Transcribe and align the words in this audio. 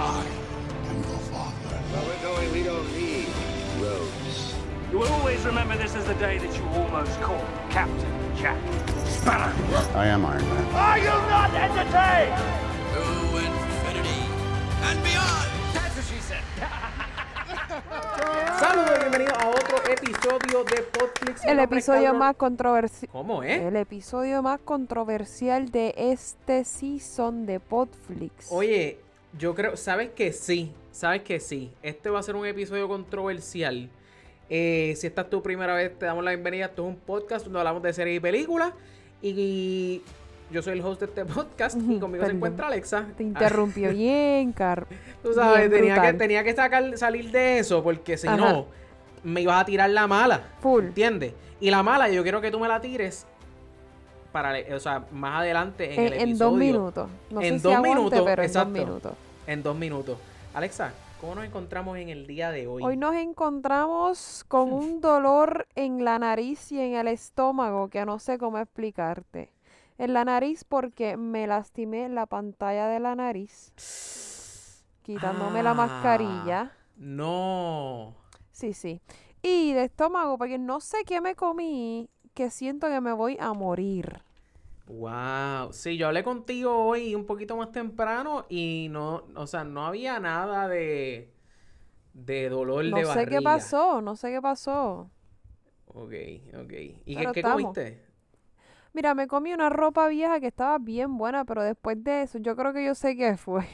I 0.00 0.24
am 0.90 0.96
your 1.02 1.18
father. 1.26 1.74
Where 1.90 2.04
we're 2.06 2.22
going, 2.22 2.52
we 2.52 2.62
don't 2.62 2.86
need 2.94 3.26
roads. 3.82 4.54
You 4.92 5.00
will 5.00 5.08
always 5.08 5.44
remember 5.44 5.76
this 5.76 5.96
as 5.96 6.04
the 6.06 6.14
day 6.14 6.38
that 6.38 6.56
you 6.56 6.62
almost 6.68 7.20
caught 7.20 7.44
Captain 7.68 8.36
Jack 8.36 8.56
Sparrow. 9.06 9.52
I 9.96 10.06
am 10.06 10.24
Iron 10.24 10.44
Man. 10.44 10.64
Are 10.74 10.98
you 10.98 11.04
not 11.04 11.50
entertained? 11.50 12.38
To 12.94 13.02
infinity 13.42 14.22
and 14.86 15.02
beyond. 15.02 15.50
That's 15.74 15.96
what 15.96 16.04
she 16.06 16.20
said. 16.22 16.44
Saludos 18.60 18.98
y 18.98 19.00
bienvenidos 19.00 19.36
a 19.36 19.48
otro 19.48 19.78
episodio 19.90 20.62
de 20.62 20.82
Podflix. 20.82 21.44
El 21.44 21.58
episodio 21.58 22.14
más 22.14 22.36
controversial. 22.36 23.10
¿Cómo, 23.10 23.42
eh? 23.42 23.66
El 23.66 23.74
episodio 23.74 24.42
más 24.42 24.60
controversial 24.60 25.72
de 25.72 25.92
este 25.96 26.62
season 26.64 27.46
de 27.46 27.58
Podflix. 27.58 28.46
Oye, 28.50 29.00
yo 29.38 29.54
creo, 29.54 29.76
¿sabes 29.76 30.10
que 30.10 30.32
sí? 30.32 30.72
¿Sabes 30.90 31.22
que 31.22 31.40
sí? 31.40 31.70
Este 31.82 32.10
va 32.10 32.18
a 32.18 32.22
ser 32.22 32.36
un 32.36 32.46
episodio 32.46 32.88
controversial. 32.88 33.88
Eh, 34.50 34.94
si 34.96 35.06
esta 35.06 35.22
es 35.22 35.30
tu 35.30 35.42
primera 35.42 35.74
vez, 35.74 35.96
te 35.98 36.06
damos 36.06 36.24
la 36.24 36.30
bienvenida. 36.30 36.66
Esto 36.66 36.82
es 36.82 36.88
un 36.88 36.96
podcast 36.96 37.44
donde 37.44 37.58
hablamos 37.60 37.82
de 37.82 37.92
series 37.92 38.16
y 38.16 38.20
películas. 38.20 38.72
Y 39.22 40.02
yo 40.50 40.62
soy 40.62 40.72
el 40.78 40.84
host 40.84 41.00
de 41.00 41.06
este 41.06 41.24
podcast 41.24 41.76
y 41.76 41.80
Ujú, 41.80 42.00
conmigo 42.00 42.24
se 42.24 42.32
encuentra 42.32 42.66
Alexa. 42.68 43.06
Te 43.16 43.22
interrumpió 43.22 43.90
bien, 43.94 44.52
Car. 44.52 44.86
Tú 45.22 45.32
sabes, 45.34 45.70
tenía 45.70 46.00
que, 46.00 46.12
tenía 46.14 46.42
que 46.44 46.54
sacar, 46.54 46.96
salir 46.96 47.30
de 47.30 47.58
eso 47.58 47.82
porque 47.82 48.16
si 48.16 48.26
Ajá. 48.26 48.36
no, 48.36 48.66
me 49.22 49.42
ibas 49.42 49.60
a 49.60 49.64
tirar 49.66 49.90
la 49.90 50.06
mala. 50.06 50.42
Full. 50.60 50.84
¿Entiendes? 50.86 51.34
Y 51.60 51.70
la 51.70 51.82
mala, 51.82 52.08
yo 52.08 52.22
quiero 52.22 52.40
que 52.40 52.50
tú 52.50 52.58
me 52.58 52.68
la 52.68 52.80
tires 52.80 53.26
para, 54.32 54.54
o 54.74 54.78
sea, 54.80 55.04
más 55.12 55.40
adelante 55.40 55.92
en, 55.94 56.00
En, 56.00 56.06
el 56.06 56.12
en 56.14 56.20
episodio. 56.30 56.50
dos 56.50 56.58
minutos. 56.58 57.08
No 57.30 57.40
En 57.42 57.58
sé 57.58 57.62
dos 57.62 57.72
si 57.72 57.76
aguante, 57.76 57.96
minutos, 57.96 58.22
pero 58.24 58.42
exacto. 58.42 58.68
en 58.68 58.74
dos 58.74 58.86
minutos. 58.86 59.12
En 59.48 59.62
dos 59.62 59.74
minutos. 59.74 60.18
Alexa, 60.52 60.92
¿cómo 61.22 61.34
nos 61.36 61.44
encontramos 61.46 61.96
en 61.96 62.10
el 62.10 62.26
día 62.26 62.50
de 62.50 62.66
hoy? 62.66 62.82
Hoy 62.84 62.98
nos 62.98 63.14
encontramos 63.14 64.44
con 64.46 64.70
un 64.74 65.00
dolor 65.00 65.66
en 65.74 66.04
la 66.04 66.18
nariz 66.18 66.70
y 66.70 66.78
en 66.78 66.94
el 66.96 67.08
estómago 67.08 67.88
que 67.88 68.04
no 68.04 68.18
sé 68.18 68.36
cómo 68.36 68.58
explicarte. 68.58 69.50
En 69.96 70.12
la 70.12 70.26
nariz 70.26 70.64
porque 70.64 71.16
me 71.16 71.46
lastimé 71.46 72.10
la 72.10 72.26
pantalla 72.26 72.88
de 72.88 73.00
la 73.00 73.14
nariz, 73.14 73.72
quitándome 75.02 75.62
la 75.62 75.70
Ah, 75.70 75.74
mascarilla. 75.74 76.72
No. 76.98 78.14
Sí, 78.52 78.74
sí. 78.74 79.00
Y 79.40 79.72
de 79.72 79.84
estómago 79.84 80.36
porque 80.36 80.58
no 80.58 80.80
sé 80.80 80.98
qué 81.06 81.22
me 81.22 81.34
comí 81.34 82.10
que 82.34 82.50
siento 82.50 82.88
que 82.88 83.00
me 83.00 83.12
voy 83.14 83.38
a 83.40 83.54
morir. 83.54 84.20
Wow. 84.88 85.72
Sí, 85.72 85.98
yo 85.98 86.06
hablé 86.08 86.24
contigo 86.24 86.74
hoy 86.86 87.14
un 87.14 87.26
poquito 87.26 87.56
más 87.56 87.72
temprano 87.72 88.46
y 88.48 88.88
no, 88.90 89.26
o 89.34 89.46
sea, 89.46 89.62
no 89.64 89.84
había 89.86 90.18
nada 90.18 90.66
de, 90.66 91.30
de 92.14 92.48
dolor 92.50 92.84
No 92.92 92.94
de 92.94 93.04
sé 93.04 93.28
barriga. 93.28 93.28
qué 93.28 93.40
pasó, 93.42 94.00
no 94.02 94.16
sé 94.16 94.32
qué 94.32 94.42
pasó. 94.42 95.10
Ok, 95.86 96.12
ok. 96.54 96.72
¿Y 97.06 97.16
qué, 97.16 97.30
Pero 97.30 97.32
qué 97.32 97.42
estamos. 97.42 97.78
comiste? 97.82 98.00
Mira, 98.92 99.14
me 99.14 99.26
comí 99.28 99.52
una 99.54 99.70
ropa 99.70 100.08
vieja 100.08 100.40
que 100.40 100.48
estaba 100.48 100.78
bien 100.78 101.16
buena, 101.18 101.44
pero 101.44 101.62
después 101.62 102.02
de 102.04 102.22
eso, 102.22 102.38
yo 102.38 102.56
creo 102.56 102.72
que 102.72 102.84
yo 102.84 102.94
sé 102.94 103.16
qué 103.16 103.36
fue. 103.36 103.66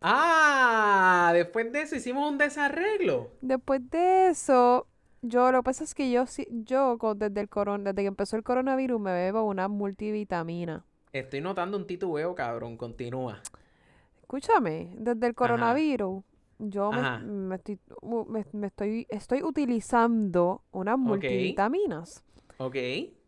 Ah, 0.00 1.30
después 1.34 1.72
de 1.72 1.82
eso 1.82 1.94
hicimos 1.96 2.28
un 2.30 2.38
desarreglo. 2.38 3.30
Después 3.40 3.88
de 3.90 4.28
eso, 4.30 4.87
yo 5.22 5.50
lo 5.52 5.58
que 5.60 5.64
pasa 5.64 5.84
es 5.84 5.94
que 5.94 6.10
yo 6.10 6.26
sí- 6.26 6.46
yo 6.50 6.96
desde 7.16 7.40
el 7.40 7.48
coron 7.48 7.84
desde 7.84 8.02
que 8.02 8.06
empezó 8.06 8.36
el 8.36 8.42
coronavirus 8.42 9.00
me 9.00 9.12
bebo 9.12 9.42
una 9.44 9.68
multivitamina. 9.68 10.84
Estoy 11.12 11.40
notando 11.40 11.76
un 11.76 11.86
titubeo, 11.86 12.34
cabrón. 12.34 12.76
Continúa. 12.76 13.40
Escúchame, 14.20 14.92
desde 14.98 15.26
el 15.26 15.34
coronavirus, 15.34 16.22
yo 16.58 16.92
me, 16.92 17.00
Ajá. 17.00 17.18
me 17.20 17.56
estoy, 17.56 17.78
me, 18.28 18.44
me 18.52 18.66
estoy, 18.66 19.06
estoy 19.08 19.42
utilizando 19.42 20.62
unas 20.70 20.98
multivitaminas. 20.98 22.22
Ok. 22.58 22.76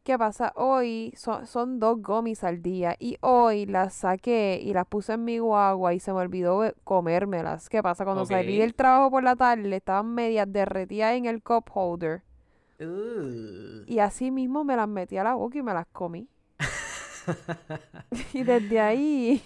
¿Qué 0.03 0.19
pasa? 0.19 0.53
Hoy 0.56 1.12
son, 1.16 1.47
son 1.47 1.78
dos 1.78 2.00
gomis 2.03 2.43
al 2.44 2.62
día 2.62 2.97
y 2.99 3.16
hoy 3.21 3.66
las 3.66 3.94
saqué 3.94 4.61
y 4.62 4.72
las 4.72 4.87
puse 4.87 5.12
en 5.15 5.25
mi 5.25 5.38
guagua 5.38 5.94
y 5.94 6.00
se 6.00 6.12
me 6.12 6.21
olvidó 6.21 6.59
be- 6.59 6.75
comérmelas. 6.84 7.69
¿Qué 7.69 7.83
pasa? 7.83 8.05
Cuando 8.05 8.25
salí 8.27 8.59
del 8.59 8.75
trabajo 8.75 9.10
por 9.10 9.22
la 9.22 9.37
tarde 9.37 9.75
estaban 9.77 10.15
medias 10.15 10.50
derretidas 10.50 11.15
en 11.15 11.27
el 11.27 11.43
cup 11.43 11.65
holder 11.72 12.22
Uh. 12.81 13.84
y 13.84 13.99
así 13.99 14.31
mismo 14.31 14.65
me 14.65 14.75
las 14.77 14.89
metí 14.89 15.19
a 15.19 15.25
la 15.25 15.34
boca 15.34 15.59
y 15.59 15.62
me 15.62 15.75
las 15.75 15.87
comí. 15.89 16.28
y 18.33 18.44
desde 18.44 18.81
ahí 18.81 19.43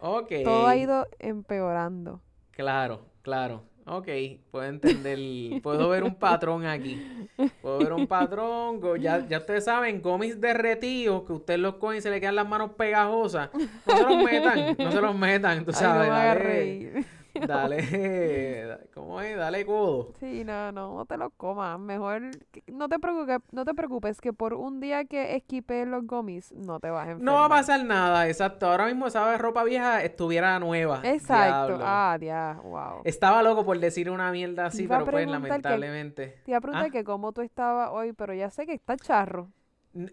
Ok. 0.00 0.32
todo 0.42 0.66
ha 0.66 0.76
ido 0.76 1.06
empeorando. 1.18 2.20
Claro, 2.52 3.06
claro. 3.22 3.64
Ok, 3.92 4.06
puedo 4.52 4.66
entender, 4.66 5.18
puedo 5.62 5.88
ver 5.88 6.04
un 6.04 6.14
patrón 6.14 6.64
aquí. 6.64 7.26
Puedo 7.60 7.78
ver 7.78 7.92
un 7.92 8.06
patrón. 8.06 8.80
Ya, 9.00 9.26
ya 9.26 9.38
ustedes 9.38 9.64
saben, 9.64 10.00
gomis 10.00 10.40
derretidos, 10.40 11.24
que 11.24 11.32
ustedes 11.32 11.58
los 11.58 11.74
cogen 11.74 11.98
y 11.98 12.00
se 12.00 12.08
le 12.08 12.20
quedan 12.20 12.36
las 12.36 12.48
manos 12.48 12.70
pegajosas. 12.76 13.50
No 13.52 13.96
se 13.96 14.02
los 14.04 14.22
metan, 14.22 14.76
no 14.78 14.92
se 14.92 15.00
los 15.00 15.16
metan, 15.16 15.64
tú 15.64 15.72
Ay, 15.74 16.92
no 16.94 17.19
dale, 17.46 18.78
¿cómo 18.94 19.20
es? 19.20 19.36
Dale 19.36 19.64
codo. 19.66 20.12
Sí, 20.20 20.44
no, 20.44 20.72
no, 20.72 20.94
no 20.96 21.06
te 21.06 21.16
lo 21.16 21.30
comas. 21.30 21.78
Mejor 21.78 22.22
no 22.66 22.88
te 22.88 22.98
preocupes, 22.98 23.38
no 23.52 23.64
te 23.64 23.74
preocupes 23.74 24.20
que 24.20 24.32
por 24.32 24.54
un 24.54 24.80
día 24.80 25.04
que 25.04 25.36
esquipe 25.36 25.84
los 25.86 26.06
gomis 26.06 26.52
no 26.52 26.80
te 26.80 26.90
vas 26.90 27.06
a 27.08 27.10
enfermar. 27.12 27.24
No 27.24 27.40
va 27.40 27.46
a 27.46 27.48
pasar 27.48 27.84
nada, 27.84 28.28
exacto. 28.28 28.66
Ahora 28.66 28.86
mismo 28.86 29.06
esa 29.06 29.36
ropa 29.38 29.64
vieja 29.64 30.02
estuviera 30.02 30.58
nueva. 30.58 31.00
Exacto. 31.04 31.68
Diablo. 31.68 31.84
Ah, 31.86 32.18
ya, 32.20 32.60
wow. 32.62 33.02
Estaba 33.04 33.42
loco 33.42 33.64
por 33.64 33.78
decir 33.78 34.10
una 34.10 34.30
mierda 34.32 34.66
así, 34.66 34.86
pero 34.86 35.04
pues 35.04 35.14
preguntar 35.14 35.40
que- 35.42 35.48
lamentablemente. 35.48 36.26
Te 36.44 36.50
iba 36.50 36.58
a 36.58 36.60
preguntar 36.60 36.86
Ah. 36.88 36.90
que 36.90 37.04
cómo 37.04 37.32
tú 37.32 37.40
estabas 37.42 37.90
hoy, 37.92 38.12
pero 38.12 38.34
ya 38.34 38.50
sé 38.50 38.66
que 38.66 38.74
está 38.74 38.96
charro. 38.96 39.48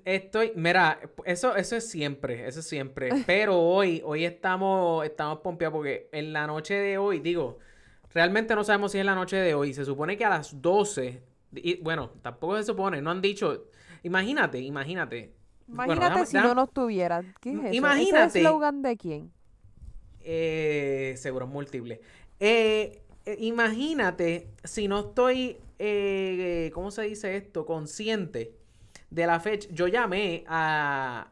Estoy, 0.05 0.53
mira, 0.55 0.99
eso, 1.25 1.55
eso 1.55 1.75
es 1.75 1.87
siempre, 1.89 2.47
eso 2.47 2.61
es 2.61 2.67
siempre. 2.67 3.09
Pero 3.27 3.59
hoy, 3.59 4.01
hoy 4.03 4.25
estamos, 4.25 5.05
estamos 5.05 5.39
pompeados 5.39 5.75
porque 5.75 6.09
en 6.11 6.33
la 6.33 6.47
noche 6.47 6.73
de 6.73 6.97
hoy, 6.97 7.19
digo, 7.19 7.59
realmente 8.13 8.55
no 8.55 8.63
sabemos 8.63 8.91
si 8.91 8.97
es 8.99 9.05
la 9.05 9.13
noche 9.15 9.37
de 9.37 9.53
hoy. 9.53 9.73
Se 9.73 9.85
supone 9.85 10.17
que 10.17 10.25
a 10.25 10.29
las 10.29 10.59
12, 10.61 11.21
y, 11.53 11.75
bueno, 11.81 12.09
tampoco 12.21 12.57
se 12.57 12.63
supone, 12.63 13.01
no 13.01 13.11
han 13.11 13.21
dicho. 13.21 13.65
Imagínate, 14.03 14.59
imagínate. 14.59 15.33
Bueno, 15.67 15.93
Imagínate 15.93 16.13
déjame- 16.21 16.25
si 16.25 16.33
déjame- 16.37 16.47
no 16.49 16.55
nos 16.55 16.71
tuvieran. 16.73 17.35
¿Qué 17.41 17.49
es 17.51 17.55
eso? 17.57 17.67
¿Ese 17.67 17.75
Imagínate. 17.75 18.39
eslogan 18.39 18.81
de 18.81 18.97
quién? 18.97 19.31
Eh, 20.21 21.13
seguros 21.17 21.47
múltiples. 21.49 21.99
Eh, 22.39 23.01
eh, 23.25 23.37
imagínate 23.39 24.47
si 24.63 24.87
no 24.87 24.99
estoy, 25.09 25.57
eh, 25.79 26.71
¿cómo 26.73 26.89
se 26.91 27.03
dice 27.03 27.35
esto? 27.37 27.65
Consciente 27.65 28.53
de 29.09 29.27
la 29.27 29.39
fecha. 29.39 29.67
Yo 29.71 29.87
llamé 29.87 30.43
a, 30.47 31.27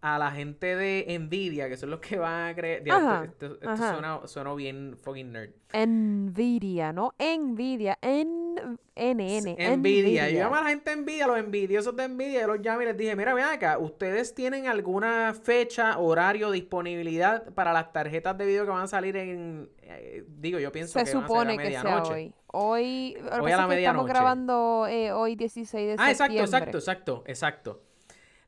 a 0.00 0.18
la 0.18 0.30
gente 0.30 0.76
de 0.76 1.18
Nvidia, 1.18 1.68
que 1.68 1.76
son 1.76 1.90
los 1.90 2.00
que 2.00 2.18
van 2.18 2.48
a 2.50 2.54
creer. 2.54 2.82
Esto 2.86 3.24
esto 3.24 3.70
ajá. 3.70 3.92
suena, 3.92 4.26
suena 4.26 4.54
bien 4.54 4.96
fucking 4.96 5.32
nerd. 5.32 5.50
Nvidia, 5.74 6.92
¿no? 6.92 7.14
Nvidia. 7.18 7.98
N 8.00 8.49
NN. 8.96 9.76
Nvidia. 9.78 10.28
Yo 10.30 10.38
llamé 10.38 10.56
a 10.58 10.60
la 10.62 10.68
gente 10.70 10.90
de 10.90 10.96
Nvidia, 10.96 11.26
los 11.26 11.38
envidiosos 11.38 11.96
de 11.96 12.08
Nvidia, 12.08 12.42
yo 12.42 12.46
los 12.48 12.60
llamé 12.62 12.84
y 12.84 12.86
les 12.88 12.96
dije, 12.96 13.16
mira, 13.16 13.32
ven 13.34 13.44
acá, 13.44 13.78
¿ustedes 13.78 14.34
tienen 14.34 14.66
alguna 14.66 15.34
fecha, 15.34 15.98
horario, 15.98 16.50
disponibilidad 16.50 17.52
para 17.54 17.72
las 17.72 17.92
tarjetas 17.92 18.36
de 18.38 18.46
video 18.46 18.64
que 18.64 18.70
van 18.70 18.82
a 18.82 18.86
salir 18.88 19.16
en, 19.16 19.70
eh, 19.82 20.24
digo, 20.26 20.58
yo 20.58 20.70
pienso 20.72 20.98
Se 20.98 21.04
que 21.04 21.14
van 21.14 21.24
a 21.24 21.26
supone 21.26 21.54
salir 21.56 21.76
a 21.76 21.80
que 21.82 21.88
sea 21.88 22.02
hoy. 22.02 22.34
Hoy, 22.52 23.16
Hoy 23.40 23.52
a 23.52 23.66
la 23.66 23.74
estamos 23.76 24.06
grabando 24.06 24.86
eh, 24.88 25.12
hoy 25.12 25.36
16 25.36 25.86
de 25.86 25.92
Ah, 25.98 26.10
exacto, 26.10 26.32
septiembre. 26.34 26.44
exacto, 26.44 26.78
exacto, 26.78 27.24
exacto. 27.26 27.82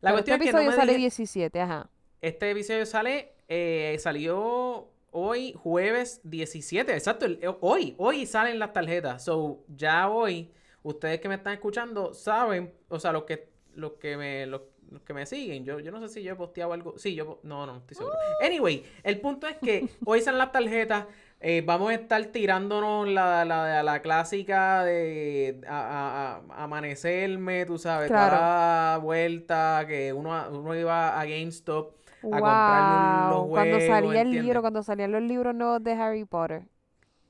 La 0.01 0.11
Pero 0.11 0.15
cuestión 0.17 0.35
este 0.41 0.49
es 0.51 0.55
que 0.57 0.65
no 0.65 0.71
me 0.71 0.77
sale 0.77 0.93
dije- 0.93 1.01
17, 1.03 1.61
ajá. 1.61 1.89
este 2.21 2.51
episodio 2.51 2.85
sale, 2.87 3.35
eh, 3.49 3.97
salió 4.01 4.89
hoy, 5.13 5.53
jueves 5.53 6.21
17, 6.25 6.93
exacto, 6.95 7.27
el- 7.27 7.39
eh, 7.43 7.55
hoy, 7.61 7.95
hoy 7.99 8.27
salen 8.27 8.59
las 8.59 8.73
tarjetas, 8.73 9.25
so, 9.25 9.63
ya 9.69 10.09
hoy, 10.09 10.51
ustedes 10.83 11.21
que 11.21 11.29
me 11.29 11.37
están 11.37 11.53
escuchando 11.55 12.13
saben, 12.15 12.73
o 12.89 12.99
sea, 12.99 13.13
los 13.13 13.25
que, 13.25 13.49
los 13.75 13.93
que 13.93 14.17
me, 14.17 14.47
los, 14.47 14.63
los 14.91 15.03
que 15.03 15.15
me 15.15 15.25
siguen, 15.27 15.65
yo, 15.65 15.79
yo 15.81 15.91
no 15.93 16.01
sé 16.01 16.09
si 16.09 16.23
yo 16.23 16.33
he 16.33 16.37
posteado 16.37 16.73
algo, 16.73 16.99
sí, 16.99 17.15
yo, 17.15 17.41
no, 17.45 17.65
no, 17.67 17.77
estoy 17.79 17.97
seguro. 17.97 18.17
Anyway, 18.45 18.85
el 19.05 19.21
punto 19.21 19.47
es 19.47 19.57
que 19.59 19.89
hoy 20.05 20.21
salen 20.21 20.39
las 20.39 20.53
tarjetas, 20.53 21.07
eh, 21.41 21.63
vamos 21.65 21.91
a 21.91 21.95
estar 21.95 22.25
tirándonos 22.27 23.09
la, 23.09 23.45
la, 23.45 23.83
la 23.83 24.03
clásica 24.03 24.85
de 24.85 25.61
a, 25.67 25.77
a- 25.77 26.37
a- 26.59 26.65
amanecerme, 26.65 27.67
tú 27.67 27.79
sabes, 27.79 28.09
Claro. 28.09 28.37
la 28.37 28.99
vuelta, 29.03 29.85
que 29.89 30.13
uno, 30.13 30.49
uno 30.51 30.75
iba 30.77 31.19
a 31.21 31.25
GameStop 31.25 31.95
a 32.31 32.43
comprarle 32.43 32.99
los 33.01 33.49
Wow, 33.49 33.53
cuando 33.53 33.81
salía 33.81 34.23
el 34.23 34.31
¿entiendes? 34.31 34.41
libro, 34.41 34.61
cuando 34.61 34.83
salían 34.83 35.13
los 35.13 35.23
libros 35.23 35.55
nuevos 35.55 35.83
de 35.83 35.93
Harry 35.93 36.25
Potter. 36.25 36.69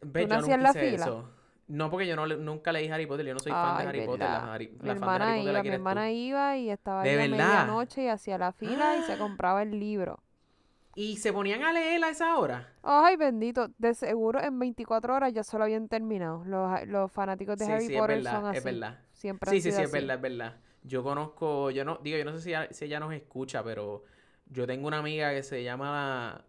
Ve, 0.03 0.27
¿Tú 0.27 0.29
no 0.29 0.37
hacías 0.37 0.61
la 0.61 0.75
fila? 0.75 1.17
eso. 1.17 1.31
No, 1.69 1.91
porque 1.91 2.07
yo 2.07 2.17
no, 2.17 2.27
nunca 2.27 2.73
leí 2.73 2.89
Harry 2.89 3.07
Potter, 3.07 3.25
yo 3.27 3.35
no 3.35 3.41
soy 3.41 3.55
fan 3.55 3.77
de 3.77 3.85
Harry 3.85 4.03
Potter. 4.03 4.31
La. 4.31 4.53
Harry- 4.55 4.77
Mi 4.81 4.91
la 4.91 4.97
fan 4.97 5.13
de 5.13 5.19
hermana 5.19 5.21
Harry 5.21 5.33
Potter 5.33 5.53
la 5.55 5.61
iba, 5.61 5.65
mi 5.65 5.73
tú. 5.73 5.75
hermana 5.75 6.11
iba 6.13 6.57
y 6.59 6.71
estaba 6.71 7.03
¿De 7.03 7.17
ahí 7.17 7.19
a 7.19 7.27
medianoche 7.27 8.05
y 8.05 8.09
hacía 8.09 8.39
la 8.39 8.53
fila 8.53 8.97
y 8.97 9.03
se 9.03 9.17
compraba 9.19 9.63
el 9.63 9.79
libro. 9.81 10.23
y 10.95 11.17
se 11.19 11.33
ponían 11.35 11.63
a 11.65 11.73
leer 11.73 12.03
a 12.05 12.09
esa 12.11 12.37
hora. 12.39 12.73
Ay, 12.83 13.17
bendito. 13.17 13.69
De 13.79 13.95
seguro 13.95 14.41
en 14.43 14.59
24 14.59 15.15
horas 15.15 15.33
ya 15.33 15.43
se 15.45 15.57
lo 15.59 15.65
habían 15.65 15.89
terminado. 15.89 16.45
Los, 16.45 16.87
los 16.87 17.11
fanáticos 17.13 17.59
de 17.59 17.65
Sí, 17.65 17.67
Harry 17.67 17.91
sí, 17.91 17.95
es 17.97 18.07
Potter 18.07 18.07
verdad, 18.07 18.45
son 18.45 18.47
así. 18.47 18.53
es 18.59 18.63
verdad. 18.65 19.01
Siempre 19.13 19.55
Sí, 19.55 19.61
sí, 19.61 19.73
sí, 19.73 19.73
sido 19.73 19.81
es 19.83 19.91
así. 19.91 19.91
verdad, 19.91 20.17
es 20.17 20.23
verdad. 20.23 20.61
Yo 20.83 21.03
conozco, 21.03 21.71
yo 21.71 21.85
no, 21.85 21.99
digo, 22.03 22.19
yo 22.19 22.25
no 22.25 22.33
sé 22.39 22.41
si 22.69 22.75
si 22.75 22.85
ella 22.87 22.99
nos 23.01 23.13
escucha, 23.13 23.63
pero 23.63 24.05
yo 24.53 24.67
tengo 24.67 24.87
una 24.87 24.99
amiga 24.99 25.33
que 25.33 25.43
se 25.43 25.63
llama, 25.63 26.45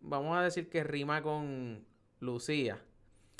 vamos 0.00 0.36
a 0.36 0.42
decir 0.42 0.68
que 0.68 0.84
rima 0.84 1.22
con 1.22 1.84
Lucía. 2.20 2.82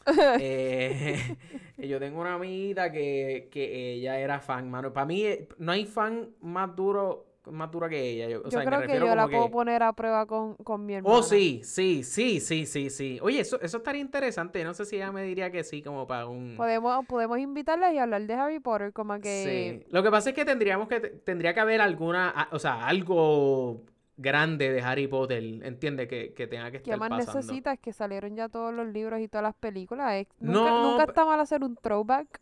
Eh, 0.39 1.37
yo 1.79 1.99
tengo 1.99 2.21
una 2.21 2.35
amiguita 2.35 2.93
que, 2.93 3.49
que 3.51 3.95
ella 3.95 4.19
era 4.19 4.39
fan, 4.41 4.71
mano. 4.71 4.93
Para 4.93 5.07
mí 5.07 5.23
eh, 5.25 5.49
no 5.59 5.73
hay 5.73 5.87
fan 5.87 6.31
más 6.43 6.77
duro, 6.77 7.34
más 7.51 7.71
dura 7.71 7.89
que 7.89 8.01
ella. 8.11 8.29
Yo, 8.29 8.41
o 8.41 8.45
Yo 8.45 8.51
sea, 8.51 8.61
me 8.61 8.67
creo 8.67 8.81
que 8.87 8.99
yo 8.99 9.15
la 9.15 9.29
puedo 9.29 9.45
que- 9.47 9.51
poner 9.53 9.83
a 9.83 9.93
prueba 9.93 10.27
con, 10.27 10.55
con 10.57 10.85
mi 10.87 10.95
hermana. 10.95 11.17
Oh, 11.17 11.23
sí, 11.23 11.61
sí, 11.65 12.03
sí, 12.05 12.41
sí, 12.41 12.67
sí, 12.67 12.91
sí. 12.91 13.19
Oye, 13.23 13.41
eso, 13.41 13.61
eso 13.61 13.77
estaría 13.79 14.01
interesante. 14.01 14.63
No 14.65 14.75
sé 14.75 14.85
si 14.85 14.97
ella 14.97 15.13
me 15.13 15.23
diría 15.23 15.51
que 15.51 15.65
sí, 15.65 15.83
como 15.83 16.07
para 16.07 16.27
un... 16.27 16.55
Podemos, 16.57 17.05
podemos 17.07 17.39
invitarla 17.39 17.93
y 17.93 17.99
hablar 17.99 18.23
de 18.23 18.35
Harry 18.35 18.61
Potter, 18.61 18.93
como 18.93 19.21
que... 19.21 19.83
Sí. 19.85 19.87
Lo 19.93 20.03
que 20.03 20.11
pasa 20.11 20.31
es 20.31 20.35
que 20.35 20.45
tendríamos 20.45 20.89
que 20.89 21.01
tendría 21.01 21.55
que 21.55 21.61
haber 21.61 21.81
alguna, 21.81 22.49
o 22.53 22.59
sea, 22.59 22.87
algo 22.87 23.83
grande 24.17 24.71
de 24.71 24.81
Harry 24.81 25.09
Potter, 25.09 25.43
¿entiendes? 25.65 26.07
Que, 26.09 26.33
que 26.35 26.47
tenga 26.47 26.67
que 26.71 26.81
¿Qué 26.83 26.91
estar 26.93 26.99
más 26.99 27.09
pasando. 27.11 27.41
necesitas? 27.41 27.79
Que 27.81 27.93
salieron 27.93 28.37
ya 28.37 28.49
todos 28.49 28.73
los 28.73 28.87
libros 28.87 29.21
y 29.21 29.27
todas 29.29 29.43
las 29.43 29.55
películas. 29.57 30.27
Nunca, 30.39 30.71
No, 30.71 30.91
nunca 30.93 31.05
está 31.05 31.25
mal 31.25 31.41
hacer 31.41 31.65
un 31.65 31.75
throwback. 31.77 32.41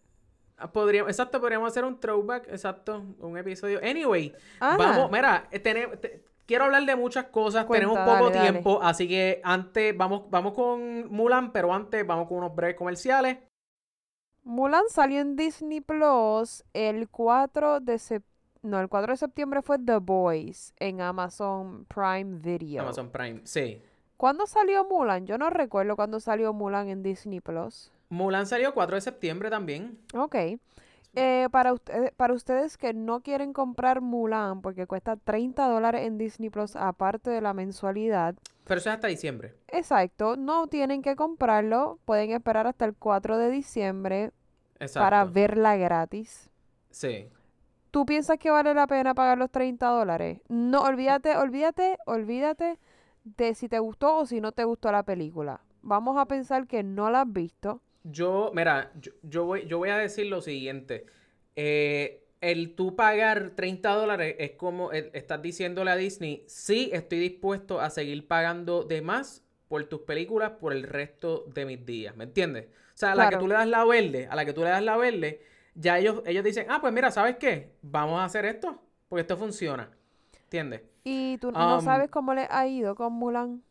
Ah, 0.62 0.70
Podríamos, 0.72 1.10
exacto, 1.10 1.40
podríamos 1.40 1.68
hacer 1.70 1.84
un 1.84 1.98
throwback, 1.98 2.48
exacto, 2.48 3.02
un 3.20 3.36
episodio. 3.36 3.80
Anyway, 3.82 4.34
Ajá. 4.60 4.76
vamos, 4.76 5.10
mira, 5.10 5.48
eh, 5.50 5.58
te- 5.60 6.24
quiero 6.46 6.64
hablar 6.66 6.84
de 6.84 6.94
muchas 6.96 7.24
cosas, 7.26 7.64
Cuenta, 7.64 7.86
tenemos 7.86 8.04
poco 8.08 8.24
dale, 8.30 8.36
dale. 8.36 8.50
tiempo, 8.50 8.80
así 8.82 9.08
que 9.08 9.40
antes 9.44 9.96
vamos, 9.96 10.30
vamos 10.30 10.52
con 10.54 11.08
Mulan, 11.12 11.52
pero 11.52 11.72
antes 11.74 12.06
vamos 12.06 12.28
con 12.28 12.38
unos 12.38 12.54
breaks 12.54 12.78
comerciales. 12.78 13.38
Mulan 14.44 14.84
salió 14.88 15.20
en 15.20 15.36
Disney 15.36 15.80
Plus 15.80 16.64
el 16.72 17.08
4 17.08 17.80
de 17.80 17.98
septiembre. 17.98 18.28
No, 18.64 18.78
el 18.78 18.88
4 18.88 19.12
de 19.14 19.16
septiembre 19.16 19.60
fue 19.60 19.76
The 19.80 19.96
Boys 19.96 20.72
en 20.78 21.00
Amazon 21.00 21.84
Prime 21.86 22.38
Video. 22.38 22.82
Amazon 22.82 23.10
Prime, 23.10 23.40
sí. 23.42 23.82
¿Cuándo 24.16 24.46
salió 24.46 24.84
Mulan? 24.84 25.26
Yo 25.26 25.36
no 25.36 25.50
recuerdo 25.50 25.96
cuándo 25.96 26.20
salió 26.20 26.52
Mulan 26.52 26.88
en 26.88 27.02
Disney 27.02 27.40
Plus. 27.40 27.90
Mulan 28.12 28.46
salió 28.46 28.74
4 28.74 28.96
de 28.96 29.00
septiembre 29.00 29.48
también. 29.48 29.98
Ok. 30.14 30.36
Eh, 31.14 31.48
para, 31.50 31.72
ustedes, 31.72 32.12
para 32.12 32.34
ustedes 32.34 32.76
que 32.76 32.92
no 32.92 33.20
quieren 33.22 33.52
comprar 33.54 34.00
Mulan 34.02 34.60
porque 34.60 34.86
cuesta 34.86 35.16
30 35.16 35.66
dólares 35.66 36.06
en 36.06 36.18
Disney 36.18 36.50
Plus 36.50 36.76
aparte 36.76 37.30
de 37.30 37.40
la 37.40 37.52
mensualidad, 37.54 38.34
Pero 38.64 38.78
eso 38.78 38.88
es 38.90 38.94
hasta 38.94 39.08
diciembre. 39.08 39.54
exacto, 39.68 40.36
no 40.36 40.66
tienen 40.68 41.00
que 41.02 41.16
comprarlo, 41.16 41.98
pueden 42.04 42.30
esperar 42.32 42.66
hasta 42.66 42.84
el 42.84 42.94
4 42.94 43.36
de 43.38 43.50
diciembre 43.50 44.30
Exacto. 44.78 45.04
para 45.04 45.24
verla 45.24 45.76
gratis. 45.76 46.50
Sí. 46.90 47.28
¿Tú 47.90 48.04
piensas 48.06 48.38
que 48.38 48.50
vale 48.50 48.72
la 48.74 48.86
pena 48.86 49.14
pagar 49.14 49.36
los 49.38 49.50
30 49.50 49.86
dólares? 49.88 50.40
No, 50.48 50.82
olvídate, 50.82 51.36
olvídate, 51.36 51.98
olvídate 52.06 52.78
de 53.24 53.54
si 53.54 53.68
te 53.68 53.78
gustó 53.78 54.16
o 54.16 54.26
si 54.26 54.40
no 54.40 54.52
te 54.52 54.64
gustó 54.64 54.90
la 54.92 55.02
película. 55.02 55.60
Vamos 55.82 56.16
a 56.18 56.26
pensar 56.26 56.66
que 56.66 56.82
no 56.82 57.10
la 57.10 57.22
has 57.22 57.32
visto. 57.32 57.80
Yo, 58.04 58.50
mira, 58.54 58.92
yo, 59.00 59.12
yo 59.22 59.44
voy, 59.44 59.66
yo 59.66 59.78
voy 59.78 59.90
a 59.90 59.96
decir 59.98 60.26
lo 60.26 60.40
siguiente. 60.40 61.06
Eh, 61.56 62.24
el 62.40 62.74
tú 62.74 62.96
pagar 62.96 63.50
30 63.54 63.90
dólares 63.94 64.36
es 64.38 64.52
como 64.52 64.90
estás 64.92 65.40
diciéndole 65.42 65.90
a 65.92 65.96
Disney, 65.96 66.44
sí, 66.48 66.90
estoy 66.92 67.20
dispuesto 67.20 67.80
a 67.80 67.90
seguir 67.90 68.26
pagando 68.26 68.82
de 68.84 69.00
más 69.02 69.44
por 69.68 69.84
tus 69.84 70.00
películas 70.00 70.52
por 70.60 70.72
el 70.72 70.82
resto 70.82 71.44
de 71.54 71.64
mis 71.66 71.86
días, 71.86 72.16
¿me 72.16 72.24
entiendes? 72.24 72.66
O 72.66 72.96
sea, 72.96 73.12
a 73.12 73.14
la 73.14 73.28
que 73.28 73.36
tú 73.36 73.46
le 73.46 73.54
das 73.54 73.68
la 73.68 73.84
verde, 73.84 74.26
a 74.30 74.34
la 74.36 74.44
que 74.44 74.52
tú 74.52 74.62
le 74.62 74.70
das 74.70 74.82
la 74.82 74.96
verde, 74.96 75.42
ya 75.74 75.98
ellos, 75.98 76.22
ellos 76.26 76.44
dicen, 76.44 76.66
ah, 76.68 76.80
pues 76.80 76.92
mira, 76.92 77.10
¿sabes 77.10 77.36
qué? 77.36 77.72
Vamos 77.82 78.20
a 78.20 78.24
hacer 78.24 78.44
esto, 78.44 78.82
porque 79.08 79.20
esto 79.22 79.36
funciona, 79.36 79.90
¿entiendes? 80.44 80.82
Y 81.04 81.38
tú 81.38 81.52
no 81.52 81.78
Um, 81.78 81.80
sabes 81.80 82.10
cómo 82.10 82.34
le 82.34 82.46
ha 82.50 82.66
ido 82.66 82.94
con 82.96 83.12
Mulan. 83.12 83.62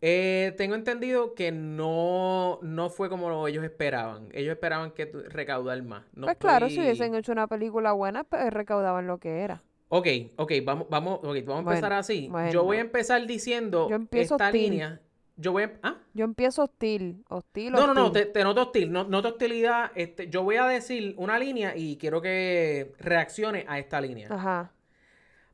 Eh, 0.00 0.54
tengo 0.56 0.74
entendido 0.76 1.34
que 1.34 1.50
no, 1.50 2.60
no 2.62 2.88
fue 2.88 3.08
como 3.08 3.46
ellos 3.48 3.64
esperaban. 3.64 4.28
Ellos 4.32 4.52
esperaban 4.52 4.92
que 4.92 5.06
recaudar 5.06 5.82
más. 5.82 6.04
No 6.14 6.26
pues 6.26 6.36
claro, 6.38 6.68
si 6.68 6.78
hubiesen 6.80 7.14
hecho 7.14 7.32
una 7.32 7.46
película 7.48 7.92
buena, 7.92 8.24
pues 8.24 8.52
recaudaban 8.52 9.06
lo 9.06 9.18
que 9.18 9.40
era. 9.40 9.62
Ok, 9.88 10.06
ok, 10.36 10.52
vamos, 10.64 10.86
vamos, 10.90 11.18
ok, 11.24 11.36
vamos 11.46 11.66
a 11.66 11.70
empezar 11.70 11.92
así. 11.94 12.28
bueno. 12.30 12.50
Yo 12.52 12.62
voy 12.62 12.76
a 12.76 12.80
empezar 12.80 13.26
diciendo 13.26 13.88
Yo 13.88 13.96
empiezo 13.96 14.34
esta 14.34 14.46
hostil. 14.46 14.62
línea. 14.70 15.00
Yo 15.36 15.52
voy 15.52 15.62
a... 15.64 15.72
¿Ah? 15.82 15.96
Yo 16.14 16.24
empiezo 16.24 16.64
hostil, 16.64 17.24
hostil, 17.28 17.72
No, 17.72 17.86
no, 17.86 17.94
no, 17.94 18.06
hostil. 18.06 18.24
te, 18.26 18.30
te 18.32 18.44
noto 18.44 18.62
hostil, 18.62 18.90
no, 18.92 19.04
noto 19.04 19.28
hostilidad. 19.28 19.92
Este, 19.94 20.28
yo 20.28 20.42
voy 20.42 20.56
a 20.56 20.66
decir 20.66 21.14
una 21.16 21.38
línea 21.38 21.74
y 21.76 21.96
quiero 21.96 22.20
que 22.20 22.92
reaccione 22.98 23.64
a 23.68 23.78
esta 23.78 24.00
línea. 24.00 24.28
Ajá. 24.30 24.72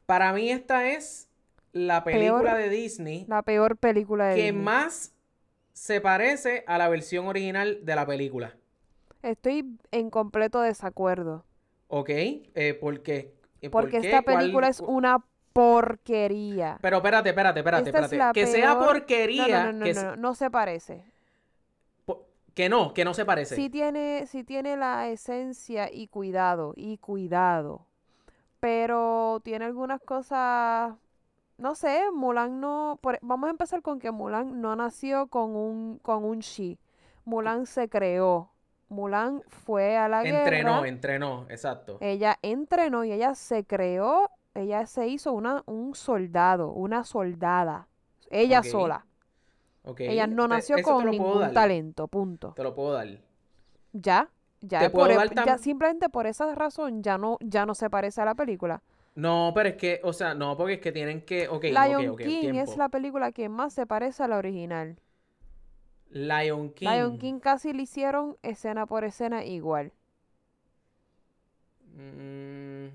Para 0.06 0.32
mí 0.32 0.50
esta 0.50 0.88
es 0.90 1.28
la 1.74 2.02
película 2.04 2.40
Peor- 2.54 2.56
de 2.56 2.68
Disney 2.70 3.26
La 3.28 3.42
peor 3.42 3.76
película 3.76 4.28
de 4.28 4.36
que 4.36 4.42
Disney. 4.44 4.62
más 4.62 5.12
se 5.74 6.00
parece 6.00 6.64
a 6.66 6.78
la 6.78 6.88
versión 6.88 7.26
original 7.26 7.80
de 7.84 7.94
la 7.94 8.06
película. 8.06 8.54
Estoy 9.22 9.76
en 9.90 10.08
completo 10.10 10.60
desacuerdo. 10.62 11.44
¿Ok? 11.88 12.08
Eh, 12.10 12.74
¿Por 12.80 13.02
qué? 13.02 13.34
Eh, 13.60 13.68
¿por 13.70 13.82
Porque 13.84 14.00
qué? 14.00 14.06
esta 14.08 14.22
¿Cuál- 14.22 14.38
película 14.38 14.68
es 14.68 14.80
una 14.80 15.22
porquería. 15.52 16.78
Pero 16.80 16.96
espérate, 16.98 17.28
espérate, 17.30 17.60
espérate, 17.60 17.90
Esta 17.90 18.04
espérate. 18.04 18.40
Que 18.40 18.46
sea 18.46 18.78
porquería, 18.78 19.46
No, 19.66 19.66
no, 19.66 19.72
no, 19.72 19.78
no, 19.80 19.84
que, 19.84 19.94
no, 19.94 20.00
se- 20.00 20.06
no, 20.06 20.16
no 20.16 20.34
se 20.34 20.50
parece. 20.50 21.04
que 22.54 22.68
no, 22.68 22.94
que 22.94 23.04
no 23.04 23.14
se 23.14 23.24
parece. 23.24 23.56
Sí 23.56 23.68
tiene, 23.68 24.26
sí 24.28 24.44
tiene 24.44 24.76
la 24.76 25.08
esencia 25.08 25.90
y 25.92 26.06
cuidado, 26.06 26.72
y 26.76 26.98
cuidado. 26.98 27.84
Pero 28.60 29.40
tiene 29.42 29.64
algunas 29.64 30.00
cosas, 30.00 30.94
no 31.58 31.74
sé, 31.74 32.02
Mulan 32.12 32.60
no, 32.60 32.98
por- 33.02 33.18
vamos 33.22 33.48
a 33.48 33.50
empezar 33.50 33.82
con 33.82 33.98
que 33.98 34.10
Mulan 34.10 34.60
no 34.60 34.76
nació 34.76 35.28
con 35.28 35.54
un, 35.56 35.98
con 36.02 36.24
un 36.24 36.40
chi. 36.40 36.78
Mulan 37.24 37.66
se 37.66 37.88
creó. 37.88 38.50
Mulan 38.88 39.42
fue 39.48 39.96
a 39.96 40.08
la 40.08 40.22
entrenó, 40.22 40.74
guerra. 40.76 40.88
entrenó, 40.88 41.46
exacto. 41.48 41.96
Ella 42.00 42.38
entrenó 42.42 43.04
y 43.04 43.12
ella 43.12 43.34
se 43.34 43.64
creó, 43.64 44.30
ella 44.54 44.86
se 44.86 45.08
hizo 45.08 45.32
una, 45.32 45.62
un 45.66 45.94
soldado, 45.94 46.70
una 46.70 47.04
soldada. 47.04 47.88
Ella 48.30 48.62
sola. 48.62 49.06
Ok, 49.84 50.00
Ella 50.00 50.26
no 50.26 50.48
nació 50.48 50.76
te 50.76 50.82
con 50.82 51.10
ningún 51.10 51.52
talento, 51.52 52.08
punto. 52.08 52.52
Te 52.56 52.62
lo 52.62 52.74
puedo 52.74 52.92
dar. 52.92 53.08
Ya, 53.92 54.28
ya, 54.60 54.90
por 54.90 55.10
e- 55.10 55.16
ya 55.44 55.58
simplemente 55.58 56.08
por 56.08 56.26
esa 56.26 56.54
razón 56.54 57.02
ya 57.02 57.18
no, 57.18 57.38
ya 57.40 57.66
no 57.66 57.74
se 57.74 57.90
parece 57.90 58.20
a 58.22 58.24
la 58.24 58.34
película. 58.34 58.82
No, 59.16 59.52
pero 59.54 59.68
es 59.70 59.76
que, 59.76 60.00
o 60.02 60.12
sea, 60.12 60.34
no, 60.34 60.56
porque 60.56 60.74
es 60.74 60.80
que 60.80 60.92
tienen 60.92 61.22
que. 61.24 61.48
Ok, 61.48 61.64
Lion 61.64 62.08
ok, 62.08 62.14
ok, 62.14 62.20
King 62.22 62.54
es 62.54 62.76
la 62.76 62.88
película 62.88 63.32
que 63.32 63.48
más 63.48 63.72
se 63.72 63.86
parece 63.86 64.22
a 64.24 64.28
la 64.28 64.38
original. 64.38 64.96
Lion 66.10 66.70
King. 66.72 66.88
Lion 66.88 67.18
King 67.18 67.38
casi 67.40 67.72
le 67.72 67.82
hicieron 67.82 68.36
escena 68.42 68.86
por 68.86 69.04
escena 69.04 69.44
igual. 69.44 69.92
Mm, 71.96 72.88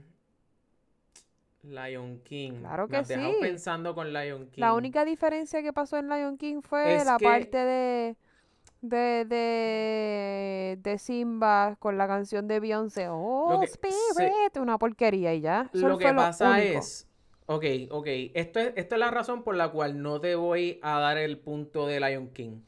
Lion 1.63 2.19
King. 2.23 2.59
Claro 2.59 2.87
Me 2.87 2.97
que 3.01 3.03
dejado 3.05 3.31
sí. 3.33 3.37
pensando 3.41 3.93
con 3.95 4.13
Lion 4.13 4.47
King. 4.49 4.61
La 4.61 4.73
única 4.73 5.05
diferencia 5.05 5.61
que 5.61 5.73
pasó 5.73 5.97
en 5.97 6.09
Lion 6.09 6.37
King 6.37 6.61
fue 6.61 6.95
Es 6.95 7.05
la 7.05 7.17
que- 7.17 7.25
parte 7.25 7.57
de, 7.57 8.15
de, 8.81 9.25
de, 9.25 10.77
de 10.81 10.97
Simba 10.97 11.75
con 11.79 11.97
la 11.97 12.07
canción 12.07 12.47
de 12.47 12.59
Beyoncé. 12.59 13.07
Oh, 13.09 13.59
que- 13.61 13.67
se- 13.67 14.27
Spirit, 14.27 14.57
una 14.57 14.77
porquería 14.77 15.33
y 15.33 15.41
ya. 15.41 15.69
Eso 15.73 15.87
Lo 15.87 15.97
que 15.97 16.13
pasa 16.13 16.61
es. 16.61 17.07
Ok, 17.45 17.65
ok. 17.89 18.07
Esto 18.35 18.59
es, 18.59 18.73
esto 18.75 18.95
es 18.95 18.99
la 18.99 19.11
razón 19.11 19.43
por 19.43 19.55
la 19.55 19.69
cual 19.69 20.01
no 20.01 20.21
te 20.21 20.35
voy 20.35 20.79
a 20.83 20.99
dar 20.99 21.17
el 21.17 21.37
punto 21.39 21.87
de 21.87 21.99
Lion 21.99 22.29
King. 22.29 22.61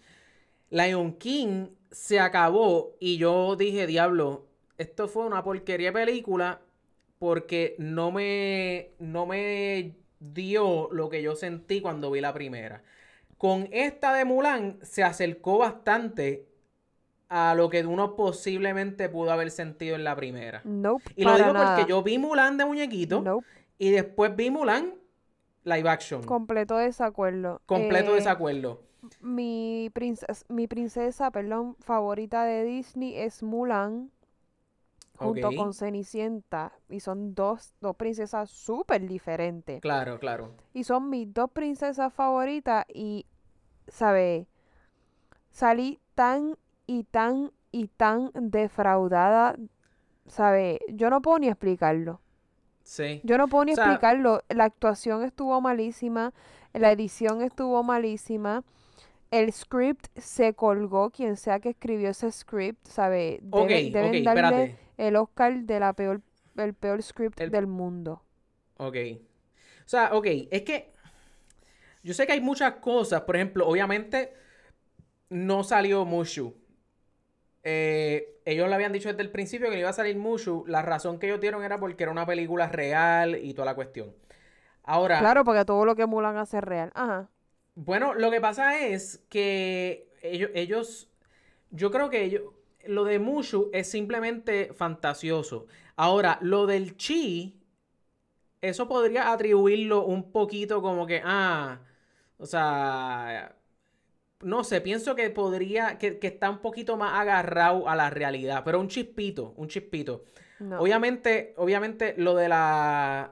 Lion 0.70 1.13
King 1.18 1.68
se 1.91 2.20
acabó 2.20 2.96
y 3.00 3.18
yo 3.18 3.56
dije, 3.56 3.88
diablo, 3.88 4.48
esto 4.77 5.08
fue 5.08 5.25
una 5.25 5.44
porquería 5.44 5.89
de 5.89 5.94
película 6.06 6.62
porque 7.20 7.75
no 7.80 8.12
me, 8.12 8.91
no 9.00 9.25
me 9.25 9.96
dio 10.20 10.89
lo 10.91 11.10
que 11.10 11.22
yo 11.22 11.36
sentí 11.36 11.82
cuando 11.82 12.12
vi 12.12 12.22
la 12.22 12.34
primera. 12.34 12.84
Con 13.41 13.67
esta 13.71 14.13
de 14.13 14.24
Mulan 14.24 14.77
se 14.83 15.03
acercó 15.03 15.57
bastante 15.57 16.48
a 17.27 17.55
lo 17.55 17.69
que 17.71 17.83
uno 17.83 18.15
posiblemente 18.15 19.10
pudo 19.10 19.31
haber 19.31 19.50
sentido 19.50 19.95
en 19.95 20.03
la 20.03 20.15
primera. 20.15 20.62
Nope, 20.63 21.12
Y 21.15 21.24
lo 21.24 21.36
digo 21.38 21.51
nada. 21.51 21.75
porque 21.75 21.89
yo 21.89 22.03
vi 22.03 22.19
Mulan 22.19 22.57
de 22.57 22.65
muñequito 22.65 23.21
Nope, 23.21 23.48
y 23.79 23.89
después 23.89 24.36
vi 24.36 24.51
Mulan 24.51 24.93
live 25.63 25.89
action. 25.89 26.21
completo 26.24 26.77
desacuerdo. 26.77 27.62
Completo 27.65 28.12
Eh, 28.12 28.15
desacuerdo. 28.17 28.83
Mi 29.21 29.89
princesa, 29.91 30.45
mi 30.50 30.67
princesa, 30.67 31.31
perdón, 31.31 31.75
favorita 31.79 32.43
de 32.43 32.63
Disney 32.63 33.17
es 33.17 33.41
Mulan. 33.41 34.12
junto 35.17 35.50
con 35.55 35.74
Cenicienta. 35.74 36.74
Y 36.89 37.00
son 37.00 37.33
dos, 37.36 37.74
dos 37.79 37.95
princesas 37.95 38.50
súper 38.50 39.07
diferentes. 39.07 39.79
Claro, 39.81 40.19
claro. 40.19 40.51
Y 40.74 40.83
son 40.83 41.10
mis 41.12 41.31
dos 41.33 41.50
princesas 41.51 42.12
favoritas 42.13 42.86
y, 42.91 43.25
¿sabes? 43.88 44.47
Salí 45.50 46.00
tan 46.15 46.57
y 46.88 47.03
tan 47.03 47.51
y 47.71 47.88
tan 47.88 48.31
defraudada, 48.33 49.55
¿sabes? 50.27 50.79
Yo 50.89 51.09
no 51.09 51.21
puedo 51.21 51.39
ni 51.39 51.47
explicarlo. 51.47 52.21
Sí. 52.83 53.21
Yo 53.23 53.38
no 53.38 53.47
puedo 53.47 53.65
ni 53.65 53.73
O 53.73 53.75
sea- 53.75 53.85
explicarlo. 53.85 54.43
La 54.50 54.65
actuación 54.65 55.23
estuvo 55.23 55.59
malísima, 55.61 56.33
la 56.73 56.91
edición 56.91 57.41
estuvo 57.41 57.83
malísima, 57.83 58.63
el 59.29 59.53
script 59.53 60.07
se 60.17 60.53
colgó, 60.53 61.09
quien 61.11 61.38
sea 61.38 61.59
que 61.59 61.69
escribió 61.69 62.09
ese 62.09 62.31
script, 62.31 62.85
¿sabe? 62.88 63.41
Ok, 63.51 63.67
Deben, 63.69 64.23
darle 64.23 64.41
espérate. 64.41 64.77
el 64.97 65.15
Oscar 65.15 65.63
de 65.63 65.79
la 65.79 65.93
peor, 65.93 66.21
el 66.57 66.73
peor 66.73 67.01
script 67.01 67.39
El- 67.39 67.51
del 67.51 67.67
mundo. 67.67 68.21
Ok. 68.77 68.95
O 69.85 69.88
sea, 69.91 70.13
ok, 70.13 70.25
es 70.50 70.61
que 70.63 70.90
yo 72.03 72.13
sé 72.13 72.25
que 72.27 72.34
hay 72.34 72.41
muchas 72.41 72.75
cosas. 72.75 73.22
Por 73.22 73.36
ejemplo, 73.36 73.67
obviamente 73.67 74.34
no 75.29 75.63
salió 75.63 76.05
Mushu. 76.05 76.55
Eh, 77.63 78.41
ellos 78.46 78.67
le 78.67 78.75
habían 78.75 78.91
dicho 78.93 79.10
desde 79.10 79.22
el 79.22 79.31
principio 79.31 79.67
que 79.70 79.75
no 79.75 79.79
iba 79.81 79.89
a 79.89 79.93
salir 79.93 80.15
Mushu. 80.17 80.65
La 80.67 80.81
razón 80.81 81.20
que 81.20 81.27
ellos 81.27 81.41
dieron 81.41 81.63
era 81.63 81.79
porque 81.79 82.03
era 82.03 82.12
una 82.12 82.25
película 82.25 82.67
real 82.70 83.36
y 83.36 83.53
toda 83.53 83.65
la 83.67 83.75
cuestión. 83.75 84.15
Ahora, 84.84 85.20
Claro, 85.20 85.46
porque 85.46 85.63
todo 85.65 85.86
lo 85.86 85.96
que 85.96 86.05
Mulan 86.05 86.36
hace 86.38 86.58
es 86.58 86.63
real. 86.65 86.91
Ajá. 86.96 87.29
bueno, 87.75 88.13
lo 88.13 88.31
que 88.31 88.41
pasa 88.41 88.79
es 88.79 89.24
que 89.29 90.10
ellos, 90.22 90.51
ellos, 90.53 91.10
yo 91.72 91.91
creo 91.91 92.10
que 92.10 92.24
ellos, 92.24 92.43
lo 92.86 93.03
de 93.05 93.20
Mushu 93.20 93.70
es 93.74 93.89
simplemente 93.89 94.74
fantasioso. 94.74 95.67
Ahora, 95.96 96.39
lo 96.41 96.67
del 96.67 96.98
Chi, 96.98 97.62
eso 98.62 98.88
podría 98.88 99.31
atribuirlo 99.31 100.05
un 100.05 100.31
poquito 100.31 100.81
como 100.81 101.05
que, 101.08 101.22
ah, 101.24 101.81
o 102.41 102.45
sea, 102.48 103.55
no 104.41 104.63
sé, 104.63 104.81
pienso 104.81 105.15
que 105.15 105.29
podría, 105.29 106.00
que, 106.00 106.17
que 106.17 106.27
está 106.27 106.50
un 106.50 106.57
poquito 106.57 106.98
más 106.98 107.13
agarrado 107.19 107.88
a 107.88 107.95
la 107.95 108.10
realidad, 108.10 108.63
pero 108.65 108.79
un 108.79 108.88
chispito, 108.88 109.53
un 109.57 109.67
chispito. 109.67 110.25
No. 110.60 110.79
Obviamente, 110.79 111.53
obviamente 111.57 112.15
lo 112.17 112.36
de 112.36 112.50
la, 112.50 113.31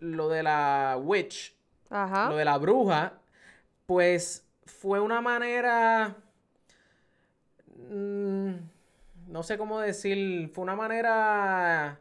lo 0.00 0.30
de 0.30 0.42
la 0.42 0.98
witch, 1.02 1.54
Ajá. 1.90 2.30
lo 2.30 2.36
de 2.36 2.44
la 2.46 2.56
bruja, 2.56 3.20
pues 3.84 4.46
fue 4.64 4.98
una 4.98 5.20
manera, 5.20 6.16
mm, 7.90 8.52
no 9.28 9.42
sé 9.42 9.58
cómo 9.58 9.78
decir, 9.78 10.48
fue 10.48 10.62
una 10.62 10.76
manera 10.76 12.00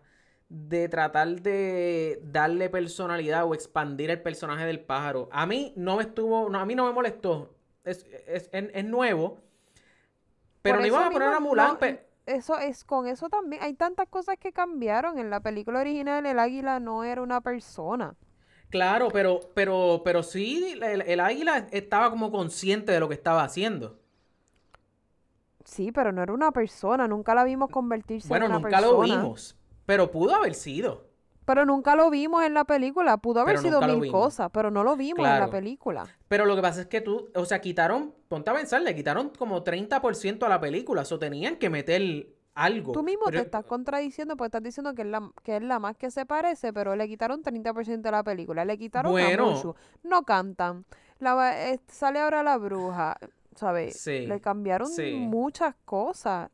de 0.54 0.90
tratar 0.90 1.42
de 1.42 2.20
darle 2.24 2.70
personalidad 2.70 3.46
o 3.46 3.54
expandir 3.54 4.10
el 4.12 4.22
personaje 4.22 4.66
del 4.66 4.82
pájaro. 4.82 5.30
A 5.32 5.46
mí 5.46 5.74
no 5.78 5.98
me 5.98 6.04
estuvo, 6.04 6.50
no, 6.50 6.60
a 6.60 6.66
mí 6.66 6.76
no 6.76 6.86
me 6.88 6.94
molestó, 6.94 7.56
es, 7.86 8.06
es, 8.28 8.50
es- 8.54 8.70
es 8.74 8.86
nuevo, 8.86 9.42
pero 10.62 10.80
no 10.80 10.88
iban 10.88 11.04
a 11.04 11.12
poner 11.12 11.34
a 11.34 11.40
Mulan, 11.40 11.78
no, 11.78 11.80
pe- 11.80 12.08
Eso 12.26 12.58
es, 12.60 12.84
con 12.86 13.08
eso 13.08 13.30
también, 13.30 13.62
hay 13.64 13.74
tantas 13.74 14.08
cosas 14.08 14.38
que 14.40 14.54
cambiaron. 14.54 15.18
En 15.20 15.30
la 15.30 15.40
película 15.42 15.80
original 15.82 16.26
el 16.26 16.40
águila 16.40 16.80
no 16.80 17.04
era 17.04 17.22
una 17.22 17.42
persona. 17.42 18.16
Claro, 18.70 19.12
pero, 19.12 19.52
pero, 19.54 20.02
pero 20.06 20.24
sí, 20.24 20.76
el, 20.82 21.02
el 21.02 21.20
águila 21.20 21.68
estaba 21.72 22.10
como 22.10 22.32
consciente 22.32 22.92
de 22.94 23.00
lo 23.02 23.10
que 23.10 23.16
estaba 23.16 23.44
haciendo. 23.44 24.00
Sí, 25.66 25.92
pero 25.92 26.12
no 26.12 26.22
era 26.24 26.34
una 26.34 26.52
persona, 26.52 27.08
nunca 27.08 27.34
la 27.36 27.44
vimos 27.44 27.70
convertirse 27.72 28.34
Bueno, 28.34 28.44
en 28.46 28.50
una 28.50 28.60
nunca 28.60 28.82
lo 28.82 28.98
persona. 29.00 29.00
vimos, 29.00 29.56
pero 29.86 30.12
pudo 30.12 30.36
haber 30.36 30.54
sido. 30.56 31.10
Pero 31.46 31.66
nunca 31.66 31.96
lo 31.96 32.10
vimos 32.10 32.44
en 32.44 32.54
la 32.54 32.64
película. 32.66 33.18
Pudo 33.18 33.42
haber 33.42 33.56
Pero 33.58 33.80
sido 33.80 33.82
mil 34.00 34.12
cosas, 34.12 34.50
pero 34.54 34.70
no 34.72 34.84
lo 34.84 34.96
vimos 34.96 35.28
en 35.28 35.40
la 35.40 35.50
película. 35.50 36.06
Pero 36.28 36.46
lo 36.46 36.56
que 36.56 36.62
pasa 36.62 36.82
es 36.82 36.88
que 36.88 37.02
tú, 37.02 37.30
o 37.36 37.46
sea, 37.46 37.60
quitaron, 37.60 38.14
ponte 38.28 38.50
a 38.52 38.54
pensar, 38.54 38.82
le 38.84 38.96
quitaron 38.96 39.30
como 39.38 39.64
30% 39.64 40.44
a 40.46 40.50
la 40.50 40.60
película, 40.62 41.02
eso 41.02 41.18
tenían 41.20 41.58
que 41.58 41.70
meter 41.70 42.28
algo. 42.54 42.92
Tú 42.94 43.02
mismo 43.02 43.24
Pero- 43.26 43.40
te 43.40 43.46
estás 43.46 43.66
contradiciendo 43.66 44.38
porque 44.38 44.48
estás 44.50 44.64
diciendo 44.64 44.94
que 44.94 45.02
es 45.02 45.08
la, 45.08 45.32
que 45.44 45.58
es 45.58 45.64
la 45.64 45.80
más 45.80 45.98
que 45.98 46.12
se 46.12 46.26
parece, 46.26 46.72
pero 46.74 46.96
le 46.96 47.08
quitaron 47.08 47.42
30% 47.42 48.02
de 48.02 48.12
la 48.12 48.24
película. 48.24 48.64
Le 48.64 48.78
quitaron 48.78 49.12
Bueno. 49.12 49.48
a 49.48 49.52
Mushu. 49.52 49.76
No 50.04 50.24
cantan. 50.24 50.86
La, 51.20 51.70
eh, 51.72 51.80
sale 51.88 52.20
ahora 52.20 52.44
la 52.44 52.58
bruja, 52.58 53.18
¿sabes? 53.56 54.00
Sí, 54.00 54.26
Le 54.28 54.40
cambiaron 54.42 54.88
sí. 54.88 55.14
muchas 55.14 55.76
cosas. 55.86 56.50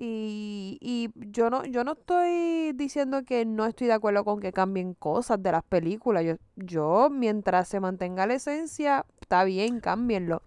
Y, 0.00 0.78
y 0.80 1.10
yo 1.32 1.50
no 1.50 1.64
yo 1.64 1.82
no 1.82 1.92
estoy 1.94 2.70
diciendo 2.74 3.24
que 3.24 3.44
no 3.44 3.66
estoy 3.66 3.88
de 3.88 3.94
acuerdo 3.94 4.24
con 4.24 4.38
que 4.38 4.52
cambien 4.52 4.94
cosas 4.94 5.42
de 5.42 5.50
las 5.50 5.64
películas. 5.64 6.24
Yo, 6.24 6.34
yo 6.54 7.08
mientras 7.10 7.66
se 7.66 7.80
mantenga 7.80 8.24
la 8.26 8.34
esencia, 8.34 9.04
está 9.20 9.42
bien, 9.42 9.80
cámbienlo. 9.80 10.40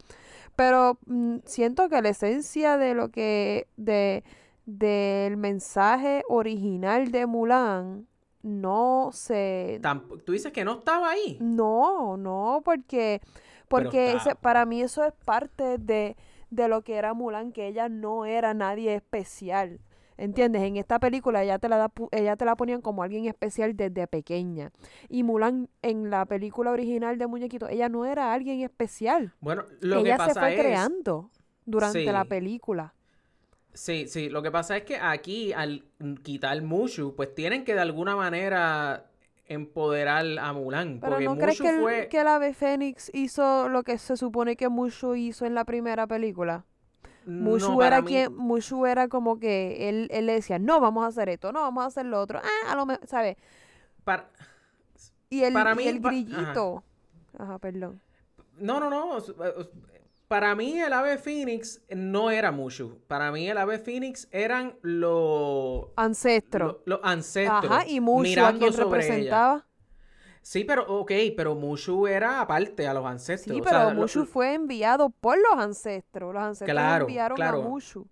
Pero 0.56 0.98
mm, 1.06 1.40
siento 1.46 1.90
que 1.90 2.02
la 2.02 2.10
esencia 2.10 2.78
de 2.78 2.94
lo 2.94 3.10
que, 3.10 3.68
de, 3.76 4.24
del 4.66 5.36
mensaje 5.36 6.24
original 6.30 7.12
de 7.12 7.26
Mulan 7.26 8.08
no 8.44 9.10
se, 9.12 9.80
Tamp- 9.84 10.24
tú 10.24 10.32
dices 10.32 10.54
que 10.54 10.64
no 10.64 10.80
estaba 10.80 11.10
ahí. 11.12 11.38
no, 11.42 12.16
no, 12.16 12.62
porque, 12.64 13.20
porque 13.68 14.14
ese- 14.14 14.36
para 14.36 14.66
mí 14.66 14.82
eso 14.82 15.04
es 15.04 15.14
parte 15.26 15.78
de, 15.78 16.16
de 16.52 16.68
lo 16.68 16.84
que 16.84 16.96
era 16.96 17.16
Mulan, 17.16 17.52
que 17.52 17.68
ella 17.68 17.90
no 17.90 18.26
era 18.26 18.54
nadie 18.54 18.94
especial. 18.94 19.80
¿Entiendes? 20.18 20.62
En 20.62 20.78
esta 20.78 21.00
película 21.00 21.42
ella 21.42 21.58
te 21.58 21.68
la 21.68 21.78
da 21.78 21.92
ella 22.12 22.36
te 22.36 22.46
la 22.46 22.56
ponían 22.56 22.82
como 22.82 23.02
alguien 23.02 23.26
especial 23.26 23.76
desde 23.76 24.06
pequeña. 24.06 24.72
Y 25.10 25.24
Mulan 25.24 25.68
en 25.82 26.12
la 26.12 26.26
película 26.26 26.70
original 26.70 27.18
de 27.18 27.26
Muñequito, 27.26 27.68
ella 27.68 27.90
no 27.90 28.06
era 28.06 28.32
alguien 28.32 28.62
especial. 28.62 29.34
Bueno, 29.40 29.66
lo 29.80 30.00
ella 30.00 30.12
que 30.12 30.18
pasa 30.18 30.34
se 30.34 30.40
fue 30.40 30.54
es... 30.54 30.60
creando 30.60 31.32
durante 31.66 32.12
la 32.12 32.26
película. 32.26 32.94
Sí, 33.74 34.06
sí, 34.08 34.30
lo 34.30 34.44
que 34.44 34.52
pasa 34.52 34.78
es 34.78 34.84
que 34.84 34.98
aquí 34.98 35.54
al 35.54 35.86
quitar 36.22 36.62
Mushu, 36.62 37.16
pues 37.16 37.34
tienen 37.34 37.64
que 37.64 37.74
de 37.74 37.80
alguna 37.80 38.16
manera 38.16 39.11
empoderar 39.54 40.26
a 40.40 40.54
Mulan, 40.54 41.00
Pero 41.00 41.14
porque 41.14 41.26
¿no 41.26 41.38
crees 41.38 41.60
Mushu 41.60 41.64
que 41.64 41.70
el, 41.76 41.82
fue... 41.82 42.08
que 42.10 42.22
el 42.22 42.28
ave 42.28 42.54
Fénix 42.54 43.12
hizo 43.14 43.70
lo 43.70 43.84
que 43.84 43.98
se 43.98 44.18
supone 44.18 44.56
que 44.56 44.70
Mushu 44.70 45.16
hizo 45.16 45.46
en 45.46 45.56
la 45.56 45.66
primera 45.66 46.08
película? 46.08 46.66
Mushu 47.26 47.72
No, 47.74 47.78
para 47.78 47.98
era 47.98 48.06
quien, 48.06 48.36
Mushu 48.36 48.86
era 48.86 49.08
como 49.08 49.40
que 49.40 49.90
él, 49.90 50.08
él 50.12 50.26
le 50.26 50.34
decía, 50.34 50.58
no, 50.58 50.80
vamos 50.80 51.04
a 51.04 51.08
hacer 51.08 51.30
esto, 51.30 51.52
no, 51.52 51.62
vamos 51.62 51.84
a 51.84 51.88
hacer 51.88 52.06
lo 52.06 52.20
otro, 52.20 52.40
ah, 52.44 52.72
a 52.72 52.76
lo 52.76 52.86
mejor, 52.86 53.06
¿sabes? 53.08 53.38
para- 54.04 54.30
Y 55.30 55.44
el, 55.44 55.54
Para 55.54 55.74
y 55.74 55.76
mí, 55.76 55.88
el 55.88 55.98
ajá. 55.98 56.10
grillito. 56.10 56.84
Ajá, 57.38 57.60
perdón. 57.60 58.02
No, 58.58 58.80
no, 58.80 58.90
no. 58.90 59.18
Para 60.32 60.56
mí 60.56 60.80
el 60.80 60.94
ave 60.94 61.18
Phoenix 61.18 61.82
no 61.90 62.32
era 62.32 62.54
Mushu. 62.54 63.00
Para 63.08 63.34
mí 63.34 63.50
el 63.50 63.58
ave 63.58 63.80
Phoenix 63.80 64.30
eran 64.32 64.78
los 64.82 65.88
Ancestro. 65.98 66.82
los 66.86 67.02
ancestros 67.04 67.66
Ajá, 67.66 67.86
y 67.86 68.00
Mushu 68.00 68.22
a 68.22 68.24
mirando 68.24 68.60
quien 68.60 68.72
sobre 68.74 69.20
ella. 69.20 69.66
Sí, 70.42 70.64
pero 70.64 70.86
ok, 70.88 71.12
pero 71.36 71.54
Mushu 71.56 72.08
era 72.08 72.40
aparte 72.40 72.88
a 72.88 72.94
los 72.94 73.06
ancestros. 73.06 73.56
Sí, 73.56 73.60
o 73.60 73.64
pero 73.64 73.90
lo- 73.90 74.02
Mushu 74.04 74.26
fue 74.26 74.54
enviado 74.54 75.10
por 75.10 75.38
los 75.38 75.62
ancestros. 75.62 76.34
Los 76.34 76.44
ancestros 76.44 76.70
Claro, 76.74 77.06
enviaron 77.08 77.36
claro. 77.36 77.62
a 77.64 77.68
Mushu. 77.68 78.08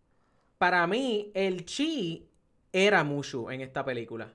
Para 0.57 0.85
mí 0.87 1.31
el 1.33 1.63
chi 1.65 2.29
era 2.73 3.03
Mushu 3.05 3.49
en 3.49 3.61
esta 3.61 3.85
película. 3.85 4.33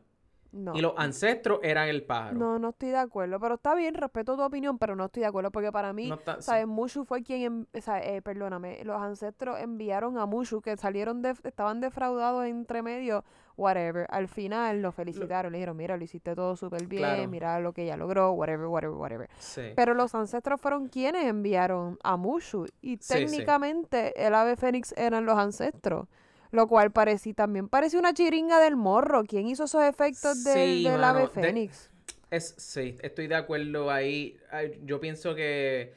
No. 0.55 0.73
Y 0.77 0.81
los 0.81 0.95
ancestros 0.97 1.59
eran 1.65 1.89
el 1.89 2.05
pájaro. 2.05 2.39
No, 2.39 2.59
no 2.61 2.69
estoy 2.69 2.91
de 2.91 2.97
acuerdo. 2.99 3.41
Pero 3.41 3.57
está 3.57 3.75
bien, 3.75 3.95
respeto 3.95 4.37
tu 4.37 4.43
opinión, 4.43 4.79
pero 4.79 4.95
no 4.95 5.07
estoy 5.07 5.23
de 5.23 5.27
acuerdo. 5.27 5.51
Porque 5.51 5.73
para 5.73 5.93
mí, 5.93 6.09
No 6.09 6.15
está- 6.15 6.41
¿sabes? 6.41 6.67
Mushu 6.69 7.05
fue 7.05 7.25
quien, 7.25 7.43
en- 7.43 7.69
o 7.77 7.81
sea, 7.81 8.01
eh, 8.05 8.23
perdóname, 8.23 8.83
los 8.85 9.01
ancestros 9.03 9.59
enviaron 9.59 10.17
a 10.17 10.27
Mushu, 10.27 10.61
que 10.61 10.77
salieron, 10.77 11.23
de, 11.23 11.35
estaban 11.43 11.81
defraudados 11.81 12.47
entre 12.47 12.83
medio, 12.83 13.25
whatever. 13.57 14.07
Al 14.11 14.29
final 14.29 14.81
lo 14.81 14.93
felicitaron, 14.93 15.51
le 15.53 15.59
dijeron, 15.59 15.77
mira, 15.77 15.97
lo 15.97 16.05
hiciste 16.05 16.35
todo 16.37 16.55
súper 16.57 16.87
bien, 16.87 17.03
Claro. 17.03 17.29
mira 17.29 17.59
lo 17.61 17.73
que 17.73 17.83
ella 17.83 17.97
logró, 17.97 18.31
whatever, 18.33 18.67
whatever, 18.67 18.97
whatever. 18.97 19.29
Sí. 19.39 19.73
Pero 19.75 19.95
los 19.95 20.15
ancestros 20.15 20.61
fueron 20.61 20.87
quienes 20.89 21.25
enviaron 21.27 21.99
a 22.05 22.17
Mushu. 22.17 22.67
Y 22.81 22.99
sí. 23.01 23.15
técnicamente 23.15 24.25
el 24.25 24.35
ave 24.35 24.57
fénix 24.57 24.93
eran 24.97 25.27
los 25.27 25.37
ancestros. 25.39 26.07
Lo 26.55 26.69
cual 26.69 26.93
parecía, 26.93 27.35
también 27.35 27.69
parecía 27.69 27.99
una 27.99 28.15
chiringa 28.15 28.61
del 28.61 28.77
morro. 28.77 29.25
¿Quién 29.25 29.49
hizo 29.49 29.65
esos 29.65 29.83
efectos 29.83 30.45
del, 30.45 30.55
Sí, 30.55 30.85
del 30.85 31.01
de- 31.01 31.29
fénix? 31.29 31.91
Es, 32.31 32.55
sí, 32.59 32.97
estoy 33.03 33.27
de 33.27 33.35
acuerdo 33.35 33.91
ahí. 33.91 34.39
Yo 34.85 35.01
pienso 35.01 35.35
que 35.35 35.95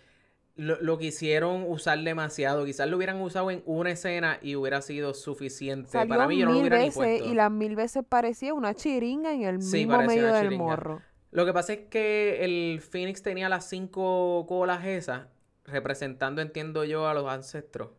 lo, 0.55 0.81
lo 0.81 0.97
quisieron 0.97 1.63
usar 1.67 1.99
demasiado. 1.99 2.65
Quizás 2.65 2.89
lo 2.89 2.97
hubieran 2.97 3.21
usado 3.21 3.51
en 3.51 3.61
una 3.67 3.91
escena 3.91 4.39
y 4.41 4.55
hubiera 4.55 4.81
sido 4.81 5.13
suficiente. 5.13 5.89
Salió 5.91 6.09
Para 6.09 6.27
mí 6.27 6.39
yo 6.39 6.47
no 6.47 6.53
lo 6.53 6.59
hubiera 6.61 6.77
ni 6.79 6.85
veces 6.85 6.95
puesto. 6.95 7.25
y 7.25 7.35
las 7.35 7.51
mil 7.51 7.75
veces 7.75 8.03
parecía 8.09 8.55
una 8.55 8.73
chiringa 8.73 9.33
en 9.33 9.43
el 9.43 9.61
Sí, 9.61 9.85
mismo 9.85 10.01
medio 10.01 10.25
del 10.33 10.43
chiringa. 10.45 10.63
morro. 10.63 11.01
Lo 11.29 11.45
que 11.45 11.53
pasa 11.53 11.73
es 11.73 11.79
que 11.89 12.43
el 12.43 12.81
Phoenix 12.81 13.21
tenía 13.21 13.47
las 13.47 13.69
cinco 13.69 14.45
colas 14.47 14.83
esas, 14.85 15.27
representando, 15.65 16.41
entiendo 16.41 16.83
yo, 16.83 17.07
a 17.07 17.13
los 17.13 17.27
ancestros, 17.29 17.89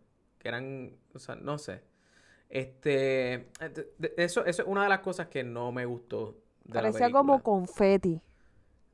que 0.41 0.49
eran, 0.49 0.97
o 1.15 1.19
sea, 1.21 1.37
no 1.37 1.59
sé. 1.59 1.83
Este, 2.49 3.49
eso, 4.17 4.45
eso 4.47 4.63
es 4.63 4.69
una 4.69 4.83
de 4.85 4.89
las 4.89 5.01
cosas 5.01 5.29
que 5.29 5.45
no 5.45 5.71
me 5.73 5.85
gustó 5.87 6.39
de 6.65 6.83
la 6.83 6.93
Parecía 6.93 7.11
como 7.11 7.43
confeti. 7.43 8.21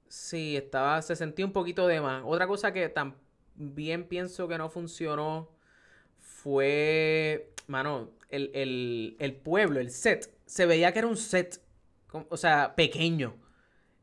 Sí, 0.08 0.56
estaba, 0.56 1.02
se 1.02 1.16
sentía 1.16 1.44
un 1.44 1.52
poquito 1.52 1.86
de 1.86 2.00
más. 2.00 2.22
Otra 2.24 2.46
cosa 2.46 2.72
que 2.72 2.88
también 2.88 4.04
pienso 4.06 4.46
que 4.48 4.58
no 4.58 4.68
funcionó 4.70 5.48
fue, 6.20 7.52
mano, 7.66 8.10
el, 8.28 8.50
el- 8.54 9.16
el 9.18 9.34
pueblo, 9.36 9.80
el 9.80 9.90
set. 9.90 10.32
Se 10.46 10.66
veía 10.66 10.92
que 10.92 11.00
era 11.00 11.08
un 11.08 11.16
set, 11.16 11.60
o 12.28 12.36
sea, 12.36 12.74
pequeño. 12.76 13.34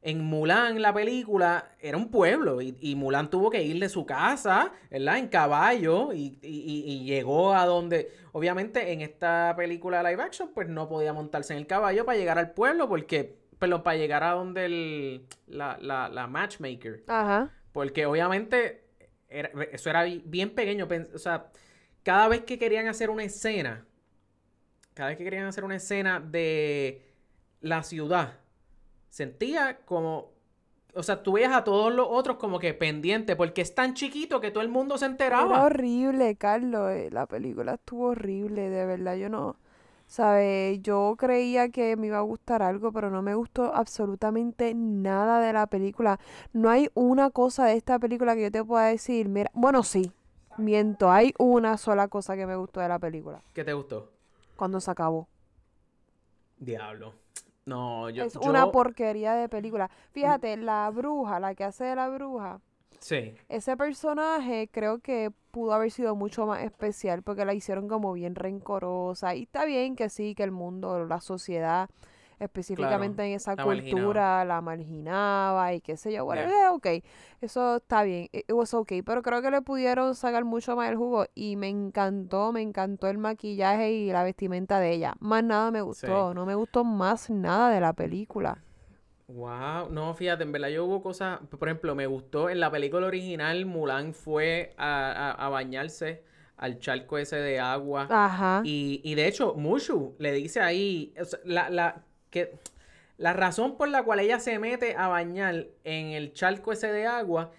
En 0.03 0.23
Mulan, 0.23 0.81
la 0.81 0.93
película, 0.93 1.75
era 1.79 1.95
un 1.95 2.09
pueblo 2.09 2.59
y, 2.61 2.75
y 2.79 2.95
Mulan 2.95 3.29
tuvo 3.29 3.51
que 3.51 3.61
ir 3.61 3.79
de 3.79 3.87
su 3.87 4.03
casa, 4.05 4.71
¿verdad? 4.89 5.19
En 5.19 5.27
caballo 5.27 6.11
y, 6.11 6.39
y- 6.41 6.83
y- 6.87 7.03
llegó 7.05 7.53
a 7.53 7.67
donde, 7.67 8.11
obviamente 8.31 8.91
en 8.93 9.01
esta 9.01 9.53
película 9.55 10.01
live 10.01 10.23
action, 10.23 10.49
pues 10.55 10.67
no 10.67 10.89
podía 10.89 11.13
montarse 11.13 11.53
en 11.53 11.59
el 11.59 11.67
caballo 11.67 12.03
para 12.03 12.17
llegar 12.17 12.39
al 12.39 12.51
pueblo 12.51 12.89
porque, 12.89 13.37
perdón, 13.59 13.83
para 13.83 13.97
llegar 13.97 14.23
a 14.23 14.31
donde 14.31 14.65
el, 14.65 15.27
la, 15.45 15.77
la, 15.79 16.09
la 16.09 16.25
matchmaker. 16.25 17.03
Ajá. 17.07 17.51
Porque 17.71 18.07
obviamente 18.07 18.83
era- 19.29 19.51
eso 19.71 19.89
era 19.91 20.03
bi- 20.03 20.23
bien 20.25 20.49
pequeño. 20.55 20.87
O 21.13 21.19
sea, 21.19 21.51
cada 22.03 22.27
vez 22.27 22.41
que 22.41 22.57
querían 22.57 22.87
hacer 22.87 23.11
una 23.11 23.23
escena, 23.23 23.85
cada 24.95 25.09
vez 25.09 25.17
que 25.19 25.23
querían 25.23 25.45
hacer 25.45 25.63
una 25.63 25.75
escena 25.75 26.19
de 26.19 27.03
la 27.61 27.83
ciudad, 27.83 28.39
sentía 29.11 29.79
como, 29.85 30.31
o 30.95 31.03
sea, 31.03 31.23
tú 31.23 31.33
veías 31.33 31.53
a 31.53 31.63
todos 31.65 31.93
los 31.93 32.07
otros 32.09 32.37
como 32.37 32.59
que 32.59 32.73
pendientes, 32.75 33.35
porque 33.37 33.61
es 33.61 33.75
tan 33.75 33.95
chiquito 33.95 34.41
que 34.41 34.51
todo 34.51 34.63
el 34.63 34.69
mundo 34.69 34.97
se 34.99 35.07
Era 35.27 35.45
enteraba. 35.45 35.63
horrible, 35.63 36.35
Carlos. 36.35 36.91
eh, 36.91 37.09
La 37.11 37.25
película 37.25 37.73
estuvo 37.75 38.07
horrible, 38.09 38.69
de 38.69 38.85
verdad. 38.85 39.15
Yo 39.15 39.29
no, 39.29 39.55
¿sabes? 40.07 40.81
Yo 40.83 41.15
creía 41.17 41.69
que 41.69 41.95
me 41.97 42.07
iba 42.07 42.17
a 42.19 42.21
gustar 42.21 42.61
algo, 42.61 42.91
pero 42.91 43.09
no 43.09 43.21
me 43.21 43.33
gustó 43.35 43.73
absolutamente 43.73 44.73
nada 44.75 45.39
de 45.41 45.53
la 45.53 45.67
película. 45.67 46.19
No 46.53 46.69
hay 46.69 46.89
una 46.93 47.29
cosa 47.31 47.65
de 47.65 47.75
esta 47.77 47.97
película 47.99 48.35
que 48.35 48.43
yo 48.43 48.51
te 48.51 48.63
pueda 48.63 48.85
decir, 48.87 49.27
mira, 49.29 49.49
bueno, 49.53 49.83
sí, 49.83 50.11
miento, 50.57 51.11
hay 51.11 51.33
una 51.39 51.77
sola 51.77 52.07
cosa 52.07 52.35
que 52.35 52.45
me 52.45 52.55
gustó 52.55 52.79
de 52.81 52.89
la 52.89 52.99
película, 52.99 53.41
¿Qué 53.53 53.63
te 53.63 53.73
gustó? 53.73 54.11
cuando 54.55 54.79
se 54.79 54.91
acabó. 54.91 55.27
Diablo. 56.59 57.20
No, 57.71 58.09
yo, 58.09 58.23
es 58.25 58.33
yo- 58.33 58.41
una 58.41 58.69
porquería 58.71 59.33
de 59.33 59.49
película. 59.49 59.89
Fíjate, 60.11 60.57
la 60.57 60.89
bruja, 60.93 61.39
la 61.39 61.55
que 61.55 61.63
hace 61.63 61.85
de 61.85 61.95
la 61.95 62.09
bruja, 62.09 62.59
Sí. 62.99 63.33
ese 63.49 63.75
personaje 63.77 64.69
creo 64.71 64.99
que 64.99 65.31
pudo 65.49 65.73
haber 65.73 65.89
sido 65.91 66.15
mucho 66.15 66.45
más 66.45 66.63
especial 66.63 67.23
porque 67.23 67.45
la 67.45 67.53
hicieron 67.53 67.87
como 67.87 68.13
bien 68.13 68.35
rencorosa. 68.35 69.33
Y 69.35 69.43
está 69.43 69.65
bien 69.65 69.95
que 69.95 70.09
sí, 70.09 70.35
que 70.35 70.43
el 70.43 70.51
mundo, 70.51 71.05
la 71.05 71.19
sociedad, 71.21 71.89
específicamente 72.41 73.23
en 73.25 73.33
esa 73.33 73.57
la 73.57 73.65
marginaba. 73.65 74.25
cultura, 74.25 74.43
la 74.45 74.61
marginaba 74.61 75.73
y 75.73 75.81
qué 75.81 75.97
sé 75.97 76.11
yo. 76.13 76.25
Bueno, 76.25 76.41
eh, 76.43 76.69
ok, 76.71 76.87
eso 77.41 77.77
está 77.77 78.03
bien, 78.03 78.25
it 78.31 78.45
it 78.47 78.51
was 78.53 78.73
okay. 78.73 79.01
Pero 79.01 79.21
creo 79.21 79.41
que 79.41 79.51
le 79.51 79.61
pudieron 79.61 80.15
sacar 80.15 80.43
mucho 80.45 80.75
más 80.75 80.89
el 80.89 80.97
jugo 80.97 81.25
y 81.35 81.55
me 81.55 81.69
encantó, 81.69 82.51
me 82.51 82.61
encantó 82.61 83.07
el 83.07 83.17
maquillaje 83.17 83.91
y 83.91 84.11
la 84.11 84.23
vestimenta 84.23 84.79
de 84.79 84.91
ella. 84.93 85.15
Más 85.19 85.43
nada 85.43 85.71
me 85.71 85.81
gustó, 85.81 86.33
no 86.33 86.45
me 86.45 86.55
gustó 86.55 86.83
más 86.83 87.29
nada 87.29 87.69
de 87.71 87.79
la 87.81 87.93
película. 87.93 88.63
Wow, 89.27 89.89
no, 89.89 90.13
fíjate, 90.13 90.43
en 90.43 90.51
verdad 90.51 90.67
yo 90.69 90.83
hubo 90.85 91.01
cosas, 91.01 91.39
por 91.57 91.69
ejemplo, 91.69 91.95
me 91.95 92.05
gustó 92.05 92.49
en 92.49 92.59
la 92.59 92.69
película 92.69 93.07
original, 93.07 93.65
Mulan 93.65 94.13
fue 94.13 94.73
a, 94.77 95.11
a- 95.31 95.45
a 95.45 95.49
bañarse 95.49 96.23
al 96.57 96.79
charco 96.79 97.17
ese 97.17 97.37
de 97.37 97.59
agua. 97.59 98.13
Ajá. 98.19 98.61
Y, 98.61 98.99
y 99.05 99.15
de 99.15 99.27
hecho, 99.27 99.53
Mushu 99.55 100.15
le 100.19 100.33
dice 100.33 100.59
ahí, 100.59 101.13
o 101.19 101.23
sea, 101.25 101.39
la, 101.45 101.69
la, 101.69 102.03
que, 102.31 102.57
la 103.17 103.33
razón 103.33 103.77
por 103.77 103.87
la 103.87 104.01
cual 104.01 104.19
ella 104.19 104.39
se 104.39 104.57
mete 104.57 104.95
a 104.95 105.07
bañar 105.07 105.67
en 105.83 106.07
el 106.07 106.33
charco 106.33 106.71
ese 106.71 106.91
de 106.91 107.05
agua, 107.05 107.51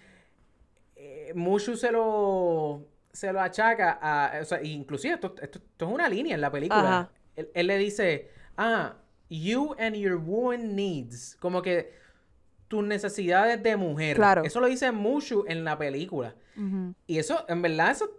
eh, 0.97 1.31
Mushu 1.35 1.77
se 1.77 1.89
lo, 1.89 2.85
se 3.13 3.31
lo 3.31 3.39
achaca 3.39 3.97
a, 4.01 4.41
o 4.41 4.45
sea, 4.45 4.61
inclusive 4.61 5.13
esto, 5.13 5.33
esto, 5.41 5.59
esto 5.59 5.85
es 5.85 5.91
una 5.91 6.09
línea 6.09 6.35
en 6.35 6.41
la 6.41 6.51
película. 6.51 7.09
Él, 7.37 7.49
él 7.53 7.67
le 7.67 7.77
dice, 7.77 8.29
ah, 8.57 8.97
you 9.29 9.73
and 9.79 9.95
your 9.95 10.17
woman 10.17 10.75
needs, 10.75 11.37
como 11.39 11.61
que 11.61 11.93
tus 12.67 12.83
necesidades 12.83 13.61
de 13.63 13.77
mujer. 13.77 14.17
Claro. 14.17 14.43
Eso 14.43 14.59
lo 14.59 14.67
dice 14.67 14.91
Mushu 14.91 15.45
en 15.47 15.63
la 15.63 15.77
película. 15.77 16.35
Y 17.07 17.17
eso, 17.19 17.45
en 17.47 17.61
verdad, 17.61 17.91
eso, 17.91 18.09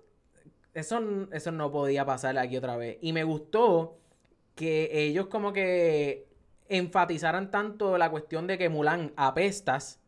eso, 0.72 1.28
eso 1.30 1.52
no 1.52 1.70
podía 1.70 2.06
pasar 2.06 2.38
aquí 2.38 2.56
otra 2.56 2.76
vez. 2.76 2.98
Y 3.00 3.12
me 3.12 3.22
gustó 3.22 3.98
que 4.54 4.90
ellos 4.92 5.26
como 5.26 5.52
que 5.52 6.26
enfatizaran 6.68 7.50
tanto 7.50 7.98
la 7.98 8.10
cuestión 8.10 8.46
de 8.46 8.58
que 8.58 8.68
Mulan 8.68 9.12
apestas 9.16 10.00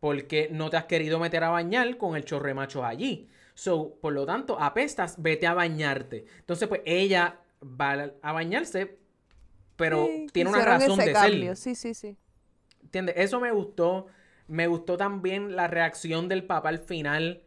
porque 0.00 0.48
no 0.52 0.70
te 0.70 0.76
has 0.76 0.84
querido 0.84 1.18
meter 1.18 1.44
a 1.44 1.48
bañar 1.50 1.96
con 1.96 2.16
el 2.16 2.24
chorre 2.24 2.54
macho 2.54 2.84
allí. 2.84 3.28
So, 3.54 3.96
por 4.00 4.12
lo 4.12 4.26
tanto, 4.26 4.60
apestas, 4.60 5.16
vete 5.22 5.46
a 5.46 5.54
bañarte. 5.54 6.26
Entonces, 6.40 6.68
pues 6.68 6.82
ella 6.84 7.40
va 7.62 8.10
a 8.22 8.32
bañarse, 8.32 8.98
pero 9.76 10.06
Sí, 10.06 10.26
tiene 10.32 10.50
una 10.50 10.64
razón 10.64 10.98
de 10.98 11.12
cambio, 11.12 11.56
ser. 11.56 11.56
Sí, 11.56 11.74
sí, 11.74 11.94
sí. 11.94 12.16
¿Entiendes? 12.82 13.14
Eso 13.18 13.40
me 13.40 13.50
gustó. 13.52 14.06
Me 14.46 14.66
gustó 14.66 14.96
también 14.96 15.56
la 15.56 15.68
reacción 15.68 16.28
del 16.28 16.44
papá 16.44 16.68
al 16.68 16.78
final. 16.80 17.42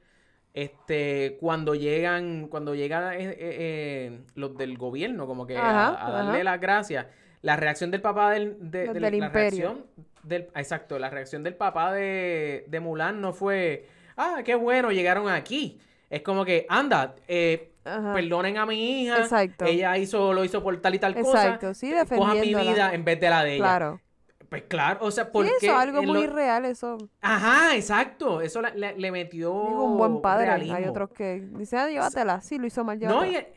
Este, 0.53 1.37
cuando 1.39 1.75
llegan, 1.75 2.47
cuando 2.47 2.73
llegan 2.73 3.13
eh, 3.13 3.29
eh, 3.29 3.35
eh, 3.39 4.21
los 4.35 4.57
del 4.57 4.77
gobierno, 4.77 5.27
como 5.27 5.45
que 5.45 5.69
a- 5.69 5.69
Ajá, 5.69 6.07
a, 6.07 6.11
darle 6.11 6.43
las 6.43 6.59
gracias. 6.59 7.07
La 7.41 7.55
reacción 7.55 7.91
del 7.91 8.01
papá 8.01 8.31
del, 8.31 8.57
de, 8.71 8.85
Los 8.85 8.93
del- 8.93 9.03
del 9.03 9.19
la 9.19 9.25
imperio. 9.27 9.67
reacción 9.67 9.85
del, 10.23 10.47
exacto, 10.55 10.99
la 10.99 11.09
reacción 11.09 11.43
del 11.43 11.55
papá 11.55 11.93
de, 11.93 12.65
de 12.67 12.79
Mulan 12.79 13.21
no 13.21 13.33
fue, 13.33 13.87
ah, 14.17 14.41
qué 14.43 14.55
bueno, 14.55 14.91
llegaron 14.91 15.29
aquí. 15.29 15.79
Es 16.09 16.21
como 16.21 16.43
que, 16.45 16.65
anda, 16.69 17.15
eh, 17.27 17.71
perdonen 17.83 18.57
a 18.57 18.65
mi 18.65 19.03
hija. 19.03 19.19
Exacto. 19.19 19.65
Ella 19.65 19.97
hizo, 19.97 20.33
lo 20.33 20.43
hizo 20.43 20.61
por 20.63 20.75
tal 20.81 20.95
y 20.95 20.99
tal 20.99 21.13
cosa. 21.15 21.43
Exacto, 21.45 21.73
sí, 21.73 21.93
Cojan 22.15 22.39
mi 22.41 22.53
vida 22.55 22.93
en 22.93 23.05
vez 23.05 23.19
de 23.19 23.29
la 23.29 23.43
de 23.43 23.53
ella. 23.55 23.63
Claro. 23.63 24.01
Pues 24.49 24.63
claro, 24.63 24.99
o 25.05 25.11
sea, 25.11 25.25
Sí, 25.25 25.29
porque 25.33 25.49
eso 25.61 25.65
es 25.65 25.71
algo 25.71 26.01
muy 26.03 26.25
lo- 26.25 26.33
real, 26.33 26.63
eso. 26.65 26.97
Ajá, 27.19 27.75
exacto. 27.75 28.39
Eso 28.41 28.61
le, 28.61 28.71
le- 28.75 28.97
le 28.97 29.11
metió 29.11 29.49
Digo, 29.49 29.83
un 29.83 29.97
buen 29.97 30.21
padre. 30.21 30.49
Hay 30.49 30.61
realismo. 30.69 30.89
otros 30.91 31.09
que 31.09 31.41
dicen, 31.51 31.79
ah, 31.79 31.89
llévatela. 31.89 32.39
Sí, 32.41 32.57
lo 32.57 32.65
hizo 32.65 32.83
mal, 32.85 32.97
No, 32.99 33.23
llévatela. 33.25 33.47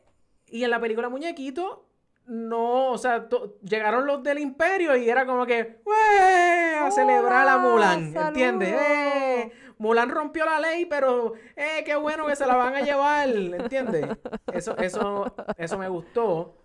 y, 0.48 0.58
y 0.58 0.64
en 0.64 0.70
la 0.70 0.80
película 0.80 1.08
Muñequito, 1.08 1.86
no, 2.30 2.92
o 2.92 2.98
sea, 2.98 3.28
llegaron 3.60 4.06
los 4.06 4.22
del 4.22 4.38
Imperio 4.38 4.96
y 4.96 5.10
era 5.10 5.26
como 5.26 5.44
que, 5.44 5.80
¡wey! 5.84 6.78
A 6.80 6.88
celebrar 6.92 7.48
a 7.48 7.58
Mulan, 7.58 8.10
¡Hola! 8.16 8.28
¿entiendes? 8.28 8.72
¡Eh! 8.72 9.52
Mulan 9.78 10.10
rompió 10.10 10.44
la 10.44 10.60
ley, 10.60 10.86
pero, 10.86 11.32
¡eh! 11.56 11.82
¡Qué 11.84 11.96
bueno 11.96 12.28
que 12.28 12.36
se 12.36 12.46
la 12.46 12.54
van 12.54 12.76
a 12.76 12.82
llevar! 12.82 13.28
¿Entiendes? 13.30 14.06
Eso, 14.52 14.78
eso, 14.78 15.34
eso 15.56 15.76
me 15.76 15.88
gustó. 15.88 16.56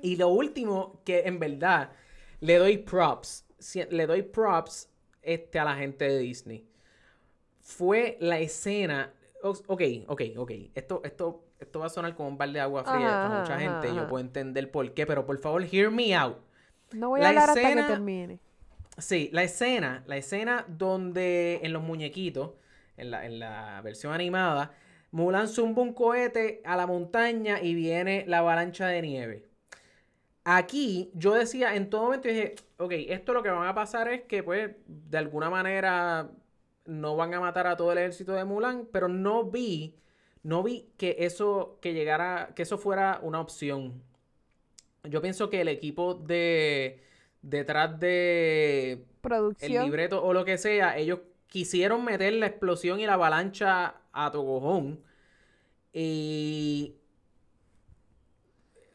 Y 0.00 0.16
lo 0.16 0.28
último, 0.30 1.00
que 1.04 1.20
en 1.26 1.38
verdad 1.38 1.92
le 2.40 2.56
doy 2.56 2.78
props, 2.78 3.44
le 3.88 4.06
doy 4.08 4.22
props 4.22 4.90
este, 5.22 5.60
a 5.60 5.64
la 5.64 5.76
gente 5.76 6.08
de 6.08 6.18
Disney, 6.18 6.68
fue 7.60 8.16
la 8.18 8.40
escena. 8.40 9.14
Ok, 9.44 9.82
ok, 10.08 10.22
ok. 10.38 10.50
Esto, 10.74 11.02
esto, 11.04 11.44
esto 11.62 11.80
va 11.80 11.86
a 11.86 11.90
sonar 11.90 12.14
como 12.14 12.28
un 12.28 12.38
balde 12.38 12.54
de 12.58 12.60
agua 12.62 12.84
fría 12.84 12.96
Ajá, 13.24 13.28
para 13.28 13.40
mucha 13.40 13.54
ajá, 13.54 13.60
gente. 13.60 13.88
ajá. 13.88 13.96
Yo 14.02 14.08
puedo 14.08 14.24
entender 14.24 14.70
por 14.70 14.92
qué, 14.94 15.06
pero 15.06 15.24
por 15.26 15.38
favor, 15.38 15.62
hear 15.70 15.90
me 15.90 16.14
out. 16.14 16.38
No 16.92 17.10
voy 17.10 17.20
la 17.20 17.28
a 17.30 17.30
hasta 17.44 17.60
escena- 17.60 17.86
que 17.86 17.92
termine. 17.92 18.38
Sí, 18.98 19.30
la 19.32 19.42
escena, 19.42 20.04
la 20.06 20.16
escena 20.18 20.66
donde 20.68 21.60
en 21.62 21.72
los 21.72 21.82
muñequitos, 21.82 22.50
en 22.98 23.10
la, 23.10 23.24
en 23.24 23.38
la 23.38 23.80
versión 23.82 24.12
animada, 24.12 24.72
Mulan 25.12 25.48
zumba 25.48 25.82
un 25.82 25.92
cohete 25.94 26.60
a 26.64 26.76
la 26.76 26.86
montaña 26.86 27.60
y 27.62 27.74
viene 27.74 28.24
la 28.28 28.38
avalancha 28.38 28.86
de 28.86 29.02
nieve. 29.02 29.48
Aquí 30.44 31.10
yo 31.14 31.34
decía, 31.34 31.76
en 31.76 31.88
todo 31.88 32.04
momento 32.04 32.28
dije, 32.28 32.56
ok, 32.78 32.92
esto 33.08 33.32
lo 33.32 33.42
que 33.42 33.50
van 33.50 33.68
a 33.68 33.74
pasar 33.74 34.08
es 34.08 34.22
que 34.22 34.42
pues 34.42 34.72
de 34.86 35.18
alguna 35.18 35.48
manera 35.50 36.30
no 36.84 37.14
van 37.14 37.32
a 37.34 37.40
matar 37.40 37.68
a 37.68 37.76
todo 37.76 37.92
el 37.92 37.98
ejército 37.98 38.32
de 38.32 38.44
Mulan, 38.44 38.88
pero 38.92 39.06
no 39.06 39.44
vi, 39.44 39.94
no 40.42 40.62
vi 40.62 40.88
que 40.96 41.16
eso, 41.20 41.78
que 41.80 41.94
llegara, 41.94 42.52
que 42.54 42.62
eso 42.62 42.78
fuera 42.78 43.20
una 43.22 43.40
opción. 43.40 44.02
Yo 45.04 45.20
pienso 45.20 45.50
que 45.50 45.60
el 45.60 45.68
equipo 45.68 46.14
de 46.14 47.02
detrás 47.42 47.98
de 47.98 49.04
el 49.60 49.72
libreto 49.84 50.24
o 50.24 50.32
lo 50.32 50.44
que 50.44 50.58
sea, 50.58 50.96
ellos 50.96 51.20
quisieron 51.48 52.04
meter 52.04 52.32
la 52.34 52.46
explosión 52.46 53.00
y 53.00 53.06
la 53.06 53.14
avalancha 53.14 53.96
a 54.12 54.30
Togojón. 54.30 55.00
Y 55.92 56.94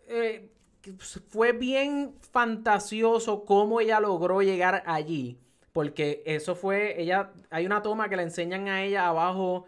eh, 0.07 0.49
que 0.81 0.93
fue 0.93 1.51
bien 1.51 2.15
fantasioso 2.31 3.45
cómo 3.45 3.79
ella 3.79 3.99
logró 3.99 4.41
llegar 4.41 4.83
allí. 4.85 5.39
Porque 5.71 6.23
eso 6.25 6.55
fue, 6.55 6.99
ella, 6.99 7.31
hay 7.51 7.65
una 7.65 7.83
toma 7.83 8.09
que 8.09 8.15
le 8.15 8.23
enseñan 8.23 8.67
a 8.67 8.83
ella 8.83 9.07
abajo 9.07 9.65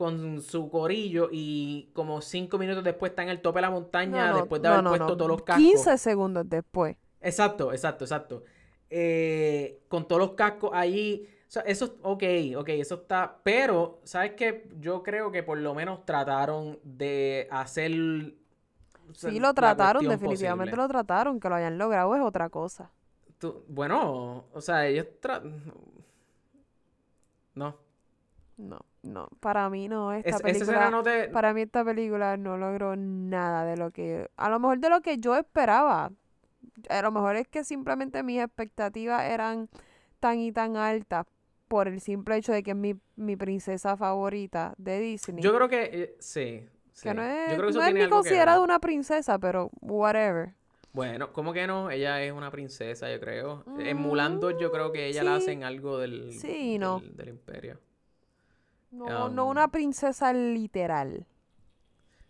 con 0.00 0.40
su 0.40 0.70
corillo 0.70 1.28
y 1.30 1.90
como 1.92 2.22
cinco 2.22 2.56
minutos 2.56 2.82
después 2.82 3.10
está 3.10 3.22
en 3.22 3.28
el 3.28 3.42
tope 3.42 3.58
de 3.58 3.60
la 3.60 3.70
montaña 3.70 4.28
No, 4.28 4.30
no, 4.32 4.36
después 4.38 4.62
de 4.62 4.68
haber 4.68 4.82
no, 4.82 4.88
puesto 4.88 5.14
todos 5.14 5.28
los 5.30 5.42
cascos. 5.42 5.62
15 5.62 5.98
segundos 5.98 6.48
después. 6.48 6.96
Exacto, 7.20 7.70
exacto, 7.70 8.04
exacto. 8.06 8.44
Eh, 8.88 9.82
con 9.88 10.08
todos 10.08 10.20
los 10.22 10.30
cascos 10.32 10.70
allí. 10.72 11.28
O 11.46 11.50
sea, 11.50 11.60
eso, 11.62 11.96
ok, 12.02 12.22
ok, 12.56 12.68
eso 12.70 12.94
está. 12.94 13.40
Pero, 13.42 14.00
¿sabes 14.04 14.32
qué? 14.38 14.70
Yo 14.80 15.02
creo 15.02 15.30
que 15.30 15.42
por 15.42 15.58
lo 15.58 15.74
menos 15.74 16.06
trataron 16.06 16.78
de 16.82 17.46
hacer. 17.50 17.92
o 19.10 19.14
sea, 19.14 19.30
Sí, 19.30 19.38
lo 19.38 19.52
trataron, 19.52 20.08
definitivamente 20.08 20.70
posible. 20.70 20.82
lo 20.82 20.88
trataron. 20.88 21.38
Que 21.40 21.48
lo 21.50 21.56
hayan 21.56 21.76
logrado 21.76 22.14
es 22.16 22.22
otra 22.22 22.48
cosa. 22.48 22.90
Tú- 23.38 23.64
bueno, 23.68 24.46
o 24.50 24.60
sea, 24.62 24.86
ellos. 24.86 25.08
tra- 25.20 25.42
No. 27.54 27.76
No, 28.56 28.78
no. 29.02 29.28
Para 29.40 29.68
mí 29.70 29.88
no. 29.88 30.12
Esta 30.12 30.30
Es- 30.36 30.42
película. 30.42 30.90
no 30.90 31.02
te. 31.02 31.28
Para 31.28 31.52
mí 31.54 31.62
esta 31.62 31.84
película 31.84 32.36
no 32.36 32.56
logró 32.58 32.96
nada 32.96 33.64
de 33.64 33.76
lo 33.76 33.90
que... 33.90 34.28
A 34.36 34.48
lo 34.50 34.58
mejor 34.60 34.78
de 34.80 34.90
lo 34.90 35.00
que 35.00 35.18
yo 35.18 35.36
esperaba. 35.36 36.10
A 36.88 37.02
lo 37.02 37.10
mejor 37.10 37.36
es 37.36 37.48
que 37.48 37.64
simplemente 37.64 38.22
mis 38.22 38.40
expectativas 38.42 39.24
eran 39.24 39.68
tan 40.18 40.38
y 40.38 40.52
tan 40.52 40.76
altas 40.76 41.26
por 41.68 41.88
el 41.88 42.00
simple 42.00 42.36
hecho 42.36 42.52
de 42.52 42.62
que 42.62 42.72
es 42.72 42.76
mi, 42.76 42.94
mi 43.16 43.36
princesa 43.36 43.96
favorita 43.96 44.74
de 44.76 44.98
Disney. 45.00 45.42
Yo 45.42 45.54
creo 45.54 45.68
que. 45.68 45.82
eh, 45.92 46.16
sí. 46.18 46.66
sí. 46.92 47.02
que 47.08 47.14
no 47.14 47.22
es, 47.22 47.50
Yo 47.50 47.56
creo 47.56 47.66
que 47.66 47.70
eso 47.70 47.80
no 47.80 47.86
es 47.86 47.94
ni 47.94 48.08
considerada 48.08 48.60
una 48.60 48.78
princesa, 48.80 49.38
pero 49.38 49.70
whatever. 49.80 50.54
Bueno, 50.92 51.32
¿cómo 51.32 51.52
que 51.52 51.66
no? 51.68 51.90
Ella 51.90 52.20
es 52.22 52.32
una 52.32 52.50
princesa, 52.50 53.08
yo 53.10 53.20
creo. 53.20 53.64
En 53.78 53.96
Mulan 53.96 54.40
2 54.40 54.54
yo 54.60 54.72
creo 54.72 54.90
que 54.90 55.06
ella 55.06 55.22
la 55.22 55.36
Mm, 55.36 55.36
sí. 55.36 55.42
hacen 55.44 55.62
algo 55.64 55.98
del, 55.98 56.32
Sí, 56.32 56.78
no. 56.80 56.98
del, 56.98 57.16
del 57.16 57.28
imperio. 57.28 57.78
No, 58.90 59.28
no 59.28 59.46
una 59.46 59.68
princesa 59.68 60.32
literal. 60.32 61.26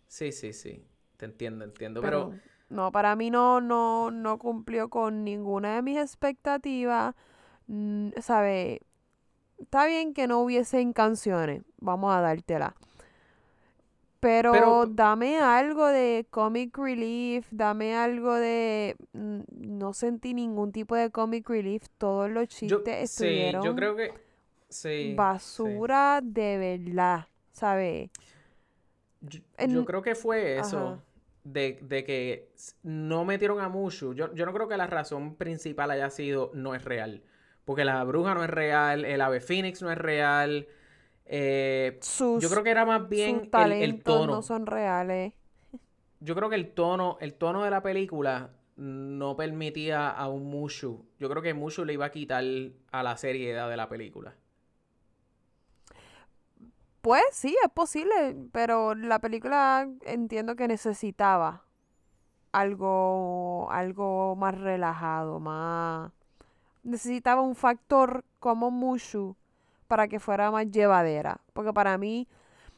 Sí, 0.07 0.31
sí, 0.31 0.53
sí. 0.53 0.83
Te 1.17 1.25
entiendo, 1.25 1.63
entiendo. 1.65 2.01
Pero, 2.01 2.29
Pero, 2.31 2.41
no, 2.69 2.91
para 2.91 3.15
mí 3.15 3.29
no, 3.31 3.61
no, 3.61 4.11
no 4.11 4.37
cumplió 4.37 4.89
con 4.89 5.23
ninguna 5.23 5.75
de 5.75 5.81
mis 5.81 5.97
expectativas. 5.97 7.15
Mm, 7.67 8.09
¿Sabe? 8.21 8.81
Está 9.59 9.85
bien 9.85 10.13
que 10.13 10.27
no 10.27 10.39
hubiesen 10.41 10.91
canciones, 10.93 11.61
vamos 11.79 12.13
a 12.13 12.21
dártela. 12.21 12.75
Pero, 14.19 14.51
Pero- 14.51 14.85
dame 14.87 15.39
algo 15.39 15.87
de 15.87 16.27
comic 16.29 16.77
relief, 16.77 17.47
dame 17.51 17.95
algo 17.95 18.35
de... 18.35 18.95
mm, 19.13 19.39
No 19.79 19.93
sentí 19.93 20.33
ningún 20.35 20.71
tipo 20.71 20.95
de 20.95 21.09
comic 21.09 21.49
relief, 21.49 21.87
todos 21.97 22.29
los 22.29 22.47
yo, 22.49 22.55
chistes 22.77 23.09
sí, 23.09 23.23
estuvieron 23.25 23.63
yo 23.63 23.75
creo 23.75 23.95
que. 23.95 24.13
Sí. 24.71 25.15
sí. 25.15 25.15
basura 25.15 26.21
de 26.23 26.57
verdad, 26.57 27.27
¿sabes? 27.51 28.09
Yo, 29.21 29.85
creo 29.85 30.01
que 30.01 30.15
fue 30.15 30.57
eso. 30.57 31.01
De, 31.43 31.79
de 31.81 32.03
que 32.03 32.51
no 32.83 33.25
metieron 33.25 33.59
a 33.61 33.69
Mushu. 33.69 34.13
Yo, 34.13 34.33
yo 34.33 34.45
no 34.45 34.53
creo 34.53 34.67
que 34.67 34.77
la 34.77 34.87
razón 34.87 35.35
principal 35.35 35.91
haya 35.91 36.09
sido 36.09 36.51
no 36.53 36.75
es 36.75 36.85
real. 36.85 37.23
Porque 37.65 37.85
la 37.85 38.03
bruja 38.03 38.33
no 38.33 38.43
es 38.43 38.49
real, 38.49 39.05
el 39.05 39.21
ave 39.21 39.39
Phoenix 39.41 39.81
no 39.81 39.91
es 39.91 39.97
real. 39.97 40.67
eh, 41.25 41.97
Sus, 42.01 42.41
yo 42.43 42.49
creo 42.49 42.63
que 42.63 42.71
era 42.71 42.85
más 42.85 43.07
bien 43.09 43.45
sus 43.45 43.53
el, 43.53 43.71
el 43.73 44.03
tono. 44.03 44.35
no 44.35 44.41
son 44.41 44.65
reales. 44.65 45.33
Yo 46.19 46.35
creo 46.35 46.49
que 46.49 46.55
el 46.55 46.73
tono, 46.73 47.17
el 47.21 47.33
tono 47.33 47.63
de 47.63 47.71
la 47.71 47.81
película 47.81 48.51
no 48.75 49.35
permitía 49.35 50.09
a 50.09 50.27
un 50.29 50.45
Mushu. 50.49 51.05
Yo 51.19 51.29
creo 51.29 51.41
que 51.41 51.53
Mushu 51.53 51.85
le 51.85 51.93
iba 51.93 52.05
a 52.05 52.11
quitar 52.11 52.43
a 52.91 53.03
la 53.03 53.17
seriedad 53.17 53.69
de 53.69 53.77
la 53.77 53.89
película. 53.89 54.35
Pues 57.01 57.23
sí, 57.31 57.55
es 57.63 57.71
posible, 57.71 58.35
pero 58.51 58.93
la 58.93 59.19
película 59.19 59.87
entiendo 60.05 60.55
que 60.55 60.67
necesitaba 60.67 61.63
algo, 62.51 63.69
algo 63.71 64.35
más 64.35 64.59
relajado, 64.59 65.39
más... 65.39 66.11
Necesitaba 66.83 67.41
un 67.41 67.55
factor 67.55 68.25
como 68.39 68.71
Mushu 68.71 69.35
para 69.87 70.07
que 70.07 70.19
fuera 70.19 70.51
más 70.51 70.69
llevadera, 70.71 71.41
porque 71.53 71.73
para 71.73 71.97
mí 71.97 72.27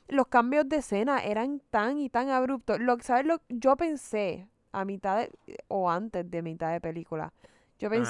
los 0.09 0.27
cambios 0.27 0.67
de 0.69 0.77
escena 0.77 1.23
eran 1.23 1.61
tan 1.71 1.99
y 1.99 2.09
tan 2.09 2.29
abruptos. 2.29 2.79
Lo, 2.79 2.99
¿Sabes 3.01 3.25
lo 3.25 3.41
Yo 3.49 3.77
pensé 3.77 4.47
a 4.73 4.85
mitad 4.85 5.17
de- 5.19 5.31
o 5.69 5.89
antes 5.89 6.29
de 6.29 6.41
mitad 6.41 6.71
de 6.73 6.81
película, 6.81 7.33
yo 7.79 7.87
Ajá. 7.87 8.01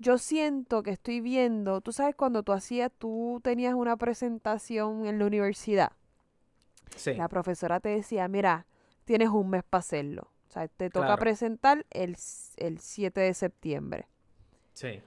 Yo 0.00 0.18
siento 0.18 0.82
que 0.82 0.90
estoy 0.90 1.20
viendo, 1.20 1.80
tú 1.82 1.92
sabes 1.92 2.16
cuando 2.16 2.42
tú 2.42 2.52
hacías, 2.52 2.90
tú 2.98 3.38
tenías 3.44 3.74
una 3.74 3.96
presentación 3.96 5.06
en 5.06 5.18
la 5.18 5.26
universidad, 5.26 5.92
Sí. 6.96 7.14
la 7.14 7.28
profesora 7.28 7.78
te 7.80 7.90
decía, 7.90 8.26
mira, 8.26 8.66
tienes 9.04 9.28
un 9.28 9.50
mes 9.50 9.62
para 9.62 9.80
hacerlo. 9.80 10.30
O 10.48 10.52
sea, 10.52 10.66
te 10.66 10.90
toca 10.90 11.06
Claro. 11.06 11.20
presentar 11.20 11.86
el, 11.90 12.16
el 12.56 12.78
7 12.80 13.20
de 13.20 13.34
septiembre. 13.34 14.08
Sí. 14.72 15.00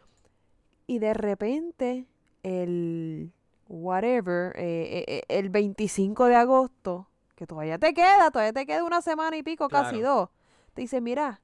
Y 0.87 0.99
de 0.99 1.13
repente, 1.13 2.07
el 2.43 3.33
whatever, 3.67 4.53
eh, 4.55 5.03
eh, 5.07 5.23
el 5.27 5.49
25 5.49 6.25
de 6.27 6.35
agosto, 6.35 7.09
que 7.35 7.45
todavía 7.47 7.77
te 7.79 7.93
queda, 7.93 8.31
todavía 8.31 8.53
te 8.53 8.65
queda 8.65 8.83
una 8.85 9.01
semana 9.01 9.35
y 9.35 9.43
pico, 9.43 9.67
casi 9.67 9.99
dos, 9.99 10.29
te 10.73 10.81
dice, 10.81 11.01
mira, 11.01 11.41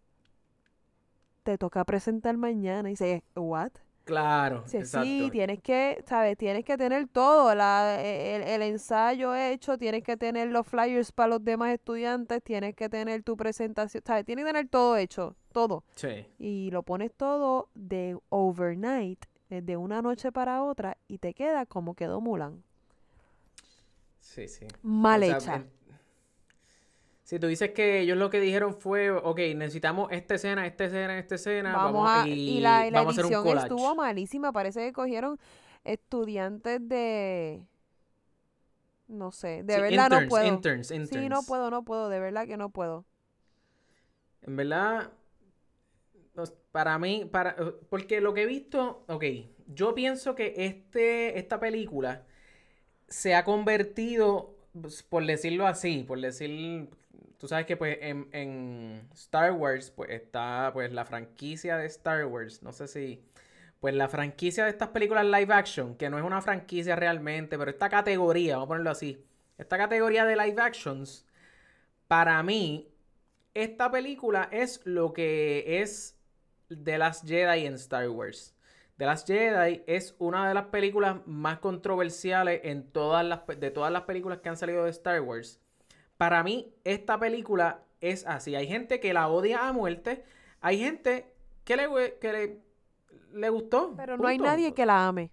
te 1.43 1.57
toca 1.57 1.83
presentar 1.85 2.37
mañana. 2.37 2.89
Y 2.89 2.93
dice, 2.93 3.23
¿what? 3.35 3.71
Claro. 4.05 4.63
Dice, 4.63 4.79
exacto. 4.79 5.05
sí, 5.05 5.29
tienes 5.31 5.61
que, 5.61 6.03
¿sabes? 6.07 6.35
Tienes 6.35 6.65
que 6.65 6.77
tener 6.77 7.07
todo, 7.07 7.53
la, 7.53 8.01
e, 8.03 8.35
el, 8.37 8.41
el 8.43 8.61
ensayo 8.63 9.35
hecho, 9.35 9.77
tienes 9.77 10.03
que 10.03 10.17
tener 10.17 10.49
los 10.49 10.65
flyers 10.65 11.11
para 11.11 11.29
los 11.29 11.43
demás 11.43 11.73
estudiantes, 11.73 12.41
tienes 12.43 12.75
que 12.75 12.89
tener 12.89 13.21
tu 13.21 13.37
presentación, 13.37 14.01
¿sabes? 14.05 14.25
Tienes 14.25 14.45
que 14.45 14.51
tener 14.51 14.67
todo 14.67 14.97
hecho, 14.97 15.35
todo. 15.51 15.83
Sí. 15.95 16.25
Y 16.39 16.71
lo 16.71 16.81
pones 16.81 17.13
todo 17.13 17.69
de 17.75 18.17
overnight, 18.29 19.25
eh, 19.51 19.61
de 19.61 19.77
una 19.77 20.01
noche 20.01 20.31
para 20.31 20.63
otra, 20.63 20.97
y 21.07 21.19
te 21.19 21.35
queda 21.35 21.67
como 21.67 21.93
quedó 21.93 22.19
Mulan. 22.19 22.63
Sí, 24.19 24.47
sí. 24.47 24.67
Mal 24.81 25.21
O 25.23 25.25
sea, 25.25 25.37
hecha. 25.37 25.65
Si 27.29 27.39
tú 27.39 27.47
dices 27.47 27.71
que 27.71 27.99
ellos 28.01 28.17
lo 28.17 28.29
que 28.29 28.39
dijeron 28.39 28.75
fue, 28.75 29.11
ok, 29.11 29.39
necesitamos 29.55 30.11
esta 30.11 30.35
escena, 30.35 30.65
esta 30.65 30.85
escena, 30.85 31.19
esta 31.19 31.35
escena, 31.35 31.77
Vamos, 31.77 31.77
vamos, 31.77 32.09
a, 32.09 32.27
y, 32.45 32.57
y 32.57 32.59
la, 32.61 32.87
y 32.87 32.91
la 32.91 33.01
vamos 33.01 33.09
a 33.09 33.11
hacer 33.11 33.25
un 33.25 33.35
edición 33.35 33.43
collage. 33.43 33.67
estuvo 33.67 33.95
malísima, 33.95 34.51
parece 34.51 34.81
que 34.85 34.93
cogieron 34.93 35.39
estudiantes 35.83 36.87
de... 36.87 37.63
No 39.07 39.31
sé, 39.31 39.63
de 39.63 39.77
Sí, 39.77 39.79
verdad 39.79 39.95
interns, 39.95 40.09
no 40.09 40.25
puedo. 40.25 40.43
interns, 40.43 40.91
Sí, 41.01 41.27
no 41.29 41.43
interns. 41.43 41.45
puedo, 41.45 41.69
no 41.71 41.83
puedo, 41.83 42.09
de 42.09 42.19
verdad 42.19 42.45
que 42.47 42.57
no 42.57 42.69
puedo. 42.69 43.05
En 44.41 44.55
verdad, 44.57 45.11
para 46.71 46.99
mí, 46.99 47.25
para, 47.31 47.55
porque 47.89 48.21
lo 48.21 48.33
que 48.33 48.43
he 48.43 48.45
visto, 48.45 49.03
ok, 49.07 49.23
yo 49.67 49.95
pienso 49.95 50.35
que 50.35 50.53
este, 50.57 51.39
esta 51.39 51.59
película 51.59 52.25
se 53.07 53.35
ha 53.35 53.43
convertido, 53.45 54.55
pues, 54.81 55.03
por 55.03 55.25
decirlo 55.25 55.67
así, 55.67 56.03
por 56.07 56.21
decir, 56.21 56.89
tú 57.39 57.47
sabes 57.47 57.65
que 57.65 57.77
pues 57.77 57.97
en, 58.01 58.29
en 58.31 59.09
Star 59.13 59.53
Wars 59.53 59.89
pues 59.89 60.11
está 60.11 60.69
pues 60.73 60.91
la 60.91 61.05
franquicia 61.05 61.77
de 61.77 61.87
Star 61.87 62.25
Wars, 62.25 62.61
no 62.61 62.71
sé 62.71 62.87
si, 62.87 63.23
pues 63.79 63.95
la 63.95 64.09
franquicia 64.09 64.65
de 64.65 64.71
estas 64.71 64.89
películas 64.89 65.25
live 65.25 65.53
action, 65.53 65.95
que 65.95 66.09
no 66.09 66.19
es 66.19 66.23
una 66.23 66.41
franquicia 66.41 66.95
realmente, 66.95 67.57
pero 67.57 67.71
esta 67.71 67.89
categoría, 67.89 68.55
vamos 68.55 68.67
a 68.67 68.69
ponerlo 68.69 68.91
así, 68.91 69.25
esta 69.57 69.77
categoría 69.77 70.25
de 70.25 70.35
live 70.35 70.61
actions, 70.61 71.25
para 72.07 72.41
mí, 72.43 72.91
esta 73.53 73.89
película 73.89 74.49
es 74.51 74.81
lo 74.85 75.13
que 75.13 75.81
es 75.81 76.19
The 76.67 76.97
Last 76.97 77.27
Jedi 77.27 77.65
en 77.65 77.75
Star 77.75 78.09
Wars. 78.09 78.55
The 78.97 79.05
Last 79.05 79.27
Jedi 79.27 79.83
es 79.87 80.15
una 80.19 80.47
de 80.47 80.53
las 80.53 80.65
películas 80.65 81.25
más 81.25 81.59
controversiales 81.59 82.61
en 82.65 82.91
todas 82.91 83.25
las, 83.25 83.47
de 83.47 83.71
todas 83.71 83.91
las 83.91 84.03
películas 84.03 84.39
que 84.39 84.49
han 84.49 84.57
salido 84.57 84.83
de 84.83 84.89
Star 84.89 85.21
Wars. 85.21 85.61
Para 86.19 86.43
mí, 86.43 86.73
esta 86.83 87.17
película 87.17 87.79
es 88.01 88.25
así. 88.27 88.53
Hay 88.53 88.67
gente 88.67 88.99
que 88.99 89.13
la 89.13 89.29
odia 89.29 89.69
a 89.69 89.71
muerte. 89.71 90.25
Hay 90.59 90.77
gente 90.77 91.31
que 91.63 91.77
le, 91.77 91.87
que 92.19 92.33
le, 92.33 92.59
le 93.31 93.49
gustó. 93.49 93.93
Pero 93.95 94.17
no 94.17 94.27
hay 94.27 94.37
nadie 94.37 94.73
que 94.73 94.85
la 94.85 95.07
ame. 95.07 95.31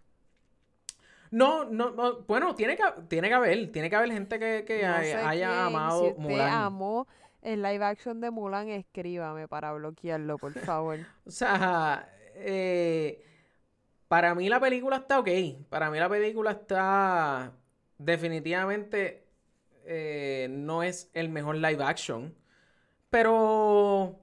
No, 1.33 1.64
no, 1.64 1.90
no, 1.90 2.20
bueno, 2.20 2.55
tiene 2.55 2.77
que, 2.77 2.85
tiene 3.09 3.27
que 3.27 3.35
haber, 3.35 3.72
tiene 3.72 3.90
que 3.90 3.96
haber 3.96 4.12
gente 4.12 4.38
que, 4.38 4.64
que 4.64 4.87
No 4.87 4.94
hay- 4.94 5.11
haya 5.11 5.49
quién, 5.49 5.51
amado 5.51 6.01
si 6.03 6.07
usted 6.11 6.22
Mulan. 6.22 6.53
amó 6.55 7.09
el 7.42 7.62
live 7.62 7.85
action 7.85 8.20
de 8.20 8.31
Mulan, 8.31 8.68
escríbame 8.68 9.49
para 9.49 9.72
bloquearlo, 9.72 10.38
por 10.38 10.53
favor. 10.55 11.01
O 11.27 11.31
sea, 11.33 12.09
eh, 12.37 13.25
para 14.07 14.37
mí 14.37 14.49
la 14.49 14.61
película 14.61 14.99
está 14.99 15.18
ok. 15.18 15.29
Para 15.68 15.90
mí 15.90 15.99
la 15.99 16.09
película 16.09 16.53
está 16.53 17.53
definitivamente 17.99 19.25
eh, 19.87 20.49
no 20.51 20.83
es 20.83 21.11
el 21.14 21.29
mejor 21.29 21.57
live 21.57 21.83
action, 21.85 22.35
pero 23.11 24.20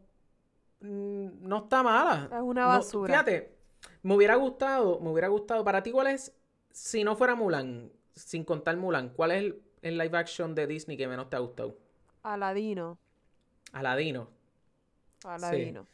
mm, 0.82 1.28
no 1.47 1.58
está 1.65 1.84
mala. 1.84 2.36
Es 2.38 2.41
una 2.41 2.65
No, 2.65 2.73
basura. 2.73 3.26
fíjate, 3.26 3.56
me 4.04 4.15
hubiera 4.15 4.36
gustado, 4.36 4.99
me 5.02 5.10
hubiera 5.12 5.28
gustado. 5.30 5.63
Para 5.65 5.84
ti, 5.84 5.91
¿cuál 5.91 6.08
es, 6.08 6.36
si 6.71 7.04
no 7.04 7.15
fuera 7.15 7.36
Mulan, 7.36 7.91
sin 8.15 8.43
contar 8.45 8.78
Mulan, 8.78 9.10
cuál 9.10 9.32
es 9.32 9.38
el, 9.39 9.63
el 9.84 9.97
live 9.97 10.17
action 10.17 10.56
de 10.56 10.67
Disney 10.67 10.97
que 10.97 11.08
menos 11.08 11.30
te 11.30 11.38
ha 11.38 11.39
gustado? 11.39 11.78
Aladino. 12.23 12.99
Aladino. 13.73 14.30
Aladino. 15.23 15.88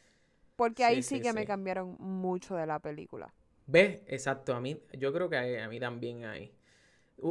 Porque 0.56 0.84
Sí, 0.84 0.84
ahí 0.84 1.02
sí, 1.02 1.20
sí, 1.22 1.22
que 1.22 1.32
me 1.32 1.46
cambiaron 1.46 1.96
mucho 2.00 2.56
de 2.56 2.66
la 2.66 2.80
película. 2.80 3.34
¿Ves? 3.66 4.02
Exacto, 4.06 4.54
a 4.54 4.60
mí, 4.60 4.78
yo 4.98 5.12
creo 5.14 5.28
que 5.30 5.36
a, 5.38 5.64
a 5.64 5.68
mí 5.68 5.80
también 5.80 6.24
ahí. 6.24 6.52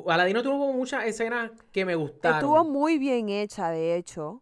Aladino 0.07 0.43
tuvo 0.43 0.71
muchas 0.73 1.05
escenas 1.05 1.51
que 1.71 1.85
me 1.85 1.95
gustaron. 1.95 2.37
Estuvo 2.39 2.63
muy 2.63 2.97
bien 2.97 3.29
hecha, 3.29 3.69
de 3.69 3.95
hecho. 3.95 4.41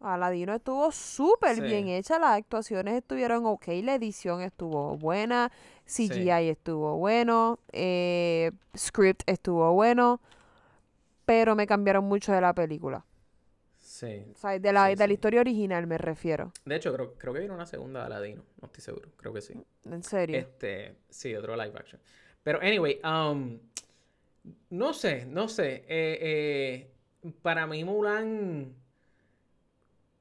Aladino 0.00 0.54
estuvo 0.54 0.92
súper 0.92 1.56
Sí. 1.56 1.60
bien 1.62 1.88
hecha. 1.88 2.18
Las 2.18 2.38
actuaciones 2.38 2.94
estuvieron 2.94 3.46
ok. 3.46 3.66
La 3.82 3.94
edición 3.96 4.40
estuvo 4.42 4.96
buena. 4.96 5.50
CGI 5.86 6.48
estuvo 6.50 6.96
bueno. 6.98 7.58
eh, 7.72 8.52
script 8.76 9.22
estuvo 9.26 9.72
bueno. 9.72 10.20
Pero 11.24 11.54
me 11.56 11.66
cambiaron 11.66 12.04
mucho 12.04 12.32
de 12.32 12.40
la 12.40 12.54
película. 12.54 13.04
Sí. 13.76 14.24
O 14.34 14.38
sea, 14.38 14.58
de 14.58 14.72
la, 14.72 14.88
Sí, 14.88 14.94
de 14.94 15.06
la 15.08 15.12
historia 15.12 15.40
original 15.40 15.86
me 15.86 15.98
refiero. 15.98 16.52
De 16.64 16.76
hecho, 16.76 16.92
creo, 16.94 17.14
creo 17.14 17.32
que 17.32 17.40
viene 17.40 17.54
una 17.54 17.66
segunda 17.66 18.00
de 18.00 18.06
Aladino. 18.06 18.42
No 18.60 18.66
estoy 18.66 18.82
seguro. 18.82 19.08
Creo 19.16 19.32
que 19.32 19.40
sí. 19.40 19.54
En 19.84 20.02
serio. 20.02 20.38
Este, 20.38 20.94
sí, 21.10 21.34
otro 21.34 21.56
live 21.56 21.72
action. 21.76 22.00
Pero, 22.42 22.60
anyway, 22.60 23.00
um, 23.04 23.58
no 24.70 24.92
sé, 24.94 25.26
no 25.26 25.48
sé. 25.48 25.84
eh, 25.88 26.18
eh, 27.22 27.32
para 27.42 27.66
mí 27.66 27.84
Mulan, 27.84 28.74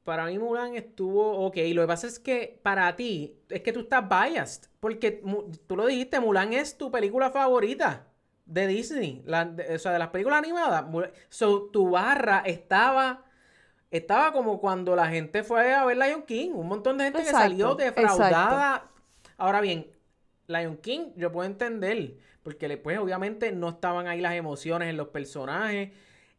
para 0.04 0.26
mí 0.26 0.40
Mulan 0.40 0.76
estuvo 0.76 1.46
ok. 1.46 1.58
Lo 1.74 1.82
que 1.84 1.88
pasa 1.88 2.08
es 2.08 2.20
que 2.20 2.60
para 2.64 2.96
ti, 2.96 3.40
es 3.50 3.62
que 3.62 3.74
tú 3.74 3.82
estás 3.82 4.06
biased. 4.08 4.70
Porque 4.80 5.22
tú 5.68 5.76
lo 5.76 5.86
dijiste, 5.86 6.20
Mulan 6.20 6.54
es 6.54 6.78
tu 6.78 6.92
película 6.92 7.30
favorita 7.30 8.08
de 8.46 8.68
Disney. 8.68 9.22
la- 9.26 9.46
de- 9.46 9.76
o 9.76 9.80
sea, 9.80 9.92
de 9.92 10.00
las 10.00 10.10
películas 10.10 10.40
animadas. 10.40 10.86
So, 11.30 11.64
tu 11.72 11.92
barra 11.92 12.44
estaba... 12.46 13.24
Estaba 13.92 14.34
como 14.34 14.60
cuando 14.62 14.96
la 14.96 15.08
gente 15.10 15.44
fue 15.44 15.74
a 15.74 15.86
ver 15.86 15.98
Lion 15.98 16.24
King. 16.24 16.52
Un 16.54 16.68
montón 16.68 16.98
de 16.98 17.06
gente 17.06 17.24
que 17.24 17.32
salió 17.32 17.76
Exacto, 17.76 17.86
defraudada. 17.86 18.92
Ahora 19.38 19.62
bien, 19.62 19.88
Lion 20.48 20.78
King 20.78 21.12
yo 21.16 21.32
puedo 21.32 21.48
entender. 21.48 22.18
Porque 22.44 22.68
después 22.68 22.98
obviamente 22.98 23.52
no 23.52 23.70
estaban 23.70 24.08
ahí 24.08 24.22
las 24.22 24.34
emociones 24.34 24.90
en 24.90 24.98
los 24.98 25.10
personajes. 25.10 25.92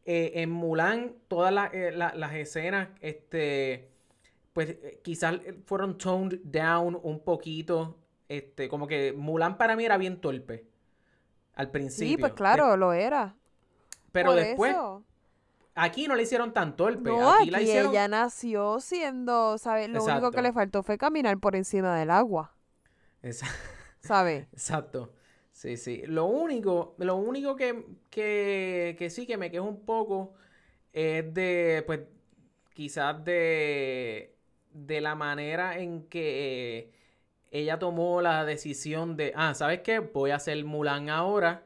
Eh, 0.06 0.32
en 0.36 0.50
Mulan, 0.50 1.14
todas 1.28 1.52
las, 1.52 1.72
eh, 1.74 1.92
la- 1.92 2.14
las 2.14 2.34
escenas, 2.34 2.88
este, 3.02 3.90
pues 4.54 4.70
eh, 4.70 5.00
quizás 5.04 5.38
fueron 5.66 5.98
toned 5.98 6.38
down 6.44 6.98
un 7.02 7.20
poquito. 7.20 7.98
Este, 8.26 8.68
como 8.68 8.86
que 8.86 9.12
Mulan 9.12 9.58
para 9.58 9.76
mí 9.76 9.84
era 9.84 9.98
bien 9.98 10.18
torpe. 10.20 10.64
Al 11.54 11.70
principio. 11.70 12.08
sí, 12.08 12.16
pues 12.16 12.32
De- 12.32 12.36
claro, 12.36 12.76
lo 12.78 12.92
era. 12.94 13.36
pero 14.12 14.30
Por 14.30 14.36
después, 14.40 14.70
eso. 14.72 15.04
aquí 15.74 16.08
no 16.08 16.14
le 16.14 16.22
hicieron 16.22 16.54
tan 16.54 16.74
torpe. 16.76 17.10
No, 17.10 17.30
aquí 17.32 17.42
aquí 17.42 17.50
la 17.50 17.60
hicieron. 17.62 17.90
ella 17.90 18.08
nació 18.08 18.80
siendo, 18.80 19.58
¿sabes? 19.58 19.88
Lo 19.88 19.98
único 20.02 20.08
Exacto. 20.16 20.30
que 20.30 20.42
le 20.42 20.52
faltó 20.54 20.82
fue 20.82 20.96
caminar 20.96 21.36
por 21.38 21.54
encima 21.54 21.94
del 21.98 22.10
agua, 22.10 22.54
Esa- 23.20 23.46
¿sabes? 24.08 24.48
Exacto. 24.52 25.14
Sí, 25.52 25.76
sí. 25.76 26.02
Lo 26.06 26.26
único, 26.26 26.94
lo 26.98 27.16
único 27.16 27.56
que, 27.56 27.84
que, 28.10 28.94
que 28.98 29.10
sí 29.10 29.26
que 29.26 29.36
me 29.36 29.50
quejo 29.50 29.66
un 29.66 29.84
poco 29.84 30.34
es 30.92 31.32
de, 31.34 31.82
pues, 31.86 32.00
quizás 32.74 33.24
de, 33.24 34.36
de 34.72 35.00
la 35.00 35.14
manera 35.16 35.78
en 35.78 36.04
que 36.08 36.92
ella 37.52 37.78
tomó 37.78 38.22
la 38.22 38.44
decisión 38.44 39.16
de, 39.16 39.32
ah, 39.36 39.54
¿sabes 39.54 39.82
qué? 39.82 40.00
Voy 40.00 40.30
a 40.32 40.36
hacer 40.36 40.64
Mulan 40.64 41.10
ahora 41.10 41.64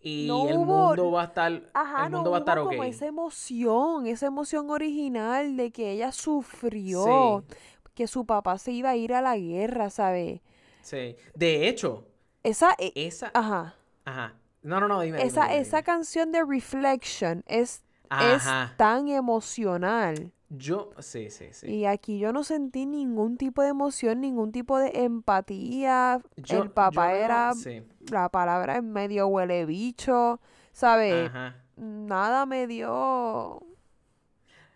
y 0.00 0.46
No 0.46 0.46
el 0.46 0.58
hubo- 0.58 0.96
mundo 0.98 1.12
va 1.12 1.22
a 1.22 1.26
estar, 1.26 1.62
Ajá, 1.74 2.08
el 2.08 2.08
no 2.10 2.24
mundo 2.24 2.30
va 2.32 2.38
a 2.38 2.40
estar 2.40 2.62
hubo 2.62 2.62
como 2.62 2.84
esa 2.84 3.06
emoción, 3.06 4.06
esa 4.06 4.26
emoción 4.26 4.70
original 4.70 5.56
de 5.56 5.70
que 5.72 5.92
ella 5.92 6.12
sufrió, 6.12 7.44
Sí, 7.44 7.46
que 7.94 8.06
su 8.08 8.26
papá 8.26 8.58
se 8.58 8.72
iba 8.72 8.90
a 8.90 8.96
ir 8.96 9.14
a 9.14 9.22
la 9.22 9.36
guerra, 9.38 9.90
¿sabes? 9.90 10.40
Sí. 10.82 11.16
De 11.34 11.68
hecho, 11.68 12.06
Esa, 12.42 12.74
e- 12.78 12.92
esa, 12.94 13.30
ajá, 13.34 13.74
ajá. 14.04 14.34
No, 14.62 14.80
no, 14.80 14.88
no, 14.88 15.00
dime, 15.00 15.22
esa, 15.24 15.44
dime, 15.48 15.60
esa 15.60 15.82
canción 15.82 16.32
de 16.32 16.44
Reflection 16.44 17.44
es, 17.46 17.82
Ajá. 18.08 18.64
es 18.72 18.76
tan 18.76 19.08
emocional. 19.08 20.32
Yo, 20.50 20.90
sí, 20.98 21.30
sí, 21.30 21.48
sí. 21.52 21.66
Y 21.70 21.84
aquí 21.84 22.18
yo 22.18 22.32
no 22.32 22.42
sentí 22.42 22.86
ningún 22.86 23.36
tipo 23.36 23.62
de 23.62 23.68
emoción, 23.68 24.20
ningún 24.20 24.50
tipo 24.50 24.78
de 24.78 24.90
empatía. 25.04 26.20
Yo- 26.36 26.62
El 26.62 26.70
papá 26.70 27.10
yo 27.12 27.16
era, 27.18 27.54
sí. 27.54 27.82
la 28.10 28.28
palabra 28.30 28.76
es 28.78 28.82
medio 28.82 29.26
huele 29.28 29.66
bicho, 29.66 30.40
¿sabes? 30.72 31.28
Ajá. 31.28 31.56
Nada 31.76 32.46
me 32.46 32.66
dio, 32.66 33.62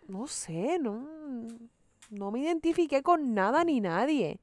no 0.07 0.27
sé, 0.27 0.77
no, 0.79 1.05
no 2.09 2.31
me 2.31 2.39
identifiqué 2.39 3.01
con 3.01 3.33
nada 3.33 3.63
ni 3.63 3.81
nadie. 3.81 4.39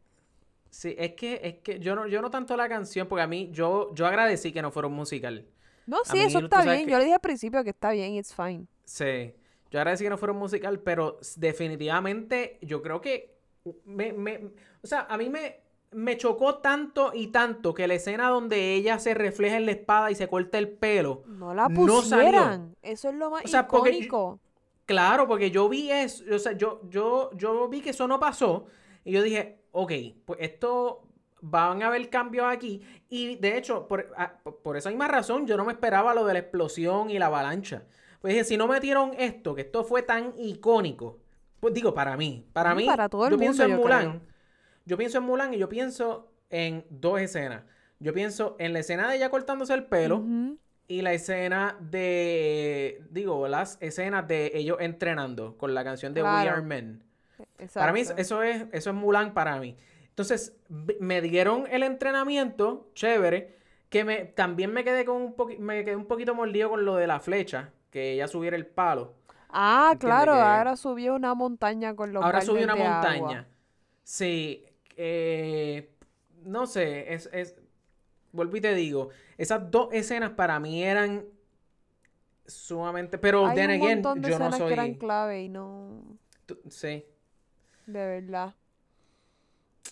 Sí, 0.71 0.95
es 0.97 1.15
que, 1.15 1.41
es 1.43 1.55
que 1.63 1.79
yo 1.81 1.95
no, 1.97 2.07
yo 2.07 2.23
no 2.23 2.31
tanto 2.31 2.57
la 2.57 2.69
canción, 2.69 3.09
porque 3.09 3.23
a 3.23 3.27
mí, 3.27 3.51
yo, 3.53 3.93
yo 3.95 4.07
agradecí 4.07 4.53
que 4.53 4.63
no 4.63 4.71
fuera 4.71 4.87
un 4.89 4.95
musical. 4.95 5.45
No, 5.87 5.99
sí, 6.05 6.19
mí, 6.19 6.25
eso 6.25 6.39
está 6.39 6.63
bien. 6.63 6.85
que- 6.87 6.93
Yo 6.93 6.99
le 6.99 7.05
dije 7.05 7.15
al 7.15 7.21
principio 7.21 7.65
que 7.65 7.71
está 7.71 7.91
bien, 7.91 8.15
it's 8.15 8.35
fine. 8.35 8.67
Sí, 8.85 9.35
yo 9.71 9.81
agradecí 9.81 10.05
que 10.05 10.11
no 10.11 10.17
fuera 10.19 10.33
un 10.33 10.39
musical, 10.39 10.79
pero 10.81 11.19
definitivamente 11.37 12.59
yo 12.63 12.83
creo 12.83 13.01
que 13.01 13.37
me, 13.85 14.13
me- 14.13 14.51
o 14.83 14.87
sea, 14.87 15.07
a 15.09 15.17
mí 15.17 15.29
me, 15.29 15.61
me 15.93 16.17
chocó 16.17 16.57
tanto 16.59 17.11
y 17.15 17.29
tanto 17.29 17.75
que 17.75 17.87
la 17.89 17.95
escena 17.95 18.29
donde 18.29 18.75
ella 18.75 18.99
se 18.99 19.15
refleja 19.15 19.57
en 19.57 19.67
la 19.67 19.73
espada 19.73 20.11
y 20.11 20.15
se 20.15 20.29
corta 20.29 20.59
el 20.59 20.69
pelo, 20.69 21.23
No 21.27 21.53
la 21.55 21.69
No 21.69 22.03
salió. 22.03 22.27
pusieran. 22.27 22.77
Eso 22.83 23.09
es 23.09 23.15
lo 23.17 23.31
más 23.31 23.45
O 23.45 23.49
sea, 23.49 23.67
porque. 23.67 24.09
Claro, 24.87 25.29
porque 25.29 25.51
yo 25.53 25.69
vi 25.69 25.91
eso, 25.93 26.25
o 26.35 26.39
sea, 26.39 26.53
yo, 26.53 26.81
yo, 26.91 27.31
yo 27.37 27.69
vi 27.69 27.81
que 27.81 27.91
eso 27.91 28.09
no 28.09 28.19
pasó 28.19 28.67
y 29.05 29.13
yo 29.13 29.23
dije, 29.23 29.60
ok, 29.73 29.93
pues 30.25 30.39
esto 30.43 31.03
van 31.43 31.83
a 31.83 31.87
haber 31.87 32.11
cambios 32.11 32.47
aquí 32.47 32.83
y 33.09 33.37
de 33.37 33.57
hecho, 33.57 33.89
por, 33.89 34.13
a- 34.17 34.39
por 34.39 34.77
esa 34.77 34.91
misma 34.91 35.09
razón, 35.09 35.47
yo 35.47 35.57
no 35.57 35.65
me 35.65 35.73
esperaba 35.73 36.15
lo 36.15 36.25
de 36.27 36.35
la 36.35 36.39
explosión 36.41 37.11
y 37.11 37.19
la 37.19 37.27
avalancha. 37.27 37.85
Pues 38.21 38.35
dije, 38.35 38.45
si 38.45 38.57
no 38.59 38.67
metieron 38.69 39.13
esto, 39.19 39.55
que 39.55 39.63
esto 39.63 39.83
fue 39.85 40.03
tan 40.03 40.35
icónico, 40.37 41.19
pues 41.61 41.73
digo, 41.75 41.95
para 41.95 42.17
mí, 42.17 42.47
para 42.53 42.75
mí, 42.75 42.85
para 42.87 43.09
todo 43.09 43.27
el 43.27 43.33
yo 43.33 43.39
pienso 43.39 43.63
en 43.65 43.71
yo 43.71 43.77
Mulan, 43.79 44.01
creo. 44.11 44.21
yo 44.85 44.97
pienso 44.99 45.19
en 45.19 45.25
Mulan 45.25 45.55
y 45.55 45.59
yo 45.59 45.69
pienso 45.69 46.31
en 46.51 46.85
dos 46.91 47.21
escenas. 47.21 47.63
Yo 47.99 48.13
pienso 48.15 48.57
en 48.59 48.73
la 48.73 48.79
escena 48.81 49.09
de 49.09 49.17
ella 49.17 49.31
cortándose 49.31 49.73
el 49.75 49.85
pelo, 49.85 50.23
y 50.89 51.03
la 51.03 51.13
escena 51.13 51.77
de, 51.81 53.03
digo, 53.11 53.47
las 53.47 53.79
escenas 53.81 54.27
de 54.27 54.51
ellos 54.55 54.79
entrenando 54.81 55.57
con 55.57 55.73
la 55.75 55.85
canción 55.85 56.13
de 56.15 56.23
We. 56.23 56.29
Are 56.29 56.63
Men. 56.63 57.03
Para 57.77 57.93
mí 57.93 58.01
eso 58.17 58.43
es, 58.43 58.67
eso 58.73 58.91
es 58.91 58.97
Mulan 58.97 59.35
para 59.35 59.59
mí. 59.59 59.77
Entonces, 60.09 60.55
me 60.69 61.21
dieron 61.23 61.67
el 61.71 61.83
entrenamiento, 61.83 62.91
chévere, 62.95 63.57
que 63.89 64.05
me, 64.05 64.25
también 64.25 64.73
me 64.73 64.85
quedé 64.85 65.05
con 65.05 65.17
un 65.23 65.35
me 65.61 65.85
quedé 65.85 65.97
un 65.97 66.07
poquito 66.07 66.35
mordido 66.35 66.69
con 66.71 66.85
lo 66.85 66.97
de 66.97 67.07
la 67.07 67.21
flecha, 67.21 67.73
que 67.91 68.13
ella 68.13 68.29
subiera 68.29 68.57
el 68.57 68.67
palo. 68.67 69.15
Ah, 69.51 69.97
claro, 70.01 70.33
que- 70.33 70.41
ahora 70.41 70.77
subió 70.77 71.15
una 71.15 71.35
montaña 71.35 71.95
con 71.95 72.13
los 72.13 72.27
Ahora 72.27 72.31
baldes 72.31 72.65
una 72.65 72.75
de 72.75 72.85
agua. 72.85 73.39
montaña. 73.39 73.49
Sí, 74.05 74.65
eh, 74.97 75.91
no 76.45 76.67
sé, 76.67 77.15
es, 77.15 77.29
es, 77.33 77.57
vuelvo 78.33 78.57
y 78.57 78.61
te 78.63 78.75
digo, 78.75 79.11
esas 79.39 79.71
dos 79.71 79.91
escenas 79.93 80.33
para 80.33 80.61
mí 80.61 80.85
eran 80.85 81.27
sumamente, 82.47 83.19
pero 83.19 83.53
Hay 83.53 83.53
then 83.53 83.71
un 83.71 83.77
again, 83.77 84.13
montón 84.13 84.23
de 84.23 84.29
yo 84.29 84.39
no 84.39 84.53
escenas 84.53 84.63
que 84.65 84.73
eran 84.73 84.95
soy, 84.95 84.95
clave 84.95 85.43
y 85.43 85.49
no, 85.51 86.19
tú- 86.47 86.61
sí, 86.71 87.05
de 87.93 88.07
verdad. 88.07 88.55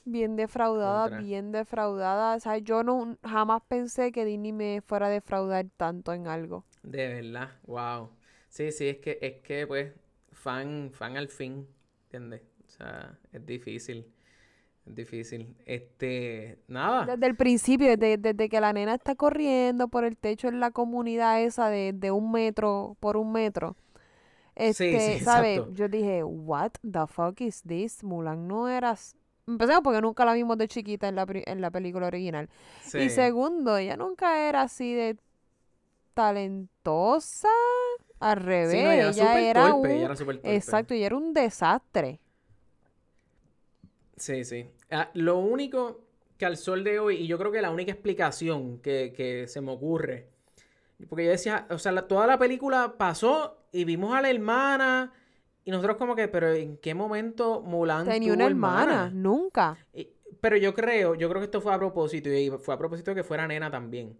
Bien 0.05 0.35
defraudada, 0.37 1.09
Contra. 1.09 1.19
bien 1.21 1.53
defraudada. 1.53 2.35
O 2.37 2.41
sea, 2.41 2.59
yo 2.59 2.83
no 2.83 3.17
jamás 3.23 3.63
pensé 3.69 4.11
que 4.13 4.25
Disney 4.25 4.53
me 4.53 4.81
fuera 4.81 5.07
a 5.07 5.11
defraudar 5.11 5.67
tanto 5.77 6.13
en 6.13 6.27
algo. 6.27 6.65
de 6.83 7.09
verdad, 7.09 7.51
wow. 7.67 8.11
Sí, 8.49 8.73
sí, 8.73 8.89
es 8.89 8.99
que, 8.99 9.19
es 9.21 9.43
que, 9.43 9.67
pues, 9.67 9.93
fan, 10.33 10.91
fan 10.93 11.17
al 11.17 11.29
fin, 11.29 11.69
¿entiendes? 12.05 12.43
O 12.67 12.71
sea, 12.71 13.19
es 13.33 13.45
difícil, 13.47 14.07
es 14.87 14.95
difícil. 14.95 15.57
Este, 15.67 16.61
nada, 16.69 17.17
Desde 17.17 17.27
el 17.27 17.37
principio, 17.37 17.89
desde, 17.97 18.19
desde 18.19 18.49
que 18.49 18.61
la 18.61 18.73
nena 18.73 18.95
está 18.95 19.15
corriendo 19.15 19.89
por 19.89 20.05
el 20.05 20.17
techo 20.17 20.49
en 20.49 20.59
la 20.61 20.71
comunidad 20.73 21.41
esa 21.43 21.69
de, 21.71 21.93
de 21.95 22.11
un 22.11 22.33
metro 22.33 22.97
por 23.01 23.17
un 23.17 23.33
metro. 23.33 23.77
Este, 24.59 25.19
sí, 25.19 25.25
¿sabes? 25.25 25.63
Yo 25.75 25.89
dije, 25.89 26.25
what 26.25 26.73
the 26.83 27.07
fuck 27.07 27.41
is 27.41 27.63
this? 27.63 28.03
Mulan 28.05 28.49
no 28.49 28.69
eras... 28.69 29.17
Empecemos 29.47 29.83
porque 29.83 30.03
nunca 30.03 30.25
la 30.25 30.35
vimos 30.35 30.59
de 30.59 30.69
chiquita 30.69 31.09
en 31.09 31.15
la, 31.15 31.27
en 31.29 31.61
la 31.61 31.71
película 31.71 32.09
original. 32.09 32.51
Y 32.97 33.11
segundo, 33.11 33.77
ella 33.79 33.97
nunca 33.97 34.49
era 34.49 34.63
así 34.63 34.93
de 34.95 35.17
talentosa. 36.15 37.49
Al 38.21 38.39
revés, 38.39 38.85
no, 38.85 38.91
ella 38.91 39.03
era 39.05 39.13
ella 39.13 39.13
súper 39.13 39.51
era 39.51 39.63
torpe, 39.65 39.75
un... 39.75 39.91
ella 39.97 40.05
era 40.07 40.17
súper 40.17 40.37
torpe. 40.43 40.57
Exacto, 40.57 40.95
y 40.95 41.03
era 41.05 41.17
un 41.17 41.35
desastre. 41.35 42.21
Sí, 44.17 44.45
sí. 44.45 44.71
Ah, 44.91 45.11
lo 45.15 45.39
único 45.39 46.01
que 46.37 46.47
al 46.47 46.57
sol 46.57 46.85
de 46.85 46.99
hoy, 46.99 47.17
y 47.17 47.27
yo 47.27 47.39
creo 47.39 47.53
que 47.53 47.63
la 47.63 47.71
única 47.71 47.93
explicación 47.93 48.79
que, 48.81 49.13
que 49.17 49.47
se 49.49 49.61
me 49.61 49.73
ocurre, 49.73 50.29
Porque 51.11 51.25
yo 51.27 51.33
decía, 51.33 51.67
o 51.71 51.79
sea, 51.79 51.93
la- 51.93 52.09
toda 52.09 52.27
la 52.27 52.39
película 52.39 52.97
pasó 52.99 53.58
y 53.73 53.85
vimos 53.85 54.15
a 54.15 54.21
la 54.23 54.31
hermana 54.31 55.13
y 55.65 55.71
nosotros 55.71 55.97
como 55.97 56.15
que, 56.17 56.29
pero 56.29 56.53
¿en 56.53 56.77
qué 56.79 56.95
momento 56.95 57.61
Mulan 57.63 58.07
Tenía 58.07 58.33
tuvo 58.33 58.35
una 58.35 58.47
hermana, 58.47 58.93
hermana? 58.93 59.11
nunca. 59.15 59.79
Y- 59.93 60.09
Pero 60.41 60.57
yo 60.57 60.73
creo, 60.75 61.15
yo 61.15 61.29
creo 61.29 61.41
que 61.41 61.47
esto 61.47 61.61
fue 61.61 61.75
a 61.75 61.79
propósito 61.79 62.29
y 62.31 62.51
fue 62.51 62.75
a 62.75 62.79
propósito 62.79 63.11
de 63.11 63.17
que 63.17 63.25
fuera 63.25 63.47
nena 63.49 63.71
también. 63.71 64.17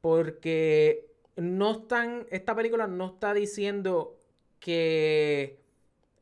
Porque 0.00 1.10
no 1.36 1.72
están, 1.72 2.26
esta 2.30 2.54
película 2.54 2.86
no 2.86 3.06
está 3.06 3.34
diciendo 3.34 4.18
que, 4.60 5.60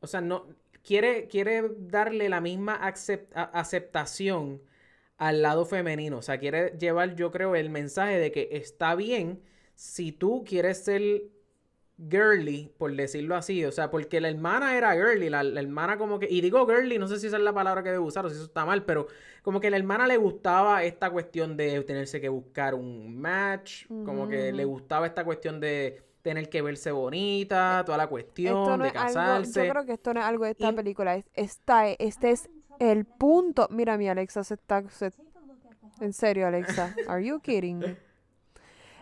o 0.01 0.07
sea, 0.07 0.21
no, 0.21 0.47
quiere, 0.83 1.27
quiere 1.27 1.63
darle 1.79 2.29
la 2.29 2.41
misma 2.41 2.75
a- 2.75 3.43
aceptación 3.59 4.61
al 5.17 5.41
lado 5.41 5.65
femenino. 5.65 6.17
O 6.17 6.21
sea, 6.21 6.37
quiere 6.39 6.77
llevar, 6.79 7.15
yo 7.15 7.31
creo, 7.31 7.55
el 7.55 7.69
mensaje 7.69 8.17
de 8.19 8.31
que 8.31 8.49
está 8.53 8.95
bien 8.95 9.41
si 9.75 10.11
tú 10.11 10.43
quieres 10.45 10.83
ser 10.83 11.23
girly, 12.09 12.71
por 12.77 12.95
decirlo 12.95 13.35
así. 13.35 13.65
O 13.65 13.71
sea, 13.71 13.89
porque 13.91 14.21
la 14.21 14.29
hermana 14.29 14.77
era 14.77 14.93
girly, 14.93 15.29
la, 15.29 15.43
la 15.43 15.59
hermana 15.59 15.97
como 15.97 16.19
que, 16.19 16.27
y 16.29 16.41
digo 16.41 16.65
girly, 16.67 16.97
no 16.97 17.07
sé 17.07 17.19
si 17.19 17.27
esa 17.27 17.37
es 17.37 17.43
la 17.43 17.53
palabra 17.53 17.83
que 17.83 17.91
debo 17.91 18.05
usar 18.05 18.25
o 18.25 18.29
si 18.29 18.35
eso 18.35 18.45
está 18.45 18.65
mal, 18.65 18.83
pero 18.85 19.07
como 19.41 19.59
que 19.59 19.69
la 19.69 19.77
hermana 19.77 20.07
le 20.07 20.17
gustaba 20.17 20.83
esta 20.83 21.09
cuestión 21.09 21.57
de 21.57 21.81
tenerse 21.83 22.21
que 22.21 22.29
buscar 22.29 22.75
un 22.75 23.19
match, 23.19 23.85
como 24.05 24.27
que 24.27 24.51
le 24.53 24.65
Ujú. 24.65 24.73
gustaba 24.75 25.05
esta 25.07 25.23
cuestión 25.25 25.59
de 25.59 26.01
tener 26.21 26.49
que 26.49 26.61
verse 26.61 26.91
bonita, 26.91 27.83
toda 27.85 27.97
la 27.97 28.07
cuestión 28.07 28.53
no 28.53 28.77
de 28.83 28.89
algo, 28.89 28.93
casarse. 28.93 29.65
yo 29.65 29.71
creo 29.71 29.85
que 29.85 29.93
esto 29.93 30.13
no 30.13 30.19
es 30.19 30.25
algo 30.25 30.45
de 30.45 30.51
esta 30.51 30.69
Y- 30.69 30.73
película. 30.73 31.15
es- 31.15 31.25
Esta, 31.33 31.87
es- 31.87 31.95
este 31.99 32.31
es 32.31 32.49
el 32.79 33.05
punto. 33.05 33.67
Mira, 33.71 33.97
mi 33.97 34.07
Alexa 34.09 34.43
se 34.43 34.53
está. 34.55 34.87
se- 34.89 35.11
En 36.01 36.13
serio, 36.13 36.47
Alexa. 36.47 36.95
Are 37.09 37.25
you 37.25 37.39
kidding 37.41 37.79
me? 37.79 37.97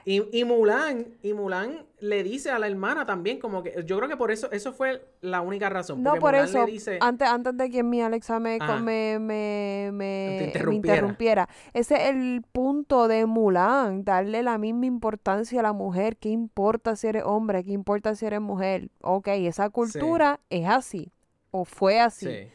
Y, 0.07 0.23
y 0.39 0.45
Mulan, 0.45 1.05
y 1.21 1.33
Mulan 1.33 1.85
le 1.99 2.23
dice 2.23 2.49
a 2.49 2.59
la 2.59 2.67
hermana 2.67 3.05
también, 3.05 3.39
como 3.39 3.61
que, 3.61 3.83
yo 3.85 3.97
creo 3.97 4.07
que 4.07 4.15
por 4.15 4.31
eso, 4.31 4.49
eso 4.51 4.71
fue 4.71 5.05
la 5.19 5.41
única 5.41 5.69
razón. 5.69 6.01
No, 6.01 6.17
por 6.17 6.33
Mulan 6.33 6.49
eso, 6.49 6.65
le 6.65 6.71
dice, 6.71 6.97
antes, 7.01 7.27
antes 7.27 7.57
de 7.57 7.69
que 7.69 7.83
mi 7.83 8.01
Alexa 8.01 8.39
me, 8.39 8.57
me, 8.59 9.19
me, 9.19 9.19
me- 9.19 9.91
me 9.91 10.45
interrumpiera. 10.45 10.95
interrumpiera, 10.95 11.49
ese 11.73 11.95
es 11.95 12.09
el 12.15 12.41
punto 12.53 13.09
de 13.09 13.25
Mulan, 13.25 14.05
darle 14.05 14.43
la 14.43 14.57
misma 14.57 14.85
importancia 14.85 15.59
a 15.59 15.63
la 15.63 15.73
mujer. 15.73 16.15
¿Qué 16.15 16.29
importa 16.29 16.95
si 16.95 17.07
eres 17.07 17.23
hombre? 17.25 17.65
¿Qué 17.65 17.73
importa 17.73 18.15
si 18.15 18.25
eres 18.25 18.39
mujer? 18.39 18.89
Ok, 19.01 19.27
esa 19.27 19.69
cultura 19.69 20.39
es 20.49 20.67
así, 20.67 21.11
o 21.51 21.65
fue 21.65 21.99
así, 21.99 22.27
sí, 22.27 22.47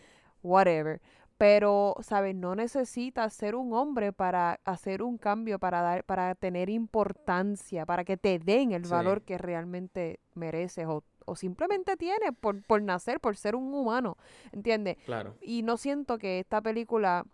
whatever. 0.42 1.00
Pero, 1.42 1.96
¿sabes? 2.02 2.36
No 2.36 2.54
necesitas 2.54 3.34
ser 3.34 3.56
un 3.56 3.72
hombre 3.72 4.12
para 4.12 4.60
hacer 4.64 5.02
un 5.02 5.18
cambio, 5.18 5.58
para 5.58 5.82
dar, 5.82 6.04
para 6.04 6.36
tener 6.36 6.70
importancia, 6.70 7.84
para 7.84 8.04
que 8.04 8.16
te 8.16 8.38
den 8.38 8.70
el 8.70 8.84
Sí. 8.84 8.90
valor 8.92 9.22
que 9.22 9.38
realmente 9.38 10.20
mereces 10.34 10.86
o, 10.86 11.02
o 11.24 11.34
simplemente 11.34 11.96
tienes 11.96 12.30
por, 12.40 12.62
por 12.62 12.80
nacer, 12.80 13.18
por 13.18 13.36
ser 13.36 13.56
un 13.56 13.74
humano, 13.74 14.16
¿entiendes? 14.52 14.98
claro. 15.04 15.34
Y 15.40 15.62
no 15.62 15.78
siento 15.78 16.16
que 16.16 16.38
esta 16.38 16.60
película 16.60 17.26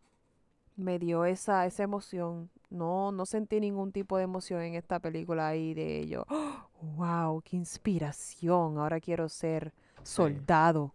me 0.75 0.99
dio 0.99 1.27
esa, 1.27 1.67
esa 1.67 1.83
emoción. 1.83 2.49
No, 2.71 3.13
no 3.13 3.27
sentí 3.27 3.61
ningún 3.61 3.93
tipo 3.93 4.17
de 4.17 4.23
emoción 4.25 4.63
en 4.63 4.75
esta 4.75 5.01
película 5.01 5.49
ahí 5.49 5.75
de 5.75 5.99
ello. 5.99 6.25
¡Wow! 6.81 7.43
¡Qué 7.43 7.59
inspiración! 7.59 8.79
Ahora 8.79 9.01
quiero 9.01 9.29
ser 9.29 9.75
soldado. 10.03 10.95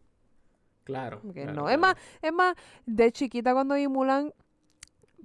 Claro. 0.84 1.22
No. 1.24 1.70
Es 1.70 1.80
más, 1.80 1.96
es 2.22 2.34
más, 2.34 2.56
de 2.86 3.12
chiquita 3.12 3.54
cuando 3.54 3.76
vi 3.76 3.88
Mulan, 3.88 4.34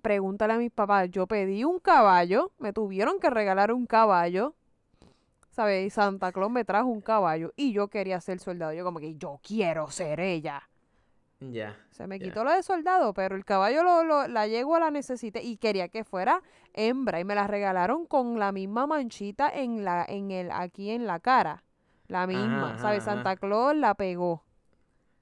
pregúntale 0.02 0.52
a 0.54 0.58
mis 0.58 0.70
papás, 0.70 1.10
yo 1.10 1.26
pedí 1.26 1.64
un 1.64 1.80
caballo, 1.80 2.52
me 2.58 2.72
tuvieron 2.72 3.18
que 3.18 3.30
regalar 3.30 3.72
un 3.72 3.86
caballo, 3.86 4.54
¿sabes? 5.50 5.86
Y 5.86 5.90
Santa 5.90 6.30
Claus 6.32 6.50
me 6.50 6.64
trajo 6.64 6.88
un 6.88 7.00
caballo 7.00 7.52
y 7.56 7.72
yo 7.72 7.88
quería 7.88 8.20
ser 8.20 8.38
soldado. 8.38 8.72
Yo 8.72 8.84
como 8.84 9.00
que 9.00 9.16
yo 9.16 9.40
quiero 9.42 9.90
ser 9.90 10.20
ella. 10.20 10.62
Ya. 11.40 11.76
Se 11.90 12.06
me 12.08 12.18
quitó 12.18 12.42
lo 12.44 12.50
de 12.52 12.62
soldado, 12.64 13.12
pero 13.14 13.36
el 13.36 13.44
caballo 13.44 13.82
lo, 13.84 14.02
lo- 14.02 14.26
la 14.28 14.46
yegua 14.48 14.80
la 14.80 14.90
necesité 14.90 15.42
y 15.42 15.56
quería 15.56 15.88
que 15.88 16.02
fuera 16.04 16.42
hembra 16.74 17.20
y 17.20 17.24
me 17.24 17.34
la 17.36 17.46
regalaron 17.46 18.06
con 18.06 18.38
la 18.40 18.50
misma 18.52 18.86
manchita 18.88 19.48
en 19.48 19.84
la, 19.84 20.04
en 20.08 20.30
el, 20.32 20.50
aquí 20.50 20.90
en 20.90 21.06
la 21.06 21.20
cara. 21.20 21.62
La 22.08 22.26
misma, 22.26 22.70
ajá, 22.70 22.78
¿sabes? 22.78 23.02
ajá. 23.02 23.14
Santa 23.14 23.36
Claus 23.36 23.76
la 23.76 23.94
pegó. 23.94 24.42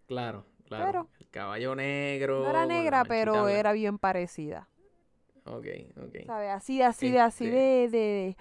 Claro, 0.07 0.45
claro. 0.67 0.85
Pero- 0.87 1.09
el 1.21 1.29
caballo 1.31 1.75
negro. 1.75 2.43
No 2.45 2.51
era 2.51 2.67
negra, 2.67 3.05
pero 3.05 3.49
era 3.49 3.73
bien 3.73 3.99
parecida. 3.99 4.69
Ok, 5.45 5.67
ok. 5.97 6.27
¿Sabes? 6.27 6.51
Así 6.51 6.83
así 6.83 7.11
de, 7.11 7.21
así 7.21 7.45
Este- 7.45 7.57
de, 7.57 7.89
de, 7.89 8.37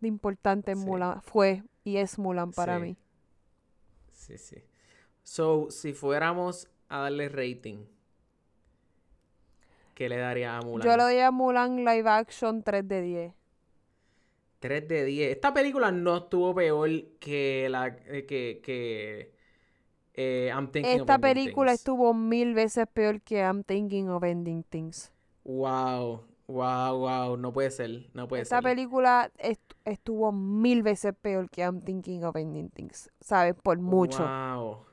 de, 0.00 0.08
importante 0.08 0.74
Sí. 0.74 0.80
Mulan 0.84 1.22
fue 1.22 1.62
y 1.84 1.98
es 1.98 2.18
Mulan 2.18 2.52
para 2.52 2.76
Sí. 2.76 2.82
mí. 2.82 2.96
Sí, 4.12 4.38
sí. 4.38 4.56
So, 5.22 5.70
si 5.70 5.92
fuéramos 5.92 6.68
a 6.88 7.00
darle 7.02 7.28
rating, 7.28 7.84
¿qué 9.94 10.08
le 10.08 10.16
daría 10.16 10.56
a 10.56 10.62
Mulan? 10.62 10.86
Yo 10.88 10.96
le 10.96 11.02
doy 11.02 11.18
a 11.20 11.30
Mulan 11.30 11.76
live 11.84 12.08
action 12.08 12.62
3 12.62 12.86
de 12.88 13.02
10. 13.02 13.34
3 14.60 14.88
de 14.88 15.04
10. 15.04 15.30
Esta 15.32 15.52
película 15.54 15.92
no 15.92 16.16
estuvo 16.16 16.54
peor 16.54 16.90
que 17.20 17.68
la 17.70 17.86
eh, 18.06 18.26
que, 18.26 18.60
que 18.62 19.32
eh, 20.20 20.50
I'm 20.52 20.68
Thinking 20.72 20.94
of 20.94 21.00
Esta 21.02 21.18
película 21.20 21.70
Things. 21.70 21.80
estuvo 21.80 22.12
mil 22.12 22.52
veces 22.54 22.86
peor 22.92 23.20
que 23.20 23.38
I'm 23.40 23.62
Thinking 23.62 24.08
of 24.08 24.24
Ending 24.24 24.64
Things. 24.64 25.12
Wow, 25.44 26.24
wow, 26.48 26.96
wow. 26.98 27.36
No 27.36 27.52
puede 27.52 27.70
ser, 27.70 28.08
no 28.14 28.26
puede 28.26 28.42
Esta 28.42 28.56
ser. 28.56 28.64
película 28.64 29.30
est- 29.38 29.72
estuvo 29.84 30.32
mil 30.32 30.82
veces 30.82 31.14
peor 31.22 31.48
que 31.48 31.62
I'm 31.62 31.80
Thinking 31.82 32.24
of 32.24 32.34
Ending 32.34 32.68
Things. 32.70 33.10
¿Sabes? 33.20 33.54
Por 33.54 33.78
mucho. 33.78 34.24
Wow. 34.24 34.86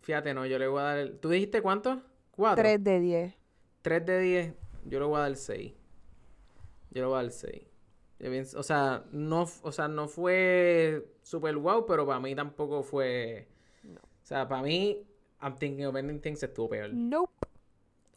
Fíjate, 0.00 0.32
no, 0.34 0.46
yo 0.46 0.58
le 0.58 0.66
voy 0.68 0.80
a 0.80 0.84
dar... 0.84 0.98
el- 0.98 1.18
¿Tú 1.20 1.28
dijiste 1.28 1.60
cuánto? 1.62 2.02
¿Cuatro? 2.32 2.62
3 2.62 2.82
de 2.82 2.98
10. 3.00 3.34
3 3.82 4.06
de 4.06 4.18
10, 4.20 4.54
yo 4.86 4.98
le 5.00 5.04
voy 5.06 5.16
a 5.18 5.20
dar 5.20 5.36
6. 5.36 5.72
Yo 6.90 7.02
le 7.02 7.06
voy 7.06 7.18
a 7.18 7.22
dar 7.22 7.30
6. 7.30 7.62
Yo 8.18 8.30
pienso- 8.30 8.58
o 8.58 8.62
sea, 8.62 9.04
no, 9.12 9.46
o 9.62 9.72
sea, 9.72 9.88
no 9.88 10.08
fue 10.08 11.06
super 11.22 11.54
wow, 11.56 11.84
pero 11.86 12.06
para 12.06 12.20
mí 12.20 12.34
tampoco 12.34 12.82
fue. 12.82 13.48
Sea, 14.32 14.48
para 14.48 14.62
mí, 14.62 14.98
I'm 15.42 15.56
thinking 15.56 15.84
of 15.84 15.94
ending 15.96 16.20
things 16.20 16.42
estuvo 16.42 16.70
peor. 16.70 16.88
Nope. 16.94 17.30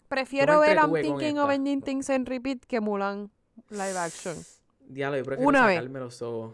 Prefiero 0.08 0.62
ver 0.62 0.78
I'm 0.78 0.94
Thinking 0.94 1.40
of. 1.40 1.50
Ending 1.52 1.82
Things 1.82 2.10
en 2.10 2.26
repeat 2.26 2.64
que 2.66 2.80
Mulan 2.80 3.30
live 3.70 3.98
action. 3.98 4.38
Diablo, 4.88 5.18
yo 5.18 5.26
prefiero 5.26 5.50
Una 5.50 5.66
vez. 5.66 5.76
sacarme 5.76 6.00
los 6.00 6.22
ojos. 6.22 6.54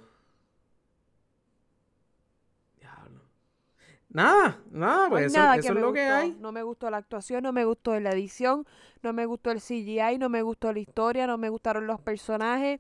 Diablo. 2.80 3.22
Nada, 4.10 4.60
nada, 4.72 5.04
hay 5.04 5.10
pues 5.10 5.26
eso, 5.28 5.38
nada 5.38 5.56
eso 5.58 5.74
es 5.74 5.80
lo 5.80 5.94
que 5.94 6.02
gustó. 6.06 6.16
hay. 6.16 6.38
No 6.40 6.52
me 6.52 6.64
gustó 6.64 6.90
la 6.90 6.98
actuación, 6.98 7.44
no 7.44 7.52
me 7.54 7.66
gustó 7.66 8.00
la 8.00 8.12
edición, 8.12 8.66
no 9.04 9.14
me 9.14 9.26
gustó 9.28 9.52
el 9.52 9.60
CGI, 9.62 10.18
no 10.18 10.30
me 10.30 10.42
gustó 10.42 10.74
la 10.74 10.80
historia, 10.80 11.28
no 11.28 11.38
me 11.38 11.50
gustaron 11.50 11.86
los 11.86 12.00
personajes, 12.02 12.80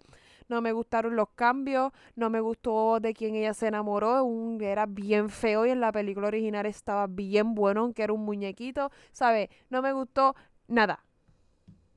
no 0.52 0.62
me 0.62 0.74
gustaron 0.74 1.16
los 1.16 1.30
cambios, 1.30 1.92
no 2.16 2.30
me 2.30 2.42
gustó 2.42 3.00
de 3.00 3.14
quién 3.14 3.36
ella 3.36 3.54
se 3.54 3.68
enamoró, 3.68 4.24
un, 4.24 4.62
era 4.62 4.86
bien 4.86 5.30
feo 5.30 5.66
y 5.66 5.70
en 5.72 5.80
la 5.80 5.92
película 5.92 6.28
original 6.28 6.66
estaba 6.66 7.08
bien 7.08 7.56
bueno, 7.56 7.82
aunque 7.82 8.04
era 8.04 8.14
un 8.14 8.26
muñequito, 8.26 8.92
¿sabes? 9.14 9.50
No 9.70 9.82
me 9.82 9.94
gustó 9.94 10.36
nada. 10.68 11.06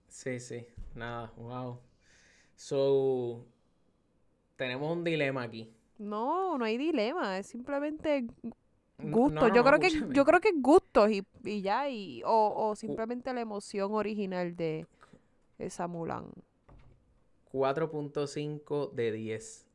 Sí, 0.09 0.39
sí, 0.39 0.65
nada, 0.95 1.33
wow. 1.37 1.81
So, 2.55 3.45
tenemos 4.57 4.97
un 4.97 5.03
dilema 5.03 5.43
aquí. 5.43 5.75
No, 5.99 6.57
no 6.57 6.65
hay 6.65 6.79
dilema, 6.79 7.39
es 7.39 7.49
simplemente 7.49 8.25
gusto. 8.99 9.49
no, 9.49 9.49
no, 9.49 9.55
yo 9.55 9.63
no, 9.63 9.65
creo 9.65 9.81
que 9.81 9.91
yo 10.15 10.25
creo 10.25 10.41
que 10.41 10.53
gustos 10.55 11.11
y, 11.11 11.27
y 11.45 11.61
ya 11.61 11.89
y 11.89 12.23
o, 12.25 12.55
o 12.57 12.77
simplemente 12.77 13.33
la 13.35 13.41
emoción 13.41 13.95
original 13.95 14.55
de 14.55 14.87
esa 15.59 15.89
Mulan. 15.89 16.31
4.5 17.55 18.93
de 18.93 19.13
10. 19.13 19.67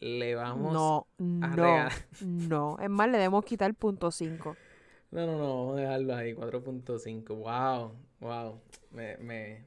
Le 0.00 0.34
vamos. 0.36 0.72
No, 0.72 1.06
a 1.18 1.48
no, 1.48 1.56
regalar. 1.56 1.92
no. 2.20 2.78
Es 2.80 2.88
más, 2.88 3.08
le 3.08 3.18
debemos 3.18 3.44
quitar 3.44 3.68
el 3.68 3.74
punto 3.74 4.10
5. 4.10 4.56
No, 5.10 5.26
no, 5.26 5.38
no, 5.38 5.56
vamos 5.66 5.78
a 5.78 5.80
dejarlo 5.80 6.14
ahí. 6.14 6.34
4.5. 6.34 7.26
Wow, 7.36 7.92
wow. 8.20 8.60
Me, 8.92 9.16
me, 9.18 9.64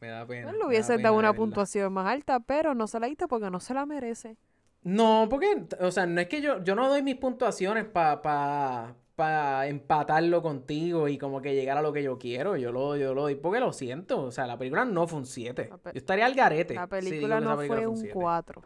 me 0.00 0.08
da 0.08 0.26
pena. 0.26 0.52
Me 0.52 0.58
le 0.58 0.66
hubiese 0.66 0.98
dado 0.98 1.16
una 1.16 1.32
puntuación 1.32 1.92
más 1.92 2.06
alta, 2.06 2.40
pero 2.40 2.74
no 2.74 2.86
se 2.86 3.00
la 3.00 3.06
diste 3.06 3.26
porque 3.26 3.50
no 3.50 3.60
se 3.60 3.74
la 3.74 3.86
merece. 3.86 4.36
No, 4.82 5.26
porque, 5.28 5.66
o 5.80 5.90
sea, 5.90 6.06
no 6.06 6.20
es 6.20 6.28
que 6.28 6.40
yo, 6.40 6.62
yo 6.62 6.74
no 6.74 6.88
doy 6.88 7.02
mis 7.02 7.16
puntuaciones 7.16 7.84
para 7.84 8.22
pa, 8.22 8.96
pa 9.18 9.66
empatarlo 9.66 10.40
contigo 10.42 11.08
y 11.08 11.18
como 11.18 11.42
que 11.42 11.52
llegar 11.52 11.76
a 11.76 11.82
lo 11.82 11.92
que 11.92 12.04
yo 12.04 12.18
quiero. 12.18 12.56
Yo 12.56 12.70
lo, 12.70 12.96
yo 12.96 13.14
lo 13.14 13.22
doy 13.22 13.34
porque 13.34 13.58
lo 13.58 13.72
siento. 13.72 14.22
O 14.22 14.30
sea, 14.30 14.46
la 14.46 14.56
película 14.56 14.84
no 14.84 15.08
fue 15.08 15.18
un 15.18 15.26
7. 15.26 15.66
La 15.70 15.76
pe- 15.76 15.90
Yo 15.92 15.98
estaría 15.98 16.24
al 16.24 16.34
garete. 16.34 16.74
La 16.74 16.84
si 16.84 16.88
película 16.88 17.38
esa 17.38 17.44
no 17.44 17.56
película 17.56 17.80
fue 17.80 17.86
un 17.88 17.96
siete. 17.96 18.14
4. 18.14 18.62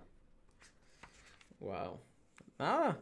Wow. 1.60 2.00
Nada. 2.58 3.00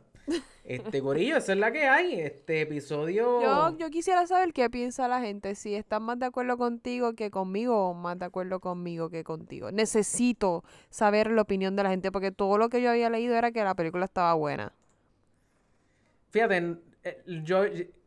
Este, 0.62 1.02
Corillo, 1.02 1.38
esa 1.38 1.52
es 1.54 1.58
la 1.58 1.72
que 1.72 1.88
hay. 1.88 2.20
Este 2.20 2.60
episodio. 2.60 3.42
Yo, 3.42 3.76
yo 3.76 3.90
quisiera 3.90 4.24
saber 4.28 4.52
qué 4.52 4.70
piensa 4.70 5.08
la 5.08 5.20
gente, 5.20 5.56
si 5.56 5.74
están 5.74 6.04
más 6.04 6.20
de 6.20 6.26
acuerdo 6.26 6.56
contigo 6.56 7.14
que 7.14 7.32
conmigo 7.32 7.88
o 7.88 7.94
más 7.94 8.16
de 8.16 8.26
acuerdo 8.26 8.60
conmigo 8.60 9.10
que 9.10 9.24
contigo. 9.24 9.72
Necesito 9.72 10.62
saber 10.88 11.32
la 11.32 11.42
opinión 11.42 11.74
de 11.74 11.82
la 11.82 11.90
gente 11.90 12.12
porque 12.12 12.30
todo 12.30 12.58
lo 12.58 12.68
que 12.68 12.80
yo 12.80 12.90
había 12.90 13.10
leído 13.10 13.34
era 13.34 13.50
que 13.50 13.64
la 13.64 13.74
película 13.74 14.04
estaba 14.04 14.34
buena. 14.34 14.72
Fíjate, 16.30 16.76
yo, 17.26 17.64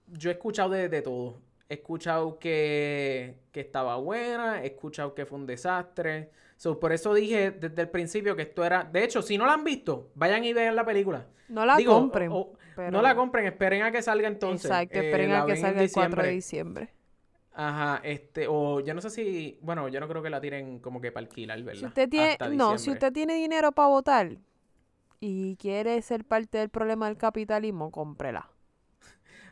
yo 0.07 0.29
he 0.29 0.33
escuchado 0.33 0.71
de, 0.71 0.89
de 0.89 1.01
todo. 1.01 1.41
He 1.69 1.75
escuchado 1.75 2.37
que, 2.39 3.35
que 3.51 3.59
estaba 3.61 3.95
buena, 3.97 4.63
he 4.63 4.67
escuchado 4.67 5.15
que 5.15 5.25
fue 5.25 5.39
un 5.39 5.45
desastre. 5.47 6.29
So, 6.57 6.79
por 6.79 6.93
eso 6.93 7.13
dije 7.13 7.51
desde 7.51 7.81
el 7.81 7.89
principio 7.89 8.35
que 8.35 8.43
esto 8.43 8.63
era. 8.63 8.83
De 8.83 9.03
hecho, 9.03 9.21
si 9.21 9.37
no 9.37 9.45
la 9.45 9.53
han 9.53 9.63
visto, 9.63 10.11
vayan 10.15 10.43
y 10.43 10.53
vean 10.53 10.75
la 10.75 10.85
película. 10.85 11.25
No 11.49 11.65
la 11.65 11.75
Digo, 11.77 11.93
compren. 11.93 12.31
o- 12.31 12.53
pero- 12.75 12.91
No 12.91 13.01
la 13.01 13.15
compren, 13.15 13.45
esperen 13.45 13.83
a 13.83 13.91
que 13.91 14.01
salga 14.01 14.27
entonces. 14.27 14.65
Exacto, 14.65 14.99
Eh, 14.99 15.05
esperen 15.07 15.31
a 15.31 15.45
que 15.45 15.55
salga 15.57 15.81
el 15.83 15.91
4 15.91 16.23
de 16.23 16.29
diciembre. 16.31 16.89
Ajá, 17.55 18.01
este, 18.03 18.47
o 18.47 18.79
yo 18.79 18.93
no 18.95 19.01
sé 19.01 19.11
si, 19.11 19.59
bueno, 19.61 19.87
yo 19.87 19.99
no 19.99 20.07
creo 20.07 20.23
que 20.23 20.29
la 20.31 20.41
tiren 20.41 20.79
como 20.79 20.99
que 20.99 21.11
para 21.11 21.25
alquilar, 21.27 21.61
¿verdad? 21.61 21.79
Si 21.81 21.85
usted 21.85 22.09
tiene, 22.09 22.31
Hasta 22.31 22.49
no, 22.49 22.77
si 22.79 22.89
usted 22.91 23.13
tiene 23.13 23.35
dinero 23.35 23.71
para 23.73 23.89
votar 23.89 24.37
y 25.19 25.55
quiere 25.57 26.01
ser 26.01 26.25
parte 26.25 26.57
del 26.57 26.69
problema 26.69 27.07
del 27.07 27.17
capitalismo, 27.17 27.91
cómprela. 27.91 28.49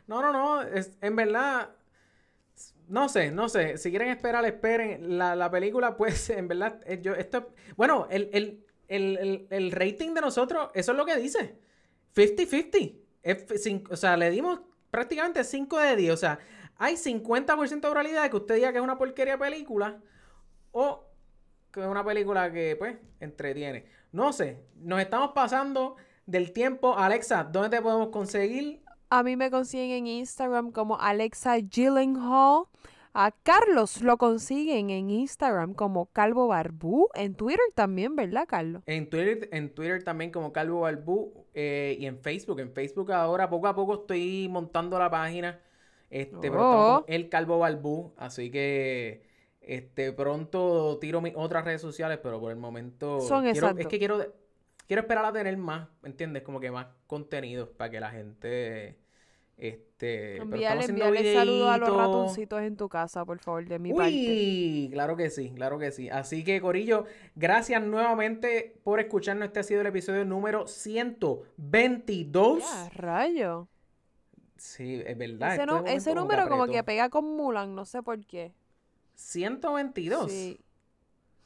No, 0.06 0.20
no, 0.22 0.32
no, 0.32 0.62
es, 0.62 0.96
en 1.00 1.16
verdad, 1.16 1.70
no 2.88 3.08
sé, 3.08 3.30
no 3.30 3.48
sé, 3.48 3.78
si 3.78 3.90
quieren 3.90 4.08
esperar, 4.08 4.44
esperen. 4.44 5.18
La, 5.18 5.34
la 5.36 5.50
película, 5.50 5.96
pues, 5.96 6.30
en 6.30 6.48
verdad, 6.48 6.80
eh, 6.86 7.00
yo, 7.02 7.14
esto, 7.14 7.50
bueno, 7.76 8.06
el, 8.10 8.30
el, 8.32 8.64
el, 8.88 9.46
el, 9.50 9.72
rating 9.72 10.14
de 10.14 10.20
nosotros, 10.20 10.70
eso 10.74 10.92
es 10.92 10.98
lo 10.98 11.06
que 11.06 11.16
dice, 11.16 11.58
50-50, 12.12 12.92
Es 13.22 13.46
cin- 13.66 13.86
o 13.90 13.96
sea, 13.96 14.16
le 14.16 14.30
dimos 14.30 14.60
prácticamente 14.90 15.44
5 15.44 15.78
de 15.78 15.96
10, 15.96 16.12
o 16.12 16.16
sea, 16.16 16.38
hay 16.76 16.96
50% 16.96 17.88
de 17.88 17.92
probabilidad 17.92 18.24
de 18.24 18.30
que 18.30 18.36
usted 18.36 18.54
diga 18.56 18.72
que 18.72 18.78
es 18.78 18.84
una 18.84 18.98
porquería 18.98 19.38
película 19.38 20.00
o 20.72 21.06
que 21.72 21.80
es 21.82 21.86
una 21.86 22.04
película 22.04 22.52
que, 22.52 22.76
pues, 22.76 22.96
entretiene. 23.20 23.86
No 24.12 24.32
sé, 24.32 24.60
nos 24.76 25.00
estamos 25.00 25.32
pasando 25.34 25.96
del 26.26 26.52
tiempo. 26.52 26.98
Alexa, 26.98 27.44
¿dónde 27.44 27.76
te 27.78 27.82
podemos 27.82 28.08
conseguir? 28.08 28.81
A 29.14 29.22
mí 29.22 29.36
me 29.36 29.50
consiguen 29.50 29.90
en 29.90 30.06
Instagram 30.06 30.72
como 30.72 30.98
Alexa 30.98 31.58
Gyllenhaal. 31.58 32.64
A 33.12 33.30
Carlos 33.42 34.00
lo 34.00 34.16
consiguen 34.16 34.88
en 34.88 35.10
Instagram 35.10 35.74
como 35.74 36.06
Calvo 36.06 36.46
Barbú. 36.46 37.10
En 37.14 37.34
Twitter 37.34 37.60
también, 37.74 38.16
¿verdad, 38.16 38.46
Carlos? 38.48 38.82
En 38.86 39.10
Twitter, 39.10 39.50
en 39.52 39.74
Twitter 39.74 40.02
también 40.02 40.30
como 40.30 40.50
Calvo 40.54 40.80
Balbú 40.80 41.44
eh, 41.52 41.94
y 42.00 42.06
en 42.06 42.20
Facebook. 42.20 42.60
En 42.60 42.72
Facebook 42.72 43.12
ahora 43.12 43.50
poco 43.50 43.66
a 43.68 43.74
poco 43.74 43.94
estoy 43.96 44.48
montando 44.50 44.98
la 44.98 45.10
página. 45.10 45.60
Este, 46.08 46.34
pero 46.50 46.60
Oh. 46.60 46.94
como 46.94 47.04
el 47.06 47.28
Calvo 47.28 47.58
Balbú. 47.58 48.14
Así 48.16 48.50
que 48.50 49.24
este 49.60 50.10
pronto 50.14 50.96
tiro 51.02 51.20
mis 51.20 51.34
otras 51.36 51.66
redes 51.66 51.82
sociales, 51.82 52.18
pero 52.22 52.40
por 52.40 52.50
el 52.50 52.56
momento 52.56 53.20
Son 53.20 53.42
quiero- 53.44 53.76
es 53.76 53.86
que 53.88 53.98
quiero 53.98 54.24
quiero 54.86 55.02
esperar 55.02 55.24
a 55.26 55.32
tener 55.32 55.56
más, 55.58 55.86
¿entiendes? 56.02 56.42
Como 56.42 56.60
que 56.60 56.70
más 56.70 56.86
contenido 57.06 57.70
para 57.72 57.90
que 57.90 58.00
la 58.00 58.10
gente 58.10 58.98
este 59.62 59.92
pero 60.02 60.42
Envíale, 60.42 60.64
estamos 60.64 60.84
haciendo 60.84 61.04
envíale 61.06 61.34
saludos 61.34 61.70
a 61.70 61.78
los 61.78 61.96
ratoncitos 61.96 62.62
en 62.62 62.76
tu 62.76 62.88
casa, 62.88 63.24
por 63.24 63.38
favor, 63.38 63.64
de 63.64 63.78
mi 63.78 63.92
parte. 63.92 64.12
Uy, 64.12 64.88
claro 64.92 65.16
que 65.16 65.30
sí, 65.30 65.52
claro 65.54 65.78
que 65.78 65.92
sí. 65.92 66.10
Así 66.10 66.42
que, 66.42 66.60
Corillo, 66.60 67.04
gracias 67.36 67.80
nuevamente 67.82 68.80
por 68.82 68.98
escucharnos. 68.98 69.46
Este 69.46 69.60
ha 69.60 69.62
sido 69.62 69.80
el 69.82 69.86
episodio 69.86 70.24
número 70.24 70.66
122. 70.66 72.58
Ya, 72.58 72.88
rayo. 72.90 73.68
Sí, 74.56 75.02
es 75.06 75.16
verdad. 75.16 75.86
Ese, 75.86 76.14
número 76.14 76.48
como 76.48 76.66
que 76.66 76.82
pega 76.82 77.08
con 77.08 77.24
Mulan, 77.36 77.74
no 77.74 77.84
sé 77.84 78.02
por 78.02 78.26
qué. 78.26 78.52
122. 79.14 80.30
Sí. 80.30 80.60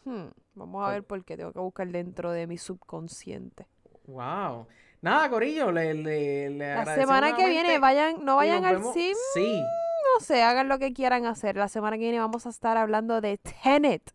Hmm, 0.05 0.29
Vamos 0.55 0.87
a 0.87 0.91
ver 0.91 1.05
por 1.05 1.23
qué 1.25 1.37
tengo 1.37 1.53
que 1.53 1.59
buscar 1.59 1.89
dentro 1.89 2.33
de 2.33 2.47
mi 2.47 2.57
subconsciente. 2.57 3.67
Wow. 4.07 4.67
Nada, 5.03 5.28
Corillo, 5.30 5.70
le, 5.72 5.94
le, 5.94 6.51
le 6.51 6.74
La 6.74 6.94
semana 6.94 7.36
que 7.36 7.47
viene 7.49 7.78
vayan, 7.78 8.24
no 8.24 8.36
vayan 8.36 8.64
al 8.64 8.76
vemos- 8.78 8.94
sim, 8.94 9.14
Sí. 9.34 9.61
no 9.62 10.24
sé, 10.24 10.42
hagan 10.42 10.68
lo 10.68 10.78
que 10.78 10.92
quieran 10.92 11.26
hacer. 11.26 11.57
La 11.57 11.68
semana 11.68 11.97
que 11.97 12.03
viene 12.05 12.18
vamos 12.18 12.47
a 12.47 12.49
estar 12.49 12.76
hablando 12.76 13.20
de 13.20 13.38
Tenet. 13.38 14.12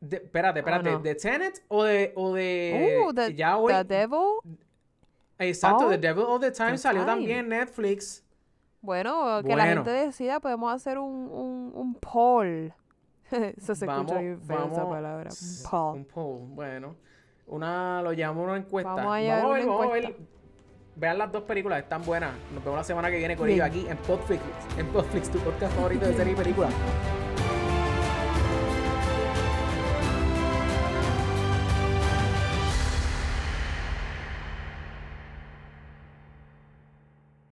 De- 0.00 0.16
espérate, 0.16 0.60
espérate. 0.60 0.90
no. 0.92 0.98
¿De 1.00 1.14
Tenet 1.14 1.62
o 1.68 1.84
de, 1.84 2.12
o 2.16 2.32
de 2.32 2.98
Uh, 3.06 3.12
the, 3.12 3.34
ya 3.34 3.56
hoy? 3.56 3.72
The 3.72 3.84
Devil. 3.84 4.58
Exacto, 5.38 5.86
Oh, 5.86 5.90
The 5.90 5.98
Devil 5.98 6.24
All 6.26 6.40
the 6.40 6.50
Time 6.50 6.72
the 6.72 6.78
salió 6.78 7.02
Time. 7.02 7.12
también 7.12 7.38
en 7.40 7.48
Netflix. 7.50 8.24
Bueno, 8.80 9.40
que 9.42 9.48
la 9.56 9.64
Bueno. 9.64 9.84
gente 9.84 9.90
decida, 9.90 10.40
podemos 10.40 10.72
hacer 10.72 10.98
un, 10.98 11.28
un, 11.30 11.72
un 11.74 11.94
poll. 11.94 12.72
Eso 13.30 13.74
se 13.74 13.86
Vamos, 13.86 14.06
escucha 14.06 14.20
bien 14.20 14.40
feo 14.40 14.68
esa 14.72 14.88
palabra. 14.88 15.30
Un 15.30 15.62
poll. 15.70 15.96
Un 15.98 16.04
poll, 16.06 16.38
bueno. 16.54 16.96
Una, 17.48 18.02
lo 18.02 18.12
llamamos 18.12 18.44
una 18.48 18.56
encuesta. 18.58 18.94
Vamos 18.94 19.16
a 19.16 19.20
llevar 19.20 19.42
ver, 19.42 19.64
una 19.64 19.72
vamos 19.72 19.86
a 19.86 19.92
ver. 19.92 20.04
encuesta. 20.04 20.22
Vean 20.96 21.18
las 21.18 21.30
dos 21.32 21.42
películas, 21.44 21.78
están 21.80 22.04
buenas. 22.04 22.32
Nos 22.52 22.62
vemos 22.64 22.76
la 22.78 22.84
semana 22.84 23.10
que 23.10 23.18
viene 23.18 23.36
con 23.36 23.48
ellos 23.48 23.64
aquí 23.64 23.86
en 23.88 23.96
Podflix, 23.98 24.42
en 24.76 24.86
Podflix, 24.88 25.30
tu 25.30 25.38
podcast 25.38 25.72
favorito 25.74 26.06
de 26.06 26.14
serie 26.14 26.32
y 26.32 26.36
película. 26.36 26.68